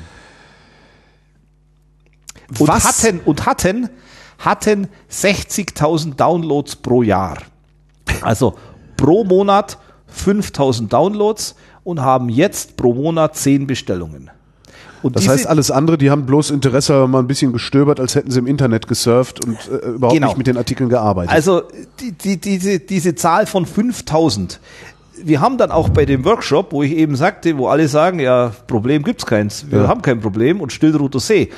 [2.59, 2.85] Und Was?
[3.05, 3.89] hatten, und hatten,
[4.39, 7.39] hatten 60.000 Downloads pro Jahr.
[8.23, 8.55] Also
[8.97, 9.79] pro Monat
[10.15, 11.55] 5.000 Downloads
[11.85, 14.31] und haben jetzt pro Monat 10 Bestellungen.
[15.03, 18.31] Und Das heißt, alles andere, die haben bloß Interesse mal ein bisschen gestöbert, als hätten
[18.31, 20.27] sie im Internet gesurft und äh, überhaupt Genau.
[20.29, 21.33] nicht mit den Artikeln gearbeitet.
[21.33, 21.63] Also
[22.01, 24.61] die, die, diese, diese Zahl von 5000.
[25.23, 28.53] Wir haben dann auch bei dem Workshop, wo ich eben sagte, wo alle sagen, ja,
[28.67, 29.89] Problem gibt's keins, wir Ja.
[29.89, 31.51] haben kein Problem und Stillroter See.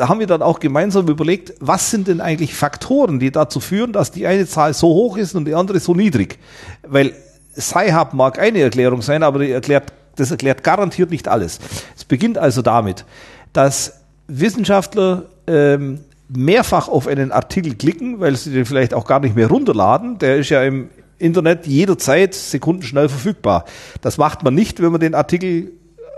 [0.00, 3.92] Da haben wir dann auch gemeinsam überlegt, was sind denn eigentlich Faktoren, die dazu führen,
[3.92, 6.38] dass die eine Zahl so hoch ist und die andere so niedrig?
[6.88, 7.12] Weil
[7.54, 11.58] Sci-Hub mag eine Erklärung sein, aber erklärt, das erklärt garantiert nicht alles.
[11.98, 13.04] Es beginnt also damit,
[13.52, 16.00] dass Wissenschaftler ähm,
[16.30, 20.16] mehrfach auf einen Artikel klicken, weil sie den vielleicht auch gar nicht mehr runterladen.
[20.16, 23.66] Der ist ja im Internet jederzeit sekundenschnell verfügbar.
[24.00, 25.72] Das macht man nicht, wenn man den Artikel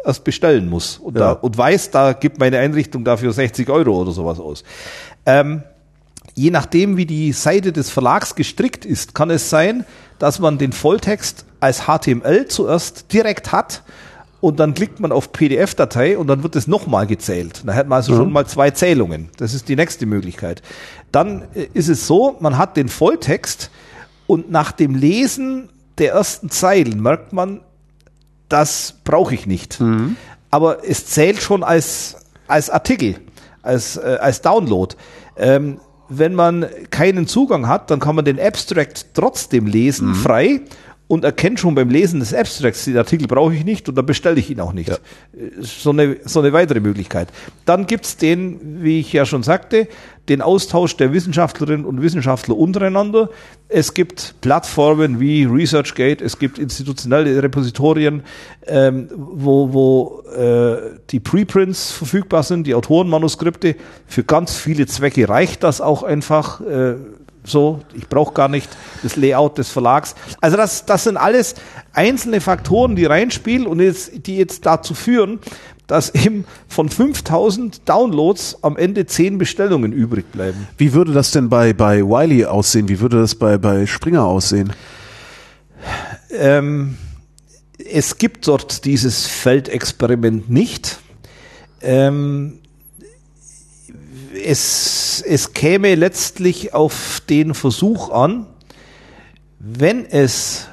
[0.04, 1.20] erst bestellen muss und, Ja.
[1.20, 4.64] da, und weiß, da gibt meine Einrichtung dafür 60 Euro oder sowas aus.
[5.26, 5.62] Ähm,
[6.34, 9.84] je nachdem, wie die Seite des Verlags gestrickt ist, kann es sein,
[10.18, 13.82] dass man den Volltext als HTML zuerst direkt hat
[14.40, 17.62] und dann klickt man auf PDF-Datei und dann wird es nochmal gezählt.
[17.64, 19.28] Da hat man also schon mal zwei Zählungen.
[19.36, 20.62] Das ist die nächste Möglichkeit.
[21.12, 23.70] Dann äh, ist es so, man hat den Volltext
[24.26, 25.68] und nach dem Lesen
[25.98, 27.60] der ersten Zeilen merkt man,
[28.52, 29.80] das brauche ich nicht.
[30.50, 32.16] Aber es zählt schon als,
[32.46, 33.16] als Artikel,
[33.62, 34.94] als, äh, als Download.
[35.36, 40.60] Ähm, wenn man keinen Zugang hat, dann kann man den Abstract trotzdem lesen, frei,
[41.08, 44.38] und erkennt schon beim Lesen des Abstracts, den Artikel brauche ich nicht und dann bestelle
[44.38, 44.88] ich ihn auch nicht.
[44.88, 44.98] Äh,
[45.60, 47.28] So, eine, so eine weitere Möglichkeit.
[47.64, 49.88] Dann gibt's den, wie ich ja schon sagte,
[50.28, 53.28] den Austausch der Wissenschaftlerinnen und Wissenschaftler untereinander.
[53.68, 58.22] Es gibt Plattformen wie ResearchGate, es gibt institutionelle Repositorien,
[58.66, 63.74] ähm, wo, wo äh, die Preprints verfügbar sind, die Autorenmanuskripte.
[64.06, 66.60] Für ganz viele Zwecke reicht das auch einfach.
[66.60, 66.94] Äh,
[67.44, 68.68] so, ich brauche gar nicht
[69.02, 70.14] das Layout des Verlags.
[70.40, 71.54] Also das, das sind alles
[71.92, 75.40] einzelne Faktoren, die reinspielen und jetzt, die jetzt dazu führen,
[75.86, 80.68] dass eben von 5000 Downloads am Ende 10 Bestellungen übrig bleiben.
[80.78, 82.88] Wie würde das denn bei, bei Wiley aussehen?
[82.88, 84.72] Wie würde das bei, bei Springer aussehen?
[86.30, 86.96] Ähm,
[87.90, 90.98] es gibt dort dieses Feldexperiment nicht.
[91.80, 92.60] Ähm,
[94.44, 98.46] es, es käme letztlich auf den Versuch an,
[99.58, 100.68] wenn es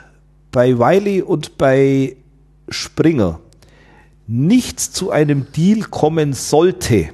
[0.52, 2.16] bei Wiley und bei
[2.70, 3.40] Springer
[4.28, 7.10] nichts zu einem Deal kommen sollte,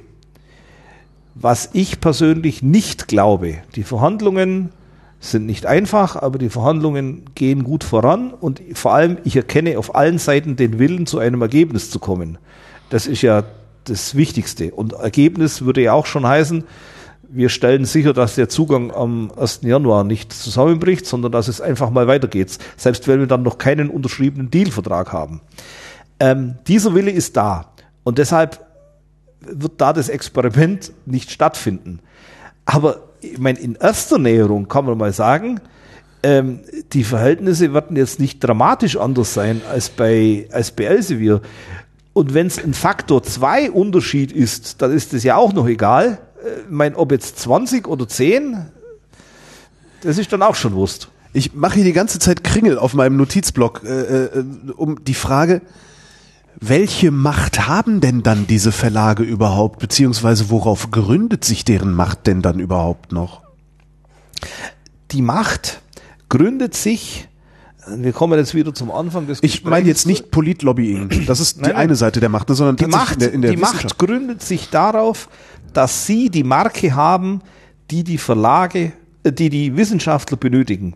[1.34, 3.58] was ich persönlich nicht glaube.
[3.74, 4.70] Die Verhandlungen
[5.20, 9.94] sind nicht einfach, aber die Verhandlungen gehen gut voran und vor allem ich erkenne auf
[9.94, 12.38] allen Seiten den Willen, zu einem Ergebnis zu kommen.
[12.90, 13.44] Das ist ja
[13.88, 14.72] das Wichtigste.
[14.72, 16.64] Und Ergebnis würde ja auch schon heißen,
[17.28, 19.60] wir stellen sicher, dass der Zugang am 1.
[19.62, 23.90] Januar nicht zusammenbricht, sondern dass es einfach mal weitergeht, selbst wenn wir dann noch keinen
[23.90, 25.40] unterschriebenen Dealvertrag haben.
[26.20, 27.72] Ähm, dieser Wille ist da
[28.04, 28.64] und deshalb
[29.40, 32.00] wird da das Experiment nicht stattfinden.
[32.64, 35.60] Aber ich meine, in erster Näherung kann man mal sagen,
[36.22, 36.60] ähm,
[36.92, 41.40] die Verhältnisse werden jetzt nicht dramatisch anders sein als bei, als bei Elsevier.
[42.16, 46.18] Und wenn es ein Faktor 2 Unterschied ist, dann ist das ja auch noch egal.
[46.42, 48.56] Äh, ich meine, ob jetzt 20 oder 10,
[50.00, 51.10] das ist dann auch schon Wurst.
[51.34, 54.44] Ich mache hier die ganze Zeit Kringel auf meinem Notizblock äh, äh,
[54.78, 55.60] um die Frage,
[56.58, 62.40] welche Macht haben denn dann diese Verlage überhaupt, beziehungsweise worauf gründet sich deren Macht denn
[62.40, 63.42] dann überhaupt noch?
[65.10, 65.82] Die Macht
[66.30, 67.28] gründet sich
[67.88, 71.24] wir kommen jetzt wieder zum Anfang des Ich meine jetzt nicht Politlobbying.
[71.26, 73.50] Das ist die nein, eine Seite der Macht, sondern die Macht, in der, in der
[73.52, 75.28] die Macht gründet sich darauf,
[75.72, 77.42] dass sie die Marke haben,
[77.90, 78.92] die die Verlage,
[79.22, 80.94] äh, die die Wissenschaftler benötigen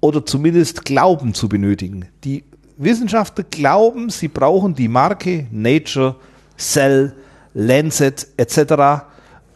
[0.00, 2.06] oder zumindest glauben zu benötigen.
[2.24, 2.44] Die
[2.76, 6.16] Wissenschaftler glauben, sie brauchen die Marke Nature,
[6.56, 7.14] Cell,
[7.54, 9.04] Lancet etc.,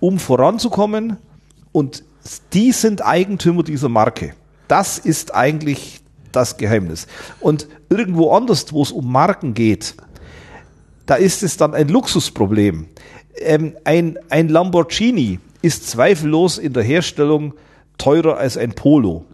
[0.01, 1.17] um voranzukommen
[1.73, 2.05] und
[2.53, 4.35] die sind Eigentümer dieser Marke.
[4.69, 6.01] Das ist eigentlich
[6.37, 7.07] das Geheimnis.
[7.41, 9.95] Und irgendwo anders, wo es um Marken geht,
[11.07, 12.87] da ist es dann ein Luxusproblem.
[13.39, 17.55] Ähm, ein, ein Lamborghini ist zweifellos in der Herstellung
[17.99, 19.25] teurer als ein Polo.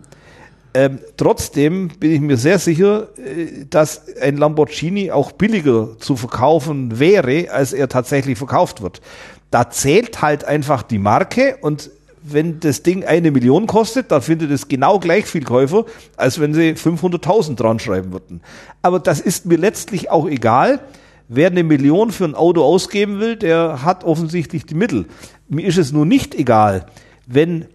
[0.75, 6.99] Ähm, trotzdem bin ich mir sehr sicher, äh, dass ein Lamborghini auch billiger zu verkaufen
[6.99, 9.03] wäre, als er tatsächlich verkauft wird.
[9.51, 11.91] Da zählt halt einfach die Marke und
[12.23, 15.85] wenn das Ding eine Million kostet, dann findet es genau gleich viel Käufer,
[16.17, 18.41] als wenn sie 500.000 dran schreiben würden.
[18.81, 20.81] Aber das ist mir letztlich auch egal.
[21.29, 25.07] Wer eine Million für ein Auto ausgeben will, der hat offensichtlich die Mittel.
[25.49, 26.87] Mir ist es nur nicht egal,
[27.27, 27.67] wenn,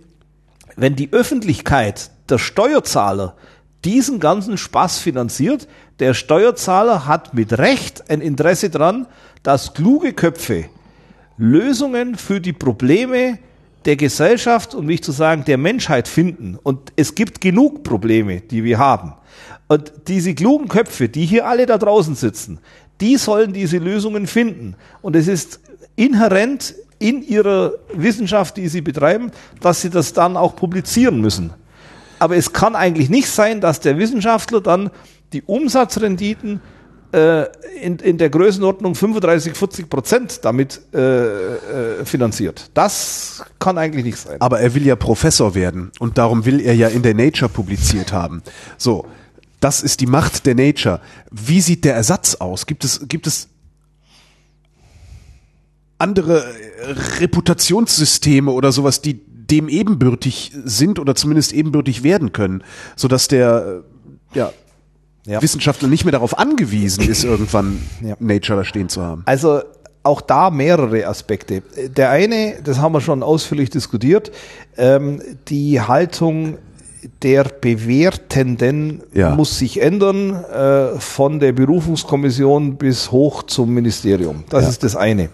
[0.75, 3.35] wenn die Öffentlichkeit, der Steuerzahler,
[3.83, 5.67] diesen ganzen Spaß finanziert.
[5.99, 9.07] Der Steuerzahler hat mit Recht ein Interesse daran,
[9.43, 10.65] dass kluge Köpfe
[11.37, 13.39] Lösungen für die Probleme
[13.87, 16.59] der Gesellschaft und wie ich zu sagen, der Menschheit finden.
[16.61, 19.13] Und es gibt genug Probleme, die wir haben.
[19.67, 22.59] Und diese klugen Köpfe, die hier alle da draußen sitzen,
[22.99, 24.75] die sollen diese Lösungen finden.
[25.01, 25.61] Und es ist
[25.95, 29.31] inhärent in ihrer Wissenschaft, die sie betreiben,
[29.61, 31.53] dass sie das dann auch publizieren müssen.
[32.19, 34.89] Aber es kann eigentlich nicht sein, dass der Wissenschaftler dann
[35.31, 36.59] die Umsatzrenditen
[37.13, 37.45] äh,
[37.81, 42.69] in, in der Größenordnung 35, 40 Prozent damit äh, äh, finanziert.
[42.73, 44.41] Das kann eigentlich nicht sein.
[44.41, 48.11] Aber er will ja Professor werden und darum will er ja in der Nature publiziert
[48.11, 48.43] haben.
[48.77, 49.05] So,
[49.59, 50.99] das ist die Macht der Nature.
[51.31, 52.65] Wie sieht der Ersatz aus?
[52.65, 53.47] Gibt es, gibt es
[55.97, 56.45] andere
[57.19, 62.63] Reputationssysteme oder sowas, die dem ebenbürtig sind oder zumindest ebenbürtig werden können,
[62.95, 63.83] sodass der
[64.33, 64.51] ja
[65.27, 65.41] ja.
[65.41, 68.15] Wissenschaftler nicht mehr darauf angewiesen ist, irgendwann ja.
[68.19, 69.21] Nature da stehen zu haben.
[69.25, 69.61] Also
[70.03, 71.61] auch da mehrere Aspekte.
[71.95, 74.31] Der eine, das haben wir schon ausführlich diskutiert,
[74.77, 76.57] ähm, die Haltung
[77.21, 79.35] der Bewertenden ja.
[79.35, 84.45] muss sich ändern, äh, von der Berufungskommission bis hoch zum Ministerium.
[84.49, 84.69] Das ja.
[84.69, 85.29] ist das eine.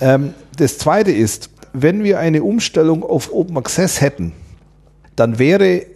[0.00, 4.32] Ähm, das zweite ist, wenn wir eine Umstellung auf Open Access hätten,
[5.14, 5.86] dann wäre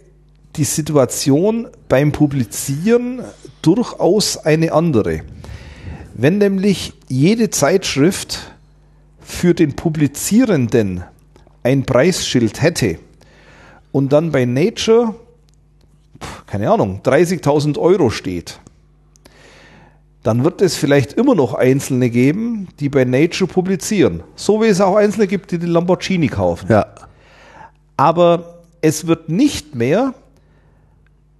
[0.57, 3.21] die Situation beim Publizieren
[3.61, 5.21] durchaus eine andere.
[6.13, 8.53] Wenn nämlich jede Zeitschrift
[9.19, 11.03] für den Publizierenden
[11.63, 12.99] ein Preisschild hätte
[13.91, 15.15] und dann bei Nature,
[16.47, 18.59] keine Ahnung, 30.000 Euro steht,
[20.23, 24.23] dann wird es vielleicht immer noch Einzelne geben, die bei Nature publizieren.
[24.35, 26.67] So wie es auch Einzelne gibt, die die Lamborghini kaufen.
[26.69, 26.87] Ja.
[27.97, 30.13] Aber es wird nicht mehr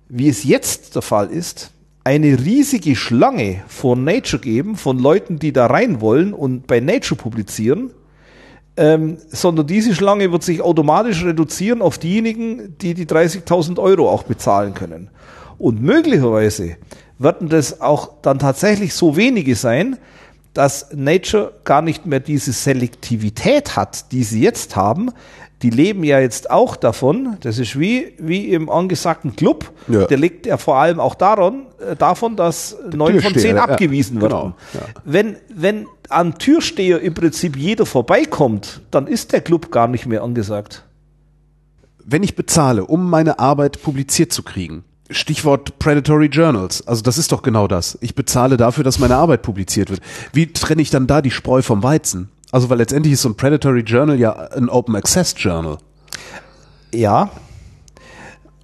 [0.10, 1.72] wie es jetzt der Fall ist,
[2.03, 7.19] eine riesige Schlange vor Nature geben von Leuten, die da rein wollen und bei Nature
[7.19, 7.91] publizieren,
[8.77, 14.23] ähm, sondern diese Schlange wird sich automatisch reduzieren auf diejenigen, die die 30.000 Euro auch
[14.23, 15.10] bezahlen können.
[15.57, 16.77] Und möglicherweise
[17.18, 19.98] werden das auch dann tatsächlich so wenige sein,
[20.53, 25.11] dass Nature gar nicht mehr diese Selektivität hat, die sie jetzt haben.
[25.65, 27.37] Die leben ja jetzt auch davon.
[27.41, 29.71] Das ist wie, wie im angesagten Club.
[29.87, 30.05] Ja.
[30.05, 33.63] Der liegt ja vor allem auch daran, äh, davon, dass neun von zehn Türsteher, ja.
[33.63, 34.53] abgewiesen Genau, werden.
[34.75, 34.81] ja.
[35.03, 40.21] Wenn, wenn am Türsteher im Prinzip jeder vorbeikommt, dann ist der Club gar nicht mehr
[40.23, 40.83] angesagt.
[42.05, 47.31] wenn ich bezahle, um meine Arbeit publiziert zu kriegen, Stichwort Predatory Journals, also das ist
[47.31, 47.97] doch genau das.
[48.01, 50.01] Ich bezahle dafür, dass meine Arbeit publiziert wird.
[50.33, 52.29] Wie trenne ich dann da die Spreu vom Weizen?
[52.56, 55.77] Also weil letztendlich ist so ein Predatory Journal ja ein Open Access Journal.
[56.94, 57.30] Ja.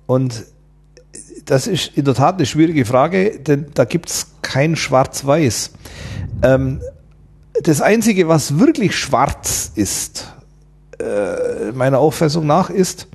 [0.05, 0.45] Und
[1.43, 5.71] das ist in der Tat eine schwierige Frage, denn da gibt es kein Schwarz-Weiß.
[6.41, 6.79] Ähm,
[7.63, 10.31] das Einzige, was wirklich schwarz ist,
[10.97, 13.09] äh, meiner Auffassung nach, ist,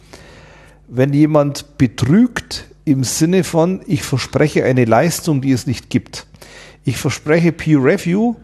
[0.89, 6.27] wenn jemand betrügt im Sinne von, ich verspreche eine Leistung, die es nicht gibt.
[6.85, 8.35] Ich verspreche Peer Review,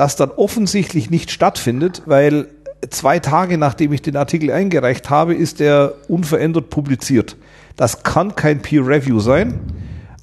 [0.00, 2.48] das dann offensichtlich nicht stattfindet, weil
[2.88, 7.36] zwei Tage nachdem ich den Artikel eingereicht habe, ist er unverändert publiziert.
[7.76, 9.60] Das kann kein Peer Review sein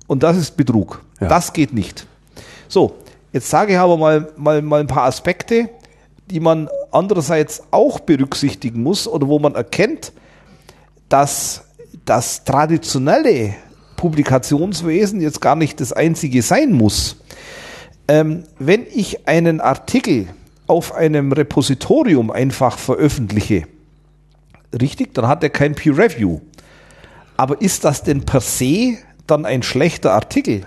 [0.07, 1.03] und das ist Betrug.
[1.21, 1.27] Ja.
[1.27, 2.07] Das geht nicht.
[2.67, 2.95] So,
[3.33, 5.69] jetzt sage ich aber mal, mal, mal ein paar Aspekte,
[6.31, 10.11] die man andererseits auch berücksichtigen muss oder wo man erkennt,
[11.07, 11.65] dass
[12.03, 13.53] das traditionelle
[13.95, 17.17] Publikationswesen jetzt gar nicht das einzige sein muss.
[18.07, 20.27] Ähm, wenn ich einen Artikel
[20.65, 23.63] auf einem Repositorium einfach veröffentliche,
[24.79, 26.39] richtig, dann hat er kein Peer Review.
[27.35, 28.97] Aber ist das denn per se
[29.27, 30.65] dann ein schlechter Artikel?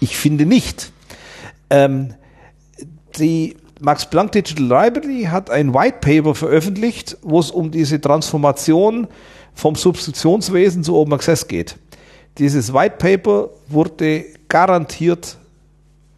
[0.00, 0.92] Ich finde nicht.
[1.70, 2.14] Ähm,
[3.18, 9.06] die Max Planck Digital Library hat ein White Paper veröffentlicht, wo es um diese Transformation
[9.54, 11.76] vom Substitutionswesen zu Open Access geht.
[12.38, 15.36] Dieses White Paper wurde garantiert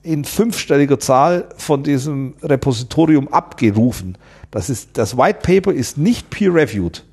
[0.02, 4.16] in fünfstelliger Zahl von diesem Repositorium abgerufen.
[4.50, 7.04] Das, ist, das White Paper ist nicht peer-reviewed.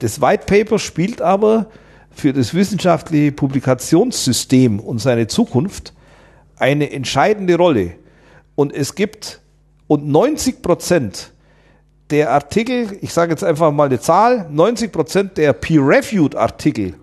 [0.00, 1.66] Das White Paper spielt aber
[2.10, 5.94] für das wissenschaftliche Publikationssystem und seine Zukunft
[6.56, 7.94] eine entscheidende Rolle.
[8.54, 9.40] Und es gibt,
[9.86, 11.32] und 90 Prozent
[12.10, 16.94] der Artikel, ich sage jetzt einfach mal eine Zahl, 90 Prozent der peer-reviewed Artikel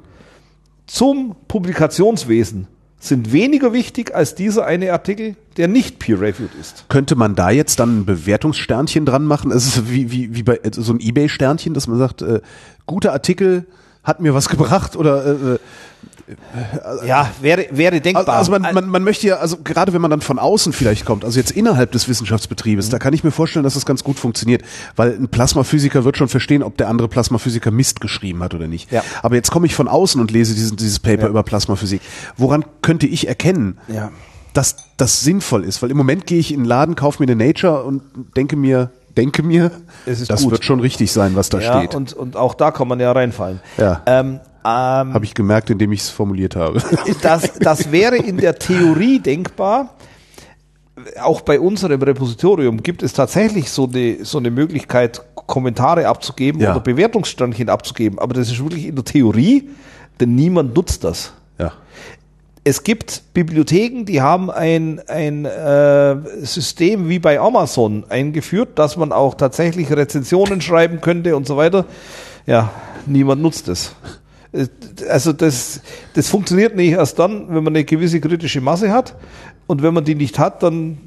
[0.85, 2.67] zum Publikationswesen
[2.99, 6.85] sind weniger wichtig als dieser eine Artikel, der nicht peer-reviewed ist.
[6.89, 9.51] Könnte man da jetzt dann ein Bewertungssternchen dran machen?
[9.51, 12.41] Es ist wie, wie, wie bei so ein Ebay-Sternchen, dass man sagt, äh,
[12.85, 13.67] guter Artikel
[14.07, 15.59] hat mir was gebracht oder äh,
[17.05, 18.27] Ja, wäre, wäre denkbar.
[18.29, 21.23] Also man, man, man möchte ja, also gerade wenn man dann von außen vielleicht kommt,
[21.23, 24.63] also jetzt innerhalb des Wissenschaftsbetriebes, da kann ich mir vorstellen, dass das ganz gut funktioniert,
[24.95, 28.91] weil ein Plasmaphysiker wird schon verstehen, ob der andere Plasmaphysiker Mist geschrieben hat oder nicht.
[28.91, 29.03] Ja.
[29.23, 31.29] Aber jetzt komme ich von außen und lese diesen, dieses Paper Ja.
[31.29, 32.01] über Plasmaphysik.
[32.37, 34.11] Woran könnte ich erkennen, Ja.
[34.53, 35.81] dass das sinnvoll ist?
[35.81, 38.01] Weil im Moment gehe ich in den Laden, kaufe mir eine Nature und
[38.35, 39.71] denke mir, denke mir,
[40.05, 40.51] das gut.
[40.51, 41.95] wird schon richtig sein, was da ja, steht.
[41.95, 43.59] Und, und auch da kann man ja reinfallen.
[43.77, 44.01] Ja.
[44.05, 46.81] Ähm, ähm, Habe ich gemerkt, indem ich es formuliert habe.
[47.21, 49.95] das, das wäre in der Theorie denkbar.
[51.21, 56.71] Auch bei unserem Repositorium gibt es tatsächlich so eine, so eine Möglichkeit, Kommentare abzugeben Ja.
[56.71, 58.19] oder Bewertungssternchen abzugeben.
[58.19, 59.69] Aber das ist wirklich in der Theorie,
[60.19, 61.33] denn niemand nutzt das.
[61.57, 61.71] ja.
[62.69, 69.13] Es gibt Bibliotheken, die haben ein, ein äh, System wie bei Amazon eingeführt, dass man
[69.13, 71.85] auch tatsächlich Rezensionen schreiben könnte und so weiter.
[72.45, 72.73] Ja,
[73.05, 73.95] niemand nutzt es.
[74.51, 74.67] Äh,
[75.07, 75.79] Also das,
[76.13, 79.15] das funktioniert nicht erst dann, wenn man eine gewisse kritische Masse hat.
[79.67, 80.97] Und wenn man die nicht hat, dann,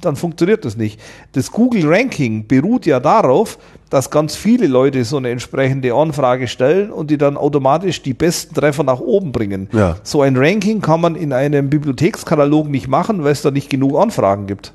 [0.00, 1.00] dann funktioniert das nicht.
[1.32, 3.58] Das Google Ranking beruht ja darauf,
[3.90, 8.54] dass ganz viele Leute so eine entsprechende Anfrage stellen und die dann automatisch die besten
[8.54, 9.68] Treffer nach oben bringen.
[9.72, 9.96] Ja.
[10.02, 13.98] So ein Ranking kann man in einem Bibliothekskatalog nicht machen, weil es da nicht genug
[13.98, 14.72] Anfragen gibt.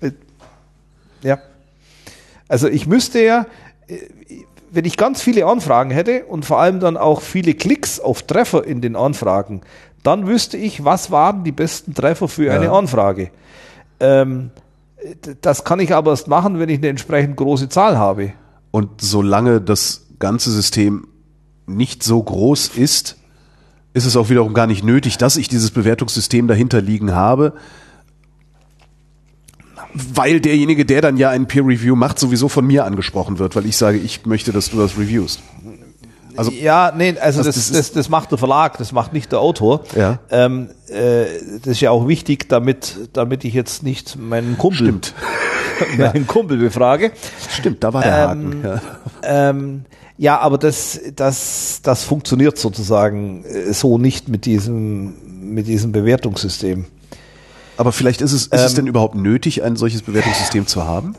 [0.00, 0.10] Äh,
[1.22, 1.38] Ja.
[2.48, 3.46] Also ich müsste ja,
[3.86, 3.98] äh,
[4.70, 8.66] wenn ich ganz viele Anfragen hätte und vor allem dann auch viele Klicks auf Treffer
[8.66, 9.60] in den Anfragen,
[10.02, 12.72] dann wüsste ich, was waren die besten Treffer für eine Ja.
[12.72, 13.30] Anfrage.
[14.00, 14.50] Ähm,
[15.40, 18.32] das kann ich aber erst machen, wenn ich eine entsprechend große Zahl habe.
[18.70, 21.08] Und solange das ganze System
[21.66, 23.16] nicht so groß ist,
[23.94, 27.54] ist es auch wiederum gar nicht nötig, dass ich dieses Bewertungssystem dahinter liegen habe,
[29.94, 33.66] weil derjenige, der dann ja ein Peer Review macht, sowieso von mir angesprochen wird, weil
[33.66, 35.42] ich sage, ich möchte, dass du das reviewst.
[36.36, 39.40] Also ja, nee, also das- das, das das, macht der Verlag, das macht nicht der
[39.40, 39.82] Autor.
[39.96, 40.18] Ja.
[40.30, 41.24] Ähm, äh,
[41.58, 45.14] das ist ja auch wichtig, damit, damit ich jetzt nicht meinen Kumpel, Stimmt.
[45.98, 47.12] meinen Kumpel befrage.
[47.50, 48.64] stimmt, da war der Ähm, Haken.
[48.64, 48.80] Ja.
[49.50, 49.84] Ähm,
[50.18, 55.14] ja, aber das, das, das funktioniert sozusagen äh, so nicht mit diesem,
[55.54, 56.84] mit diesem Bewertungssystem.
[57.76, 61.14] Aber vielleicht ist es, ist ähm, es denn überhaupt nötig, ein solches Bewertungssystem zu haben?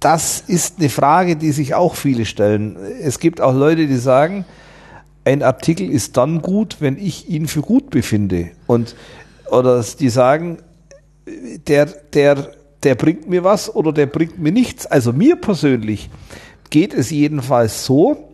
[0.00, 2.76] Das ist eine Frage, die sich auch viele stellen.
[3.00, 4.44] Es gibt auch Leute, die sagen,
[5.24, 8.50] ein Artikel ist dann gut, wenn ich ihn für gut befinde.
[8.66, 8.96] Und,
[9.50, 10.58] oder die sagen,
[11.68, 14.86] der, der, der bringt mir was oder der bringt mir nichts.
[14.86, 16.10] Also mir persönlich
[16.70, 18.31] geht es jedenfalls so,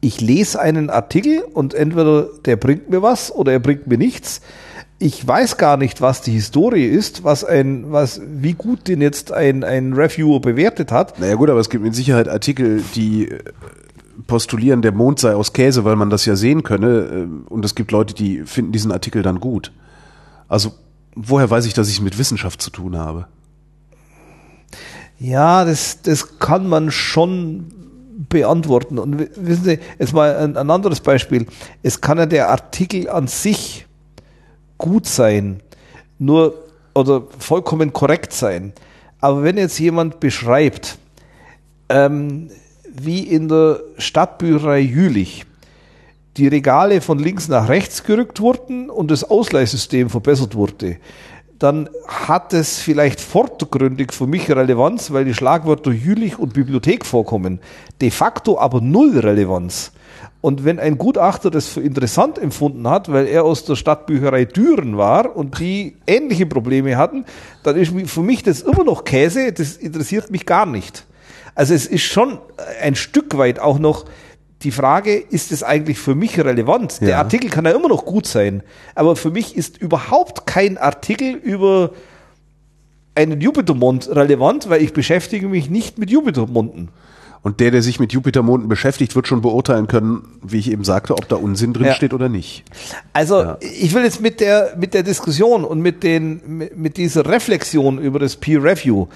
[0.00, 4.40] ich lese einen Artikel und entweder der bringt mir was oder er bringt mir nichts.
[5.00, 9.32] Ich weiß gar nicht, was die Historie ist, was ein, was, wie gut den jetzt
[9.32, 11.20] ein, ein Reviewer bewertet hat.
[11.20, 13.38] Naja gut, aber es gibt mit Sicherheit Artikel, die äh,
[14.26, 16.88] postulieren, der Mond sei aus Käse, weil man das ja sehen könne.
[16.88, 19.72] Äh, und es gibt Leute, die finden diesen Artikel dann gut.
[20.48, 20.72] Also,
[21.14, 23.28] woher weiß ich, dass ich es mit Wissenschaft zu tun habe?
[25.20, 27.72] Ja, das, das kann man schon
[28.18, 28.98] beantworten.
[28.98, 31.46] Und wissen Sie, jetzt mal ein, ein anderes Beispiel.
[31.82, 33.86] Es kann ja der Artikel an sich
[34.76, 35.60] gut sein,
[36.18, 36.54] nur
[36.94, 38.72] oder vollkommen korrekt sein.
[39.20, 40.98] Aber wenn jetzt jemand beschreibt,
[41.88, 42.50] ähm,
[42.90, 45.46] wie in der Stadtbücherei Jülich
[46.36, 50.96] die Regale von links nach rechts gerückt wurden und das Ausleihsystem verbessert wurde,
[51.58, 57.60] dann hat es vielleicht vordergründig für mich Relevanz, weil die Schlagwörter Jülich und Bibliothek vorkommen.
[58.00, 59.92] De facto aber null Relevanz.
[60.40, 64.96] Und wenn ein Gutachter das für interessant empfunden hat, weil er aus der Stadtbücherei Düren
[64.96, 67.24] war und die ähnliche Probleme hatten,
[67.64, 71.06] dann ist für mich das immer noch Käse, das interessiert mich gar nicht.
[71.56, 72.38] Also es ist schon
[72.80, 74.04] ein Stück weit auch noch
[74.62, 77.00] die Frage, ist es eigentlich für mich relevant?
[77.00, 77.06] Ja.
[77.06, 78.62] Der Artikel kann ja immer noch gut sein,
[78.94, 81.92] aber für mich ist überhaupt kein Artikel über
[83.14, 86.90] einen Jupitermond relevant, weil ich beschäftige mich nicht mit Jupitermonden.
[87.42, 91.14] Und der, der sich mit Jupitermonden beschäftigt, wird schon beurteilen können, wie ich eben sagte,
[91.14, 91.94] ob da Unsinn drin ja.
[91.94, 92.64] steht oder nicht.
[93.12, 93.58] Also ja.
[93.60, 97.98] ich will jetzt mit der mit der Diskussion und mit den mit, mit dieser Reflexion
[97.98, 99.06] über das Peer Review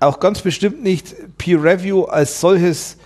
[0.00, 2.96] auch ganz bestimmt nicht Peer Review als solches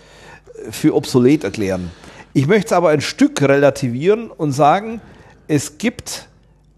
[0.70, 1.90] für obsolet erklären.
[2.34, 5.00] Ich möchte es aber ein Stück relativieren und sagen,
[5.48, 6.28] es gibt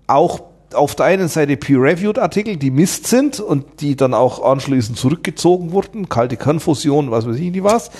[0.06, 0.42] auch
[0.74, 5.70] auf der einen Seite peer-reviewed Artikel, die Mist sind und die dann auch anschließend zurückgezogen
[5.70, 7.90] wurden, kalte Kernfusion, was weiß ich nicht was.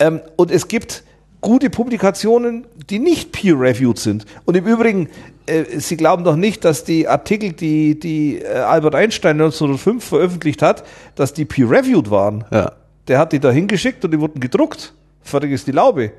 [0.00, 1.04] Ähm, und es gibt
[1.40, 4.24] gute Publikationen, die nicht peer-reviewed sind.
[4.44, 5.08] Und im Übrigen,
[5.46, 10.62] äh, Sie glauben doch nicht, dass die Artikel, die, die äh, Albert Einstein 1905 veröffentlicht
[10.62, 10.84] hat,
[11.14, 12.44] dass die peer-reviewed waren.
[12.50, 12.72] Ja.
[13.06, 14.92] Der hat die da hingeschickt und die wurden gedruckt
[15.26, 16.12] fertig ist die Laube.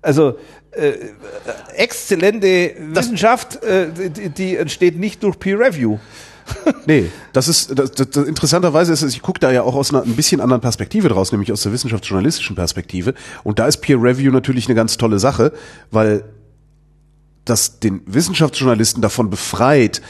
[0.00, 0.38] Also
[0.70, 0.92] äh,
[1.74, 5.98] exzellente Wissenschaft, äh, die, die, entsteht nicht durch Peer Review.
[6.86, 9.92] nee, das ist das, das, das, interessanterweise ist es, ich gucke da ja auch aus
[9.92, 13.14] einer ein bisschen anderen Perspektive draus, nämlich aus der wissenschaftsjournalistischen Perspektive.
[13.44, 15.52] Und da ist Peer Review natürlich eine ganz tolle Sache,
[15.90, 16.24] weil
[17.44, 20.00] das den Wissenschaftsjournalisten davon befreit,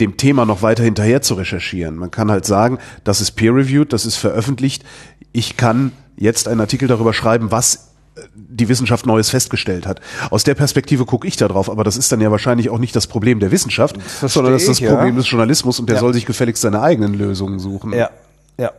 [0.00, 1.96] dem Thema noch weiter hinterher zu recherchieren.
[1.96, 4.84] Man kann halt sagen, das ist peer-reviewed, das ist veröffentlicht.
[5.32, 10.00] Ich kann jetzt einen Artikel darüber schreiben, was äh, die Wissenschaft Neues festgestellt hat.
[10.30, 12.96] Aus der Perspektive gucke ich da drauf, aber das ist dann ja wahrscheinlich auch nicht
[12.96, 15.20] das Problem der Wissenschaft, das sondern das ist das ich, Problem ja.
[15.20, 16.00] des Journalismus und der ja.
[16.00, 17.92] soll sich gefälligst seine eigenen Lösungen suchen.
[17.92, 18.10] Ja,
[18.58, 18.72] ja.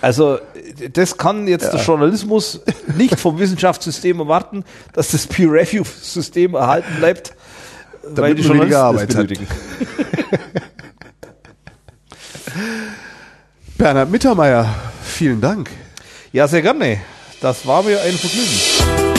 [0.00, 0.38] Also
[0.92, 1.70] das kann jetzt ja.
[1.70, 2.60] der Journalismus
[2.96, 7.34] nicht vom Wissenschaftssystem erwarten, dass das Peer-Review-System erhalten bleibt,
[8.02, 9.46] Damit weil die Journalisten Arbeit benötigen.
[13.78, 15.70] Bernhard Mittermeier, vielen Dank.
[16.36, 17.00] Ja, sehr gerne.
[17.40, 19.15] Das war mir ein Vergnügen.